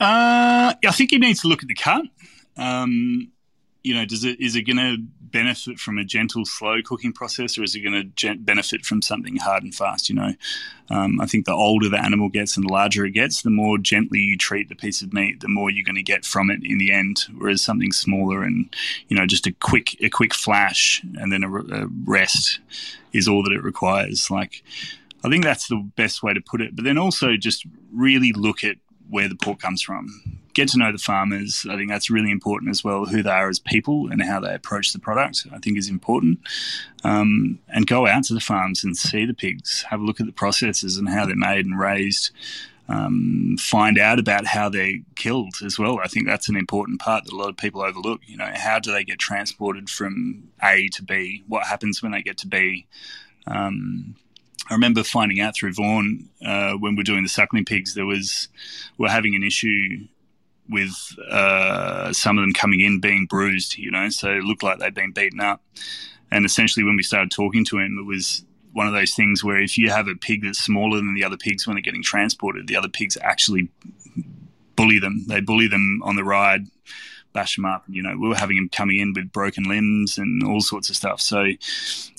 Uh, 0.00 0.74
I 0.84 0.90
think 0.92 1.12
you 1.12 1.18
need 1.18 1.36
to 1.36 1.48
look 1.48 1.62
at 1.62 1.68
the 1.68 1.74
cut. 1.74 2.02
Um, 2.56 3.30
you 3.84 3.94
know, 3.94 4.06
does 4.06 4.24
it 4.24 4.40
is 4.40 4.56
it 4.56 4.62
going 4.62 4.78
to 4.78 4.96
benefit 5.20 5.78
from 5.78 5.98
a 5.98 6.04
gentle, 6.04 6.46
slow 6.46 6.80
cooking 6.82 7.12
process, 7.12 7.58
or 7.58 7.62
is 7.62 7.74
it 7.74 7.80
going 7.80 7.94
to 7.94 8.04
gen- 8.04 8.42
benefit 8.42 8.84
from 8.84 9.02
something 9.02 9.36
hard 9.36 9.62
and 9.62 9.74
fast? 9.74 10.08
You 10.08 10.14
know, 10.14 10.32
um, 10.88 11.20
I 11.20 11.26
think 11.26 11.44
the 11.44 11.52
older 11.52 11.90
the 11.90 12.02
animal 12.02 12.30
gets 12.30 12.56
and 12.56 12.66
the 12.66 12.72
larger 12.72 13.04
it 13.04 13.10
gets, 13.10 13.42
the 13.42 13.50
more 13.50 13.76
gently 13.76 14.20
you 14.20 14.38
treat 14.38 14.70
the 14.70 14.74
piece 14.74 15.02
of 15.02 15.12
meat, 15.12 15.40
the 15.40 15.48
more 15.48 15.70
you're 15.70 15.84
going 15.84 15.96
to 15.96 16.02
get 16.02 16.24
from 16.24 16.50
it 16.50 16.60
in 16.64 16.78
the 16.78 16.92
end. 16.92 17.24
Whereas 17.36 17.60
something 17.60 17.92
smaller 17.92 18.42
and 18.42 18.74
you 19.08 19.16
know, 19.16 19.26
just 19.26 19.46
a 19.46 19.52
quick 19.52 20.00
a 20.00 20.08
quick 20.08 20.32
flash 20.32 21.02
and 21.18 21.30
then 21.30 21.44
a, 21.44 21.54
a 21.54 21.86
rest 22.06 22.60
is 23.12 23.28
all 23.28 23.42
that 23.42 23.52
it 23.52 23.62
requires. 23.62 24.30
Like, 24.30 24.64
I 25.22 25.28
think 25.28 25.44
that's 25.44 25.68
the 25.68 25.76
best 25.94 26.22
way 26.22 26.32
to 26.32 26.40
put 26.40 26.62
it. 26.62 26.74
But 26.74 26.86
then 26.86 26.96
also 26.96 27.36
just 27.36 27.66
really 27.92 28.32
look 28.32 28.64
at 28.64 28.76
where 29.10 29.28
the 29.28 29.36
pork 29.36 29.60
comes 29.60 29.82
from 29.82 30.40
get 30.54 30.68
to 30.68 30.78
know 30.78 30.92
the 30.92 30.98
farmers. 30.98 31.66
I 31.68 31.76
think 31.76 31.90
that's 31.90 32.10
really 32.10 32.30
important 32.30 32.70
as 32.70 32.82
well. 32.82 33.04
Who 33.04 33.22
they 33.22 33.30
are 33.30 33.48
as 33.48 33.58
people 33.58 34.08
and 34.10 34.22
how 34.22 34.40
they 34.40 34.54
approach 34.54 34.92
the 34.92 34.98
product, 34.98 35.46
I 35.52 35.58
think 35.58 35.76
is 35.76 35.88
important. 35.88 36.38
Um, 37.02 37.58
and 37.68 37.86
go 37.86 38.06
out 38.06 38.24
to 38.24 38.34
the 38.34 38.40
farms 38.40 38.84
and 38.84 38.96
see 38.96 39.26
the 39.26 39.34
pigs, 39.34 39.84
have 39.90 40.00
a 40.00 40.04
look 40.04 40.20
at 40.20 40.26
the 40.26 40.32
processes 40.32 40.96
and 40.96 41.08
how 41.08 41.26
they're 41.26 41.36
made 41.36 41.66
and 41.66 41.78
raised. 41.78 42.30
Um, 42.86 43.56
find 43.58 43.98
out 43.98 44.18
about 44.18 44.44
how 44.44 44.68
they're 44.68 44.98
killed 45.16 45.54
as 45.64 45.78
well. 45.78 45.98
I 46.02 46.06
think 46.06 46.26
that's 46.26 46.50
an 46.50 46.56
important 46.56 47.00
part 47.00 47.24
that 47.24 47.32
a 47.32 47.36
lot 47.36 47.48
of 47.48 47.56
people 47.56 47.82
overlook. 47.82 48.20
You 48.26 48.36
know, 48.36 48.50
how 48.54 48.78
do 48.78 48.92
they 48.92 49.04
get 49.04 49.18
transported 49.18 49.88
from 49.88 50.50
A 50.62 50.88
to 50.88 51.02
B? 51.02 51.44
What 51.48 51.66
happens 51.66 52.02
when 52.02 52.12
they 52.12 52.22
get 52.22 52.38
to 52.38 52.46
B? 52.46 52.86
Um, 53.46 54.16
I 54.70 54.74
remember 54.74 55.02
finding 55.02 55.40
out 55.40 55.54
through 55.54 55.74
Vaughan 55.74 56.28
uh, 56.44 56.72
when 56.72 56.94
we 56.94 57.00
are 57.00 57.04
doing 57.04 57.22
the 57.22 57.28
suckling 57.28 57.64
pigs, 57.64 57.94
there 57.94 58.06
was 58.06 58.48
we're 58.96 59.08
having 59.08 59.34
an 59.34 59.42
issue 59.42 60.06
with 60.68 60.94
uh, 61.30 62.12
some 62.12 62.38
of 62.38 62.42
them 62.42 62.52
coming 62.52 62.80
in 62.80 63.00
being 63.00 63.26
bruised, 63.26 63.76
you 63.76 63.90
know, 63.90 64.08
so 64.08 64.30
it 64.30 64.44
looked 64.44 64.62
like 64.62 64.78
they'd 64.78 64.94
been 64.94 65.12
beaten 65.12 65.40
up. 65.40 65.62
And 66.30 66.44
essentially, 66.44 66.84
when 66.84 66.96
we 66.96 67.02
started 67.02 67.30
talking 67.30 67.64
to 67.66 67.78
him, 67.78 67.98
it 67.98 68.06
was 68.06 68.44
one 68.72 68.86
of 68.86 68.92
those 68.92 69.14
things 69.14 69.44
where 69.44 69.60
if 69.60 69.78
you 69.78 69.90
have 69.90 70.08
a 70.08 70.14
pig 70.16 70.42
that's 70.42 70.58
smaller 70.58 70.96
than 70.96 71.14
the 71.14 71.24
other 71.24 71.36
pigs 71.36 71.66
when 71.66 71.76
they're 71.76 71.82
getting 71.82 72.02
transported, 72.02 72.66
the 72.66 72.76
other 72.76 72.88
pigs 72.88 73.16
actually 73.20 73.68
bully 74.74 74.98
them. 74.98 75.24
They 75.28 75.40
bully 75.40 75.68
them 75.68 76.00
on 76.02 76.16
the 76.16 76.24
ride 76.24 76.66
bash 77.34 77.56
them 77.56 77.66
up. 77.66 77.84
You 77.88 78.02
know, 78.02 78.16
we 78.18 78.28
were 78.28 78.36
having 78.36 78.56
him 78.56 78.70
coming 78.70 78.98
in 78.98 79.12
with 79.12 79.30
broken 79.30 79.64
limbs 79.64 80.16
and 80.16 80.42
all 80.42 80.60
sorts 80.60 80.88
of 80.88 80.96
stuff. 80.96 81.20
So, 81.20 81.42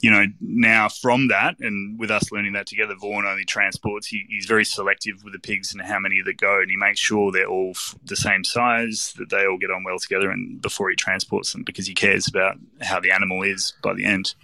you 0.02 0.12
know, 0.12 0.26
now 0.40 0.90
from 0.90 1.30
that 1.30 1.56
and 1.60 1.98
with 1.98 2.12
us 2.12 2.32
learning 2.32 2.54
that 2.54 2.68
together, 2.68 2.94
Vaughan 2.94 3.26
only 3.26 3.46
transports. 3.46 4.06
He, 4.06 4.26
he's 4.30 4.46
very 4.46 4.66
selective 4.66 5.24
with 5.24 5.34
the 5.34 5.40
pigs 5.40 5.74
and 5.74 5.82
how 5.82 5.98
many 5.98 6.22
that 6.22 6.38
go, 6.38 6.60
and 6.60 6.70
he 6.70 6.78
makes 6.78 7.00
sure 7.00 7.32
they're 7.32 7.48
all 7.48 7.74
the 8.04 8.16
same 8.16 8.44
size, 8.44 9.14
that 9.18 9.30
they 9.32 9.48
all 9.48 9.58
get 9.58 9.72
on 9.72 9.84
well 9.84 9.98
together, 9.98 10.30
and 10.30 10.62
before 10.62 10.90
he 10.90 10.96
transports 10.96 11.54
them, 11.54 11.64
because 11.64 11.88
he 11.88 11.96
cares 11.96 12.28
about 12.28 12.58
how 12.82 13.00
the 13.00 13.12
animal 13.12 13.42
is 13.42 13.74
by 13.82 13.94
the 13.94 14.06
end. 14.06 14.36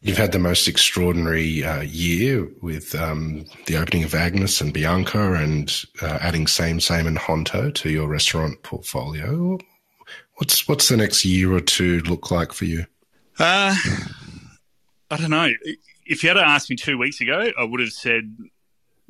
You've 0.00 0.16
had 0.16 0.30
the 0.30 0.38
most 0.38 0.68
extraordinary 0.68 1.64
uh, 1.64 1.80
year 1.80 2.48
with 2.62 2.94
um, 2.94 3.44
the 3.66 3.76
opening 3.76 4.04
of 4.04 4.14
Agnes 4.14 4.60
and 4.60 4.72
Bianca 4.72 5.34
and 5.34 5.70
uh, 6.00 6.18
adding 6.20 6.46
Same 6.46 6.78
Same 6.78 7.06
and 7.06 7.18
Honto 7.18 7.74
to 7.74 7.90
your 7.90 8.08
restaurant 8.08 8.62
portfolio. 8.62 9.58
What's 10.38 10.68
what's 10.68 10.88
the 10.88 10.96
next 10.96 11.24
year 11.24 11.52
or 11.52 11.60
two 11.60 11.98
look 12.02 12.30
like 12.30 12.52
for 12.52 12.64
you? 12.64 12.86
Uh, 13.40 13.74
I 15.10 15.16
don't 15.16 15.30
know. 15.30 15.50
If 16.06 16.22
you 16.22 16.28
had 16.28 16.36
asked 16.36 16.70
me 16.70 16.76
two 16.76 16.96
weeks 16.96 17.20
ago, 17.20 17.50
I 17.58 17.64
would 17.64 17.80
have 17.80 17.90
said 17.90 18.36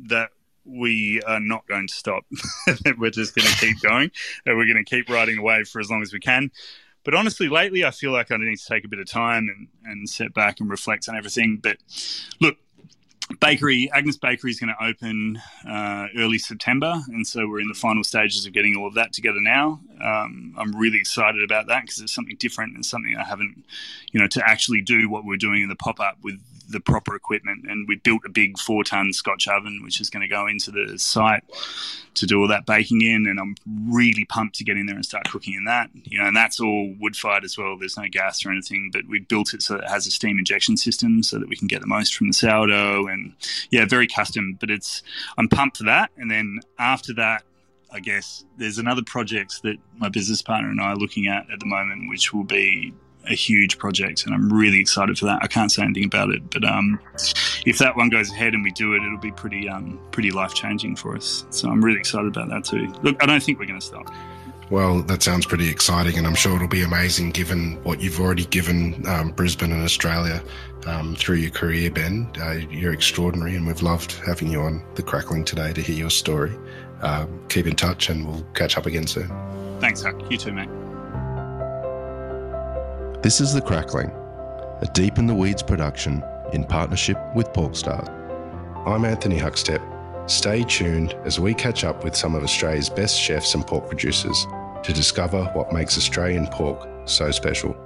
that 0.06 0.30
we 0.64 1.20
are 1.26 1.38
not 1.38 1.66
going 1.66 1.86
to 1.86 1.92
stop. 1.92 2.24
we're 2.98 3.10
just 3.10 3.34
going 3.34 3.46
to 3.46 3.56
keep 3.58 3.78
going, 3.82 4.10
and 4.46 4.56
we're 4.56 4.64
going 4.64 4.82
to 4.82 4.88
keep 4.88 5.10
riding 5.10 5.36
the 5.36 5.42
wave 5.42 5.68
for 5.68 5.80
as 5.80 5.90
long 5.90 6.00
as 6.00 6.14
we 6.14 6.18
can. 6.18 6.50
But 7.04 7.14
honestly, 7.14 7.48
lately, 7.48 7.84
I 7.84 7.90
feel 7.90 8.10
like 8.10 8.30
I 8.30 8.38
need 8.38 8.56
to 8.56 8.66
take 8.66 8.86
a 8.86 8.88
bit 8.88 8.98
of 8.98 9.06
time 9.06 9.48
and, 9.48 9.68
and 9.84 10.08
set 10.08 10.32
back 10.32 10.60
and 10.60 10.70
reflect 10.70 11.10
on 11.10 11.16
everything. 11.16 11.58
But 11.62 11.76
look, 12.40 12.56
bakery 13.40 13.90
agnes 13.92 14.16
bakery 14.16 14.50
is 14.50 14.58
going 14.58 14.74
to 14.74 14.84
open 14.84 15.40
uh, 15.68 16.06
early 16.16 16.38
september 16.38 17.02
and 17.08 17.26
so 17.26 17.46
we're 17.46 17.60
in 17.60 17.68
the 17.68 17.74
final 17.74 18.02
stages 18.02 18.46
of 18.46 18.52
getting 18.52 18.74
all 18.74 18.86
of 18.86 18.94
that 18.94 19.12
together 19.12 19.40
now 19.40 19.80
Um, 20.00 20.54
I'm 20.58 20.74
really 20.76 20.98
excited 20.98 21.42
about 21.42 21.66
that 21.68 21.82
because 21.82 22.00
it's 22.00 22.14
something 22.14 22.36
different 22.38 22.74
and 22.74 22.84
something 22.84 23.16
I 23.16 23.24
haven't, 23.24 23.64
you 24.12 24.20
know, 24.20 24.28
to 24.28 24.48
actually 24.48 24.80
do 24.80 25.08
what 25.08 25.24
we're 25.24 25.36
doing 25.36 25.62
in 25.62 25.68
the 25.68 25.76
pop 25.76 26.00
up 26.00 26.18
with 26.22 26.40
the 26.68 26.80
proper 26.80 27.16
equipment. 27.16 27.64
And 27.68 27.88
we 27.88 27.96
built 27.96 28.22
a 28.26 28.28
big 28.28 28.58
four 28.58 28.84
ton 28.84 29.12
Scotch 29.12 29.48
oven, 29.48 29.80
which 29.82 30.00
is 30.00 30.10
going 30.10 30.20
to 30.20 30.28
go 30.28 30.46
into 30.46 30.70
the 30.70 30.98
site 30.98 31.42
to 32.14 32.26
do 32.26 32.40
all 32.40 32.48
that 32.48 32.66
baking 32.66 33.00
in. 33.00 33.26
And 33.26 33.40
I'm 33.40 33.54
really 33.90 34.24
pumped 34.26 34.56
to 34.56 34.64
get 34.64 34.76
in 34.76 34.86
there 34.86 34.96
and 34.96 35.04
start 35.04 35.28
cooking 35.28 35.54
in 35.54 35.64
that. 35.64 35.90
You 36.04 36.20
know, 36.20 36.28
and 36.28 36.36
that's 36.36 36.60
all 36.60 36.94
wood 37.00 37.16
fired 37.16 37.44
as 37.44 37.56
well. 37.56 37.76
There's 37.78 37.96
no 37.96 38.06
gas 38.10 38.44
or 38.44 38.50
anything, 38.50 38.90
but 38.92 39.02
we 39.08 39.20
built 39.20 39.54
it 39.54 39.62
so 39.62 39.76
it 39.76 39.88
has 39.88 40.06
a 40.06 40.10
steam 40.10 40.38
injection 40.38 40.76
system 40.76 41.22
so 41.22 41.38
that 41.38 41.48
we 41.48 41.56
can 41.56 41.68
get 41.68 41.80
the 41.80 41.86
most 41.86 42.14
from 42.14 42.28
the 42.28 42.34
sourdough. 42.34 43.08
And 43.08 43.32
yeah, 43.70 43.86
very 43.86 44.06
custom. 44.06 44.56
But 44.60 44.70
it's 44.70 45.02
I'm 45.38 45.48
pumped 45.48 45.78
for 45.78 45.84
that. 45.84 46.10
And 46.16 46.30
then 46.30 46.60
after 46.78 47.14
that, 47.14 47.44
I 47.90 48.00
guess 48.00 48.44
there's 48.56 48.78
another 48.78 49.02
project 49.02 49.62
that 49.62 49.76
my 49.96 50.08
business 50.08 50.42
partner 50.42 50.70
and 50.70 50.80
I 50.80 50.92
are 50.92 50.96
looking 50.96 51.26
at 51.26 51.50
at 51.50 51.60
the 51.60 51.66
moment, 51.66 52.08
which 52.08 52.32
will 52.32 52.44
be 52.44 52.92
a 53.26 53.34
huge 53.34 53.78
project, 53.78 54.24
and 54.24 54.34
I'm 54.34 54.52
really 54.52 54.80
excited 54.80 55.18
for 55.18 55.26
that. 55.26 55.40
I 55.42 55.46
can't 55.46 55.70
say 55.70 55.82
anything 55.82 56.04
about 56.04 56.30
it, 56.30 56.50
but 56.50 56.64
um, 56.64 56.98
if 57.66 57.78
that 57.78 57.96
one 57.96 58.08
goes 58.08 58.30
ahead 58.30 58.54
and 58.54 58.62
we 58.62 58.70
do 58.70 58.94
it, 58.94 59.02
it'll 59.02 59.18
be 59.18 59.32
pretty 59.32 59.68
um, 59.68 60.00
pretty 60.10 60.30
life 60.30 60.54
changing 60.54 60.96
for 60.96 61.16
us. 61.16 61.44
So 61.50 61.68
I'm 61.68 61.84
really 61.84 61.98
excited 61.98 62.28
about 62.28 62.48
that 62.48 62.64
too. 62.64 62.92
Look, 63.02 63.22
I 63.22 63.26
don't 63.26 63.42
think 63.42 63.58
we're 63.58 63.66
going 63.66 63.80
to 63.80 63.86
stop. 63.86 64.12
Well, 64.70 65.00
that 65.02 65.22
sounds 65.22 65.46
pretty 65.46 65.68
exciting, 65.68 66.18
and 66.18 66.26
I'm 66.26 66.34
sure 66.34 66.54
it'll 66.56 66.68
be 66.68 66.82
amazing 66.82 67.30
given 67.30 67.82
what 67.84 68.02
you've 68.02 68.20
already 68.20 68.44
given 68.44 69.06
um, 69.08 69.30
Brisbane 69.30 69.72
and 69.72 69.82
Australia 69.82 70.42
um, 70.86 71.16
through 71.16 71.36
your 71.36 71.50
career, 71.50 71.90
Ben. 71.90 72.30
Uh, 72.38 72.52
you're 72.70 72.92
extraordinary, 72.92 73.56
and 73.56 73.66
we've 73.66 73.80
loved 73.80 74.12
having 74.26 74.48
you 74.48 74.60
on 74.60 74.84
the 74.94 75.02
Crackling 75.02 75.44
today 75.44 75.72
to 75.72 75.80
hear 75.80 75.96
your 75.96 76.10
story. 76.10 76.52
Uh, 77.02 77.26
keep 77.48 77.66
in 77.66 77.76
touch, 77.76 78.10
and 78.10 78.26
we'll 78.26 78.42
catch 78.54 78.76
up 78.76 78.86
again 78.86 79.06
soon. 79.06 79.30
Thanks, 79.80 80.02
Huck. 80.02 80.20
You 80.30 80.36
too, 80.36 80.52
mate. 80.52 80.68
This 83.22 83.40
is 83.40 83.52
The 83.52 83.60
Crackling, 83.60 84.10
a 84.80 84.88
Deep 84.94 85.18
in 85.18 85.26
the 85.26 85.34
Weeds 85.34 85.62
production 85.62 86.22
in 86.52 86.64
partnership 86.64 87.16
with 87.34 87.48
Porkstar. 87.52 88.08
I'm 88.86 89.04
Anthony 89.04 89.38
Huckstep. 89.38 89.80
Stay 90.30 90.62
tuned 90.64 91.14
as 91.24 91.40
we 91.40 91.54
catch 91.54 91.84
up 91.84 92.04
with 92.04 92.14
some 92.14 92.34
of 92.34 92.42
Australia's 92.42 92.88
best 92.88 93.18
chefs 93.18 93.54
and 93.54 93.66
pork 93.66 93.86
producers 93.88 94.46
to 94.82 94.92
discover 94.92 95.44
what 95.54 95.72
makes 95.72 95.96
Australian 95.96 96.46
pork 96.48 96.88
so 97.06 97.30
special. 97.30 97.76